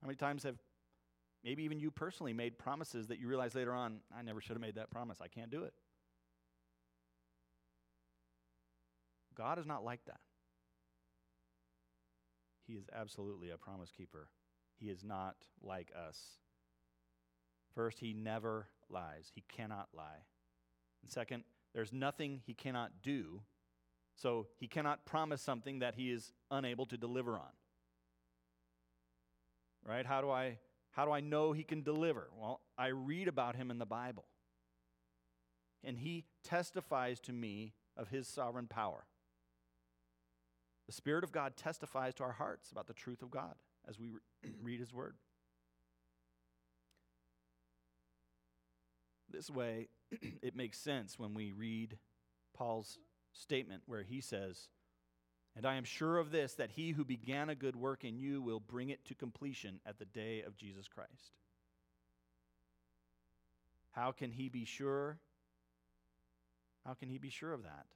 How 0.00 0.06
many 0.06 0.16
times 0.16 0.42
have 0.42 0.58
maybe 1.42 1.64
even 1.64 1.80
you 1.80 1.90
personally 1.90 2.32
made 2.32 2.58
promises 2.58 3.08
that 3.08 3.18
you 3.18 3.26
realize 3.26 3.54
later 3.54 3.72
on, 3.72 4.00
I 4.16 4.22
never 4.22 4.40
should 4.40 4.52
have 4.52 4.60
made 4.60 4.76
that 4.76 4.90
promise. 4.90 5.18
I 5.20 5.28
can't 5.28 5.50
do 5.50 5.64
it. 5.64 5.72
God 9.34 9.58
is 9.58 9.66
not 9.66 9.84
like 9.84 10.04
that. 10.06 10.20
He 12.66 12.74
is 12.74 12.86
absolutely 12.94 13.50
a 13.50 13.58
promise 13.58 13.90
keeper. 13.90 14.28
He 14.78 14.86
is 14.86 15.04
not 15.04 15.36
like 15.62 15.90
us. 15.96 16.18
First, 17.74 17.98
he 18.00 18.12
never 18.12 18.68
lies. 18.88 19.30
He 19.34 19.42
cannot 19.48 19.88
lie. 19.94 20.24
And 21.02 21.10
second, 21.10 21.44
there's 21.74 21.92
nothing 21.92 22.40
he 22.46 22.54
cannot 22.54 23.02
do. 23.02 23.42
So 24.16 24.46
he 24.58 24.68
cannot 24.68 25.04
promise 25.04 25.42
something 25.42 25.80
that 25.80 25.94
he 25.96 26.10
is 26.10 26.32
unable 26.50 26.86
to 26.86 26.96
deliver 26.96 27.32
on. 27.32 27.52
Right? 29.86 30.06
How 30.06 30.20
do 30.20 30.30
I 30.30 30.58
how 30.92 31.04
do 31.04 31.10
I 31.10 31.20
know 31.20 31.52
he 31.52 31.64
can 31.64 31.82
deliver? 31.82 32.28
Well, 32.38 32.60
I 32.78 32.86
read 32.88 33.26
about 33.26 33.56
him 33.56 33.72
in 33.72 33.78
the 33.78 33.86
Bible. 33.86 34.26
And 35.82 35.98
he 35.98 36.24
testifies 36.44 37.18
to 37.20 37.32
me 37.32 37.74
of 37.96 38.08
his 38.08 38.28
sovereign 38.28 38.68
power. 38.68 39.04
The 40.86 40.92
Spirit 40.92 41.24
of 41.24 41.32
God 41.32 41.56
testifies 41.56 42.14
to 42.14 42.24
our 42.24 42.32
hearts 42.32 42.70
about 42.70 42.86
the 42.86 42.92
truth 42.92 43.22
of 43.22 43.30
God 43.30 43.54
as 43.88 43.98
we 43.98 44.10
read 44.62 44.80
his 44.80 44.92
word. 44.92 45.16
This 49.30 49.50
way, 49.50 49.88
it 50.42 50.54
makes 50.54 50.78
sense 50.78 51.18
when 51.18 51.34
we 51.34 51.52
read 51.52 51.98
Paul's 52.54 52.98
statement 53.32 53.82
where 53.86 54.02
he 54.02 54.20
says, 54.20 54.68
And 55.56 55.66
I 55.66 55.74
am 55.76 55.84
sure 55.84 56.18
of 56.18 56.30
this, 56.30 56.54
that 56.54 56.70
he 56.70 56.90
who 56.90 57.04
began 57.04 57.48
a 57.48 57.54
good 57.54 57.76
work 57.76 58.04
in 58.04 58.18
you 58.18 58.42
will 58.42 58.60
bring 58.60 58.90
it 58.90 59.04
to 59.06 59.14
completion 59.14 59.80
at 59.86 59.98
the 59.98 60.04
day 60.04 60.42
of 60.42 60.56
Jesus 60.56 60.86
Christ. 60.86 61.32
How 63.92 64.12
can 64.12 64.30
he 64.30 64.48
be 64.48 64.64
sure? 64.64 65.18
How 66.84 66.94
can 66.94 67.08
he 67.08 67.18
be 67.18 67.30
sure 67.30 67.52
of 67.52 67.62
that? 67.62 67.86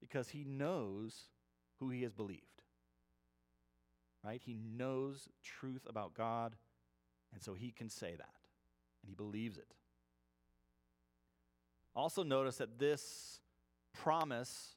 Because 0.00 0.28
he 0.28 0.44
knows 0.44 1.24
who 1.80 1.90
he 1.90 2.02
has 2.02 2.12
believed. 2.12 2.42
Right? 4.24 4.42
He 4.44 4.58
knows 4.58 5.28
truth 5.42 5.86
about 5.88 6.14
God, 6.14 6.56
and 7.32 7.42
so 7.42 7.54
he 7.54 7.70
can 7.70 7.88
say 7.88 8.14
that, 8.16 8.34
and 9.02 9.08
he 9.08 9.14
believes 9.14 9.58
it. 9.58 9.72
Also, 11.94 12.22
notice 12.22 12.56
that 12.56 12.78
this 12.78 13.40
promise, 13.92 14.74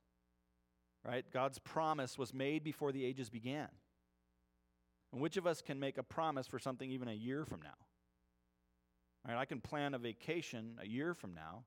right, 1.05 1.25
God's 1.31 1.59
promise 1.59 2.17
was 2.17 2.33
made 2.33 2.63
before 2.63 2.91
the 2.91 3.05
ages 3.05 3.29
began. 3.29 3.67
And 5.11 5.21
which 5.21 5.37
of 5.37 5.45
us 5.45 5.61
can 5.61 5.79
make 5.79 5.97
a 5.97 6.03
promise 6.03 6.47
for 6.47 6.57
something 6.57 6.89
even 6.89 7.07
a 7.07 7.13
year 7.13 7.45
from 7.45 7.61
now? 7.61 7.75
Right, 9.27 9.37
I 9.37 9.45
can 9.45 9.61
plan 9.61 9.93
a 9.93 9.99
vacation 9.99 10.79
a 10.81 10.87
year 10.87 11.13
from 11.13 11.35
now. 11.35 11.63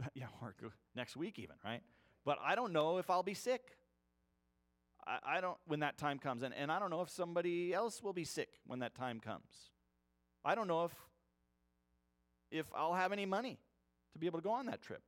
yeah, 0.14 0.26
or 0.42 0.54
next 0.96 1.16
week 1.16 1.38
even, 1.38 1.56
right? 1.64 1.82
But 2.24 2.38
I 2.44 2.54
don't 2.54 2.72
know 2.72 2.98
if 2.98 3.10
I'll 3.10 3.22
be 3.22 3.34
sick. 3.34 3.77
I, 5.24 5.40
don't 5.40 5.56
when 5.66 5.80
that 5.80 5.98
time 5.98 6.18
comes. 6.18 6.42
And, 6.42 6.54
and 6.54 6.70
I 6.70 6.78
don't 6.78 6.90
know 6.90 7.00
if 7.00 7.10
somebody 7.10 7.72
else 7.72 8.02
will 8.02 8.12
be 8.12 8.24
sick 8.24 8.48
when 8.66 8.80
that 8.80 8.94
time 8.94 9.20
comes. 9.20 9.70
I 10.44 10.54
don't 10.54 10.68
know 10.68 10.84
if 10.84 10.92
if 12.50 12.66
I'll 12.74 12.94
have 12.94 13.12
any 13.12 13.26
money 13.26 13.58
to 14.12 14.18
be 14.18 14.26
able 14.26 14.38
to 14.38 14.42
go 14.42 14.52
on 14.52 14.66
that 14.66 14.80
trip. 14.80 15.02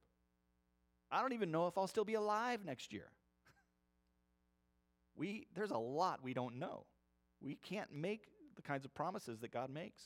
I 1.10 1.22
don't 1.22 1.32
even 1.32 1.50
know 1.50 1.66
if 1.66 1.76
I'll 1.78 1.86
still 1.86 2.04
be 2.04 2.14
alive 2.14 2.64
next 2.64 2.92
year. 2.92 3.06
we, 5.16 5.46
there's 5.54 5.70
a 5.70 5.78
lot 5.78 6.22
we 6.22 6.34
don't 6.34 6.58
know. 6.58 6.84
We 7.40 7.56
can't 7.56 7.92
make 7.92 8.26
the 8.56 8.62
kinds 8.62 8.84
of 8.84 8.94
promises 8.94 9.40
that 9.40 9.50
God 9.50 9.70
makes. 9.70 10.02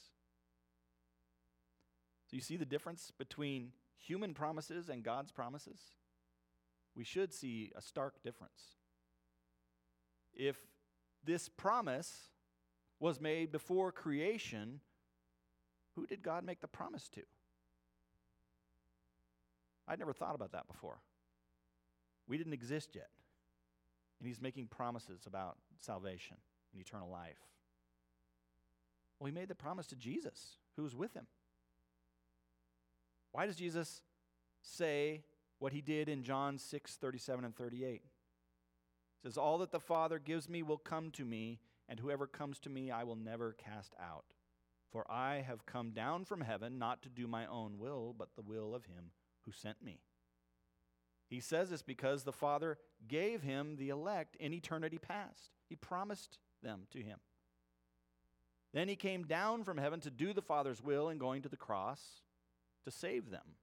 So 2.31 2.37
you 2.37 2.41
see 2.41 2.57
the 2.57 2.65
difference 2.65 3.13
between 3.19 3.73
human 3.99 4.33
promises 4.33 4.89
and 4.89 5.03
God's 5.03 5.33
promises? 5.33 5.81
We 6.95 7.05
should 7.05 7.35
see 7.35 7.73
a 7.77 7.83
stark 7.83 8.23
difference. 8.23 8.63
If 10.35 10.57
this 11.25 11.49
promise 11.49 12.29
was 13.01 13.21
made 13.21 13.53
before 13.53 13.93
creation, 13.93 14.81
who 15.95 16.07
did 16.07 16.23
God 16.23 16.45
make 16.45 16.61
the 16.61 16.69
promise 16.69 17.09
to? 17.11 17.23
I'd 19.87 19.99
never 19.99 20.13
thought 20.13 20.35
about 20.35 20.53
that 20.53 20.67
before. 20.67 20.99
We 22.27 22.39
didn't 22.39 22.55
exist 22.55 22.95
yet. 22.95 23.11
And 24.19 24.29
he's 24.29 24.41
making 24.41 24.69
promises 24.69 25.27
about 25.27 25.59
salvation 25.81 26.37
and 26.73 26.81
eternal 26.81 27.11
life. 27.11 27.39
Well, 29.19 29.27
he 29.27 29.33
made 29.33 29.49
the 29.49 29.55
promise 29.55 29.87
to 29.89 29.97
Jesus, 29.97 30.57
who 30.77 30.83
was 30.83 30.95
with 30.95 31.15
him. 31.15 31.27
Why 33.33 33.47
does 33.47 33.57
Jesus 33.57 34.03
say 34.63 35.25
what 35.59 35.73
he 35.73 35.81
did 35.81 36.09
in 36.09 36.23
John 36.23 36.59
6 36.59 36.97
37 36.97 37.45
and 37.45 37.55
38? 37.55 38.03
Says, 39.25 39.39
All 39.39 39.57
that 39.59 39.73
the 39.73 39.81
Father 39.81 40.19
gives 40.19 40.51
me 40.51 40.63
will 40.63 40.77
come 40.77 41.11
to 41.13 41.25
me, 41.25 41.59
and 41.89 41.99
whoever 41.99 42.27
comes 42.27 42.61
to 42.61 42.71
me 42.71 42.91
I 42.91 43.05
will 43.05 43.17
never 43.17 43.55
cast 43.55 43.95
out. 43.99 44.27
For 44.93 45.11
I 45.11 45.41
have 45.41 45.65
come 45.65 45.93
down 45.93 46.27
from 46.27 46.43
heaven 46.43 46.79
not 46.79 47.03
to 47.03 47.09
do 47.09 47.27
my 47.27 47.47
own 47.47 47.79
will, 47.79 48.15
but 48.17 48.37
the 48.37 48.43
will 48.43 48.75
of 48.75 48.85
him 48.85 49.13
who 49.47 49.51
sent 49.51 49.83
me. 49.83 50.01
He 51.27 51.41
says 51.41 51.71
this 51.71 51.83
because 51.83 52.23
the 52.23 52.33
Father 52.33 52.79
gave 53.09 53.43
him 53.43 53.77
the 53.77 53.89
elect 53.89 54.37
in 54.37 54.53
eternity 54.53 54.99
past. 54.99 55.53
He 55.69 55.75
promised 55.75 56.39
them 56.63 56.83
to 56.91 57.01
him. 57.01 57.19
Then 58.75 58.89
he 58.89 58.97
came 58.97 59.25
down 59.25 59.65
from 59.65 59.79
heaven 59.79 60.01
to 60.01 60.11
do 60.11 60.35
the 60.35 60.43
Father's 60.43 60.83
will 60.83 61.09
in 61.09 61.17
going 61.17 61.43
to 61.43 61.49
the 61.49 61.57
cross 61.57 62.21
to 62.85 62.91
save 62.91 63.31
them. 63.31 63.57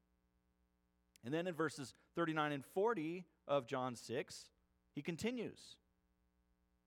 And 1.23 1.31
then 1.31 1.45
in 1.45 1.53
verses 1.53 1.93
39 2.15 2.51
and 2.51 2.65
40 2.65 3.25
of 3.47 3.67
John 3.67 3.95
6, 3.95 4.49
he 4.93 5.01
continues. 5.01 5.75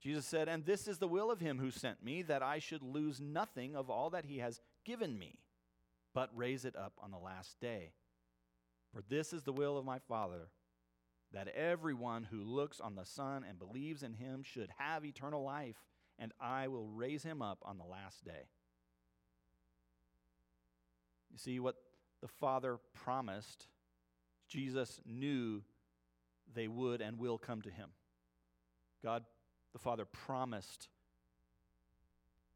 Jesus 0.00 0.26
said, 0.26 0.48
And 0.48 0.66
this 0.66 0.86
is 0.86 0.98
the 0.98 1.08
will 1.08 1.30
of 1.30 1.40
him 1.40 1.58
who 1.58 1.70
sent 1.70 2.04
me, 2.04 2.22
that 2.22 2.42
I 2.42 2.58
should 2.58 2.82
lose 2.82 3.20
nothing 3.20 3.74
of 3.74 3.88
all 3.88 4.10
that 4.10 4.26
he 4.26 4.38
has 4.38 4.60
given 4.84 5.18
me, 5.18 5.38
but 6.12 6.30
raise 6.34 6.64
it 6.64 6.76
up 6.76 6.92
on 7.02 7.10
the 7.10 7.18
last 7.18 7.58
day. 7.60 7.92
For 8.92 9.02
this 9.08 9.32
is 9.32 9.42
the 9.42 9.52
will 9.52 9.78
of 9.78 9.84
my 9.84 9.98
Father, 9.98 10.48
that 11.32 11.48
everyone 11.48 12.24
who 12.24 12.44
looks 12.44 12.80
on 12.80 12.94
the 12.94 13.06
Son 13.06 13.44
and 13.48 13.58
believes 13.58 14.02
in 14.02 14.12
him 14.12 14.42
should 14.42 14.70
have 14.78 15.04
eternal 15.04 15.42
life, 15.42 15.76
and 16.18 16.32
I 16.40 16.68
will 16.68 16.86
raise 16.86 17.22
him 17.22 17.40
up 17.40 17.58
on 17.62 17.78
the 17.78 17.84
last 17.84 18.24
day. 18.24 18.48
You 21.32 21.38
see, 21.38 21.58
what 21.58 21.76
the 22.20 22.28
Father 22.28 22.78
promised, 22.92 23.66
Jesus 24.48 25.00
knew 25.04 25.62
they 26.52 26.68
would 26.68 27.00
and 27.00 27.18
will 27.18 27.38
come 27.38 27.62
to 27.62 27.70
him. 27.70 27.90
God 29.02 29.24
the 29.72 29.78
Father 29.78 30.04
promised 30.04 30.88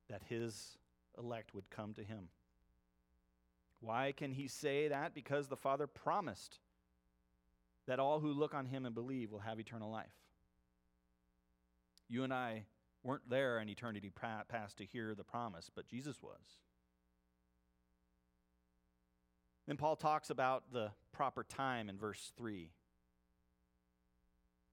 that 0.08 0.22
his 0.28 0.78
elect 1.18 1.54
would 1.54 1.68
come 1.70 1.94
to 1.94 2.04
him. 2.04 2.28
Why 3.80 4.12
can 4.16 4.32
he 4.32 4.48
say 4.48 4.88
that? 4.88 5.14
Because 5.14 5.48
the 5.48 5.56
Father 5.56 5.86
promised 5.86 6.58
that 7.86 7.98
all 7.98 8.20
who 8.20 8.32
look 8.32 8.54
on 8.54 8.66
him 8.66 8.86
and 8.86 8.94
believe 8.94 9.30
will 9.30 9.38
have 9.40 9.60
eternal 9.60 9.90
life. 9.90 10.06
You 12.08 12.24
and 12.24 12.32
I 12.32 12.64
weren't 13.02 13.28
there 13.28 13.60
in 13.60 13.68
eternity 13.68 14.10
past 14.48 14.78
to 14.78 14.84
hear 14.84 15.14
the 15.14 15.24
promise, 15.24 15.70
but 15.74 15.86
Jesus 15.86 16.22
was. 16.22 16.60
Then 19.66 19.76
Paul 19.76 19.96
talks 19.96 20.30
about 20.30 20.72
the 20.72 20.90
proper 21.12 21.44
time 21.44 21.88
in 21.88 21.98
verse 21.98 22.32
3. 22.36 22.70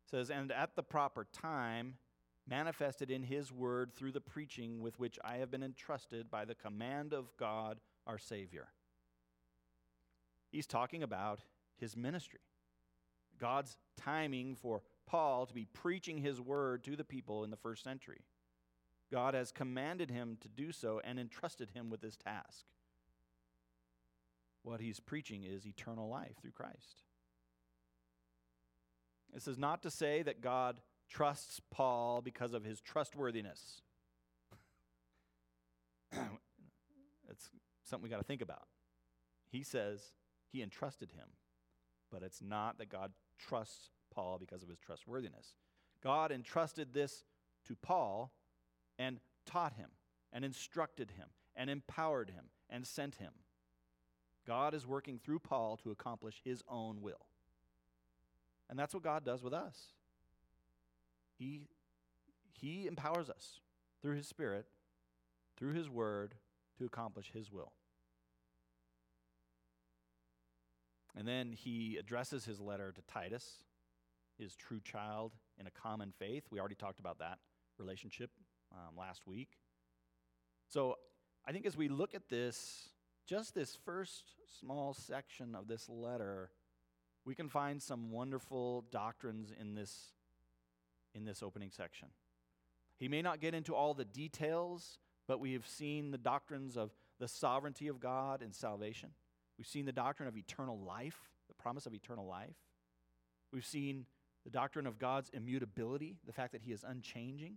Says, 0.09 0.29
And 0.29 0.51
at 0.51 0.75
the 0.75 0.83
proper 0.83 1.25
time, 1.31 1.95
manifested 2.47 3.09
in 3.09 3.23
his 3.23 3.51
word 3.51 3.93
through 3.93 4.11
the 4.11 4.21
preaching 4.21 4.81
with 4.81 4.99
which 4.99 5.17
I 5.23 5.37
have 5.37 5.49
been 5.49 5.63
entrusted 5.63 6.29
by 6.29 6.45
the 6.45 6.55
command 6.55 7.13
of 7.13 7.35
God 7.37 7.79
our 8.05 8.17
Savior. 8.17 8.67
He's 10.51 10.67
talking 10.67 11.03
about 11.03 11.39
his 11.77 11.97
ministry. 11.97 12.39
God's 13.39 13.77
timing 13.97 14.55
for 14.55 14.81
Paul 15.07 15.45
to 15.45 15.53
be 15.53 15.65
preaching 15.65 16.19
his 16.19 16.39
word 16.39 16.83
to 16.85 16.95
the 16.95 17.03
people 17.03 17.43
in 17.43 17.49
the 17.49 17.57
first 17.57 17.83
century. 17.83 18.21
God 19.11 19.33
has 19.33 19.51
commanded 19.51 20.09
him 20.09 20.37
to 20.41 20.47
do 20.47 20.71
so 20.71 21.01
and 21.03 21.19
entrusted 21.19 21.71
him 21.71 21.89
with 21.89 22.01
this 22.01 22.17
task. 22.17 22.65
What 24.63 24.81
he's 24.81 24.99
preaching 24.99 25.43
is 25.43 25.67
eternal 25.67 26.09
life 26.09 26.37
through 26.41 26.51
Christ. 26.51 27.03
This 29.35 29.49
is 29.49 29.57
not 29.57 29.83
to 29.83 29.91
say 29.91 30.23
that 30.23 30.39
God 30.39 30.79
trusts 31.09 31.59
Paul 31.69 32.21
because 32.21 32.53
of 32.53 32.63
his 32.63 32.79
trustworthiness. 32.79 33.81
it's 36.13 37.49
something 37.83 38.03
we 38.03 38.09
got 38.09 38.17
to 38.17 38.23
think 38.23 38.41
about. 38.41 38.67
He 39.51 39.61
says 39.61 40.13
he 40.53 40.63
entrusted 40.63 41.11
him, 41.11 41.27
but 42.09 42.23
it's 42.23 42.41
not 42.41 42.77
that 42.77 42.87
God 42.87 43.11
trusts 43.37 43.89
Paul 44.09 44.37
because 44.39 44.63
of 44.63 44.69
his 44.69 44.79
trustworthiness. 44.79 45.55
God 46.01 46.31
entrusted 46.31 46.93
this 46.93 47.25
to 47.67 47.75
Paul 47.75 48.31
and 48.97 49.19
taught 49.45 49.73
him 49.73 49.89
and 50.31 50.45
instructed 50.45 51.11
him 51.11 51.27
and 51.57 51.69
empowered 51.69 52.29
him 52.29 52.45
and 52.69 52.87
sent 52.87 53.15
him. 53.15 53.33
God 54.47 54.73
is 54.73 54.87
working 54.87 55.19
through 55.19 55.39
Paul 55.39 55.75
to 55.77 55.91
accomplish 55.91 56.41
his 56.45 56.63
own 56.69 57.01
will. 57.01 57.27
And 58.69 58.77
that's 58.77 58.93
what 58.93 59.03
God 59.03 59.23
does 59.25 59.43
with 59.43 59.53
us. 59.53 59.77
He, 61.37 61.61
he 62.53 62.87
empowers 62.87 63.29
us 63.29 63.59
through 64.01 64.15
His 64.15 64.27
Spirit, 64.27 64.65
through 65.57 65.73
His 65.73 65.89
Word, 65.89 66.35
to 66.77 66.85
accomplish 66.85 67.31
His 67.33 67.51
will. 67.51 67.71
And 71.17 71.27
then 71.27 71.53
he 71.53 71.97
addresses 71.97 72.45
his 72.45 72.59
letter 72.59 72.91
to 72.91 73.01
Titus, 73.01 73.63
his 74.37 74.55
true 74.55 74.81
child 74.83 75.31
in 75.57 75.65
a 75.65 75.71
common 75.71 76.11
faith. 76.19 76.43
We 76.51 76.59
already 76.59 76.75
talked 76.75 76.99
about 76.99 77.19
that 77.19 77.39
relationship 77.77 78.31
um, 78.73 78.97
last 78.97 79.25
week. 79.25 79.49
So 80.67 80.95
I 81.47 81.53
think 81.53 81.65
as 81.65 81.77
we 81.77 81.87
look 81.87 82.15
at 82.15 82.27
this, 82.29 82.89
just 83.25 83.55
this 83.55 83.77
first 83.85 84.23
small 84.59 84.93
section 84.93 85.55
of 85.55 85.67
this 85.67 85.87
letter, 85.87 86.51
we 87.25 87.35
can 87.35 87.49
find 87.49 87.81
some 87.81 88.11
wonderful 88.11 88.85
doctrines 88.91 89.51
in 89.59 89.73
this 89.75 90.13
in 91.13 91.25
this 91.25 91.41
opening 91.41 91.71
section. 91.71 92.09
He 92.97 93.07
may 93.07 93.21
not 93.21 93.39
get 93.39 93.53
into 93.53 93.73
all 93.73 93.93
the 93.93 94.05
details, 94.05 94.99
but 95.27 95.39
we 95.39 95.53
have 95.53 95.67
seen 95.67 96.11
the 96.11 96.17
doctrines 96.17 96.77
of 96.77 96.91
the 97.19 97.27
sovereignty 97.27 97.87
of 97.87 97.99
God 97.99 98.41
and 98.41 98.53
salvation. 98.53 99.09
We've 99.57 99.67
seen 99.67 99.85
the 99.85 99.93
doctrine 99.93 100.27
of 100.27 100.37
eternal 100.37 100.77
life, 100.77 101.17
the 101.47 101.53
promise 101.53 101.85
of 101.85 101.93
eternal 101.93 102.27
life. 102.27 102.57
We've 103.53 103.65
seen 103.65 104.05
the 104.43 104.49
doctrine 104.49 104.85
of 104.85 104.99
God's 104.99 105.29
immutability, 105.33 106.17
the 106.25 106.33
fact 106.33 106.51
that 106.51 106.61
He 106.61 106.73
is 106.73 106.83
unchanging, 106.85 107.55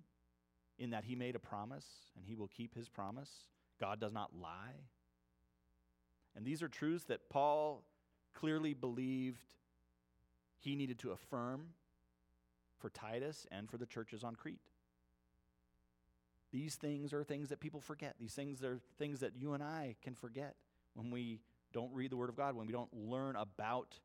in 0.78 0.90
that 0.90 1.04
He 1.04 1.16
made 1.16 1.34
a 1.34 1.40
promise 1.40 1.86
and 2.16 2.24
He 2.24 2.36
will 2.36 2.48
keep 2.48 2.74
His 2.74 2.88
promise. 2.88 3.30
God 3.80 4.00
does 4.00 4.12
not 4.12 4.30
lie. 4.40 4.86
And 6.36 6.46
these 6.46 6.62
are 6.62 6.68
truths 6.68 7.04
that 7.06 7.28
Paul 7.28 7.82
clearly 8.34 8.74
believed 8.74 9.42
he 10.58 10.74
needed 10.74 10.98
to 11.00 11.12
affirm 11.12 11.68
for 12.78 12.90
Titus 12.90 13.46
and 13.50 13.68
for 13.68 13.76
the 13.76 13.86
churches 13.86 14.24
on 14.24 14.34
Crete. 14.34 14.60
These 16.52 16.76
things 16.76 17.12
are 17.12 17.24
things 17.24 17.50
that 17.50 17.60
people 17.60 17.80
forget. 17.80 18.14
These 18.18 18.32
things 18.32 18.62
are 18.64 18.80
things 18.98 19.20
that 19.20 19.32
you 19.36 19.52
and 19.52 19.62
I 19.62 19.96
can 20.02 20.14
forget 20.14 20.54
when 20.94 21.10
we 21.10 21.40
don't 21.72 21.92
read 21.92 22.10
the 22.10 22.16
Word 22.16 22.30
of 22.30 22.36
God, 22.36 22.56
when 22.56 22.66
we 22.66 22.72
don't 22.72 22.92
learn 22.92 23.36
about 23.36 23.98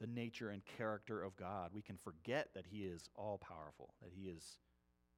the 0.00 0.06
nature 0.06 0.48
and 0.48 0.62
character 0.64 1.22
of 1.22 1.36
God. 1.36 1.70
We 1.74 1.82
can 1.82 1.96
forget 1.96 2.48
that 2.54 2.66
He 2.70 2.78
is 2.84 3.10
all 3.14 3.38
powerful, 3.38 3.94
that 4.00 4.10
He 4.14 4.28
is 4.28 4.58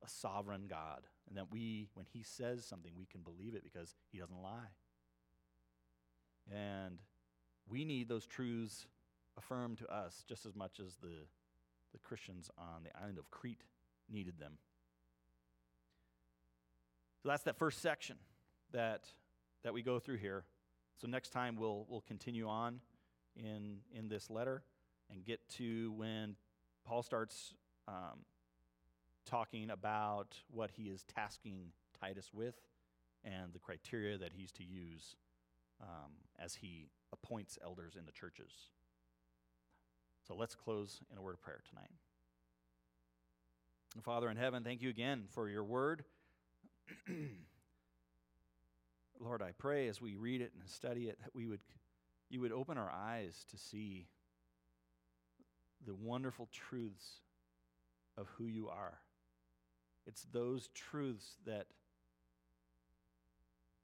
a 0.04 0.08
sovereign 0.08 0.64
God, 0.68 1.02
and 1.28 1.36
that 1.36 1.52
we, 1.52 1.88
when 1.94 2.06
He 2.12 2.22
says 2.22 2.64
something, 2.64 2.92
we 2.96 3.06
can 3.06 3.20
believe 3.20 3.54
it 3.54 3.62
because 3.62 3.94
He 4.10 4.18
doesn't 4.18 4.42
lie. 4.42 4.72
And 6.50 6.98
we 7.68 7.84
need 7.84 8.08
those 8.08 8.26
truths 8.26 8.86
affirmed 9.41 9.78
to 9.78 9.93
us 9.93 10.24
just 10.28 10.47
as 10.47 10.55
much 10.55 10.80
as 10.80 10.97
the 11.03 11.26
the 11.93 11.99
Christians 11.99 12.51
on 12.57 12.84
the 12.84 12.97
island 13.01 13.18
of 13.18 13.30
Crete 13.30 13.62
needed 14.09 14.38
them. 14.38 14.53
So 17.22 17.28
that's 17.28 17.43
that 17.45 17.59
first 17.59 17.82
section 17.82 18.16
that, 18.72 19.05
that 19.62 19.74
we 19.74 19.82
go 19.82 19.99
through 19.99 20.16
here. 20.16 20.45
So 21.01 21.07
next 21.07 21.30
time 21.30 21.57
we'll, 21.57 21.86
we'll 21.88 22.05
continue 22.07 22.49
on 22.49 22.80
in, 23.36 23.78
in 23.93 24.09
this 24.09 24.30
letter 24.30 24.62
and 25.12 25.24
get 25.24 25.47
to 25.57 25.93
when 25.97 26.36
Paul 26.84 27.03
starts 27.03 27.55
um, 27.88 28.24
talking 29.26 29.70
about 29.70 30.36
what 30.51 30.70
he 30.70 30.84
is 30.84 31.05
tasking 31.14 31.72
Titus 32.01 32.30
with 32.32 32.55
and 33.24 33.53
the 33.53 33.59
criteria 33.59 34.16
that 34.16 34.32
he's 34.32 34.53
to 34.53 34.64
use 34.64 35.16
um, 35.82 36.12
as 36.38 36.55
He 36.55 36.88
appoints 37.12 37.59
elders 37.62 37.97
in 37.99 38.07
the 38.07 38.12
churches. 38.12 38.51
So 40.30 40.36
let's 40.36 40.54
close 40.54 41.00
in 41.10 41.18
a 41.18 41.20
word 41.20 41.34
of 41.34 41.42
prayer 41.42 41.60
tonight. 41.68 41.90
Father 44.04 44.30
in 44.30 44.36
heaven, 44.36 44.62
thank 44.62 44.80
you 44.80 44.88
again 44.88 45.24
for 45.32 45.48
your 45.48 45.64
word. 45.64 46.04
Lord, 49.20 49.42
I 49.42 49.50
pray 49.58 49.88
as 49.88 50.00
we 50.00 50.14
read 50.14 50.40
it 50.40 50.52
and 50.56 50.70
study 50.70 51.08
it 51.08 51.18
that 51.24 51.34
we 51.34 51.48
would 51.48 51.58
you 52.28 52.40
would 52.42 52.52
open 52.52 52.78
our 52.78 52.92
eyes 52.92 53.44
to 53.50 53.58
see 53.58 54.06
the 55.84 55.96
wonderful 55.96 56.48
truths 56.52 57.22
of 58.16 58.28
who 58.38 58.44
you 58.44 58.68
are. 58.68 59.00
It's 60.06 60.28
those 60.32 60.68
truths 60.76 61.38
that 61.44 61.66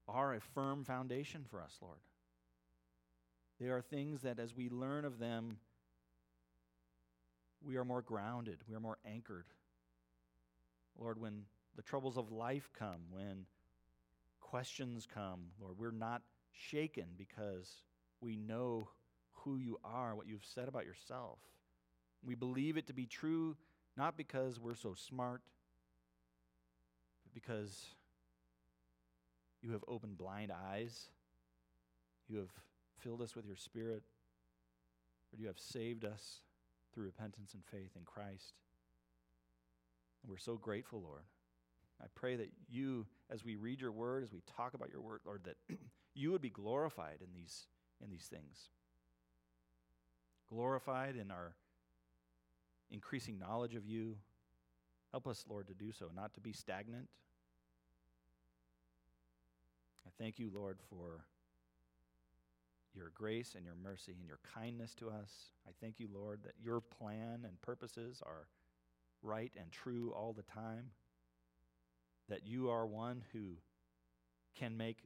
are 0.06 0.32
a 0.34 0.40
firm 0.40 0.84
foundation 0.84 1.44
for 1.50 1.60
us, 1.60 1.76
Lord. 1.82 1.98
They 3.60 3.66
are 3.66 3.82
things 3.82 4.22
that 4.22 4.38
as 4.38 4.54
we 4.54 4.68
learn 4.68 5.04
of 5.04 5.18
them, 5.18 5.56
we 7.64 7.76
are 7.76 7.84
more 7.84 8.02
grounded, 8.02 8.58
we 8.68 8.74
are 8.74 8.80
more 8.80 8.98
anchored. 9.04 9.46
Lord, 10.98 11.20
when 11.20 11.42
the 11.76 11.82
troubles 11.82 12.16
of 12.16 12.32
life 12.32 12.70
come, 12.78 13.02
when 13.10 13.46
questions 14.40 15.06
come, 15.12 15.46
Lord, 15.60 15.78
we're 15.78 15.90
not 15.90 16.22
shaken 16.52 17.06
because 17.16 17.82
we 18.20 18.36
know 18.36 18.88
who 19.32 19.56
you 19.58 19.78
are, 19.84 20.14
what 20.14 20.26
you've 20.26 20.44
said 20.44 20.68
about 20.68 20.86
yourself. 20.86 21.38
We 22.24 22.34
believe 22.34 22.76
it 22.76 22.86
to 22.86 22.94
be 22.94 23.06
true 23.06 23.56
not 23.96 24.16
because 24.16 24.60
we're 24.60 24.74
so 24.74 24.94
smart, 24.94 25.40
but 27.24 27.32
because 27.32 27.86
you 29.62 29.72
have 29.72 29.84
opened 29.88 30.18
blind 30.18 30.52
eyes. 30.52 31.08
You 32.28 32.38
have 32.38 32.50
filled 32.98 33.22
us 33.22 33.34
with 33.34 33.46
your 33.46 33.56
spirit. 33.56 34.02
Lord, 35.32 35.40
you 35.40 35.46
have 35.46 35.58
saved 35.58 36.04
us 36.04 36.40
through 36.96 37.04
repentance 37.04 37.52
and 37.52 37.62
faith 37.70 37.90
in 37.94 38.04
Christ. 38.04 38.54
And 40.22 40.30
we're 40.30 40.38
so 40.38 40.56
grateful, 40.56 41.02
Lord. 41.02 41.24
I 42.02 42.06
pray 42.14 42.36
that 42.36 42.50
you, 42.70 43.06
as 43.30 43.44
we 43.44 43.56
read 43.56 43.82
your 43.82 43.92
word, 43.92 44.24
as 44.24 44.32
we 44.32 44.40
talk 44.56 44.72
about 44.72 44.90
your 44.90 45.02
word, 45.02 45.20
Lord, 45.26 45.42
that 45.44 45.56
you 46.14 46.32
would 46.32 46.40
be 46.40 46.48
glorified 46.48 47.18
in 47.20 47.28
these, 47.34 47.66
in 48.02 48.10
these 48.10 48.24
things. 48.24 48.70
Glorified 50.48 51.16
in 51.16 51.30
our 51.30 51.54
increasing 52.90 53.38
knowledge 53.38 53.74
of 53.74 53.84
you. 53.84 54.16
Help 55.10 55.26
us, 55.26 55.44
Lord, 55.48 55.68
to 55.68 55.74
do 55.74 55.92
so, 55.92 56.06
not 56.14 56.32
to 56.34 56.40
be 56.40 56.52
stagnant. 56.52 57.08
I 60.06 60.10
thank 60.18 60.38
you, 60.38 60.50
Lord, 60.54 60.78
for 60.88 61.24
your 62.96 63.12
grace 63.14 63.54
and 63.54 63.64
your 63.64 63.76
mercy 63.82 64.14
and 64.18 64.26
your 64.26 64.40
kindness 64.54 64.94
to 64.94 65.08
us. 65.08 65.50
I 65.68 65.72
thank 65.80 66.00
you, 66.00 66.08
Lord, 66.12 66.40
that 66.44 66.54
your 66.62 66.80
plan 66.80 67.44
and 67.44 67.60
purposes 67.62 68.22
are 68.24 68.48
right 69.22 69.52
and 69.60 69.70
true 69.70 70.12
all 70.16 70.32
the 70.32 70.42
time 70.42 70.90
that 72.28 72.46
you 72.46 72.70
are 72.70 72.86
one 72.86 73.22
who 73.32 73.56
can 74.58 74.76
make 74.76 74.98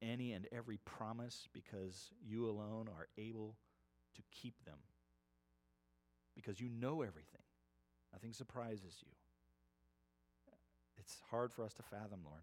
any 0.00 0.32
and 0.32 0.46
every 0.52 0.78
promise 0.78 1.48
because 1.52 2.10
you 2.26 2.48
alone 2.48 2.88
are 2.88 3.08
able 3.18 3.56
to 4.14 4.22
keep 4.30 4.64
them. 4.64 4.78
Because 6.34 6.60
you 6.60 6.68
know 6.68 7.02
everything, 7.02 7.42
nothing 8.12 8.32
surprises 8.32 8.96
you. 9.00 9.08
It's 10.98 11.18
hard 11.30 11.52
for 11.52 11.64
us 11.64 11.72
to 11.74 11.82
fathom, 11.82 12.20
Lord. 12.24 12.42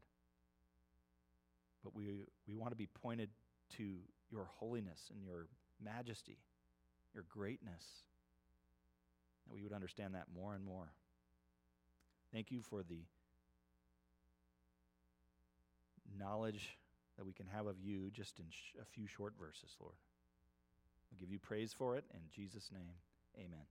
But 1.83 1.95
we, 1.95 2.09
we 2.47 2.55
want 2.55 2.71
to 2.71 2.77
be 2.77 2.87
pointed 2.87 3.29
to 3.77 3.97
your 4.31 4.45
holiness 4.59 5.11
and 5.13 5.23
your 5.23 5.47
majesty, 5.83 6.37
your 7.13 7.25
greatness, 7.29 7.83
that 9.47 9.53
we 9.53 9.61
would 9.61 9.73
understand 9.73 10.15
that 10.15 10.25
more 10.33 10.55
and 10.55 10.63
more. 10.63 10.91
Thank 12.31 12.51
you 12.51 12.61
for 12.61 12.81
the 12.83 13.01
knowledge 16.17 16.77
that 17.17 17.25
we 17.25 17.33
can 17.33 17.45
have 17.47 17.67
of 17.67 17.75
you 17.79 18.09
just 18.11 18.39
in 18.39 18.45
sh- 18.49 18.75
a 18.81 18.85
few 18.85 19.07
short 19.07 19.33
verses, 19.39 19.75
Lord. 19.79 19.95
we 21.11 21.17
give 21.19 21.31
you 21.31 21.39
praise 21.39 21.73
for 21.73 21.95
it. 21.95 22.05
In 22.13 22.21
Jesus' 22.33 22.71
name, 22.71 22.95
amen. 23.37 23.65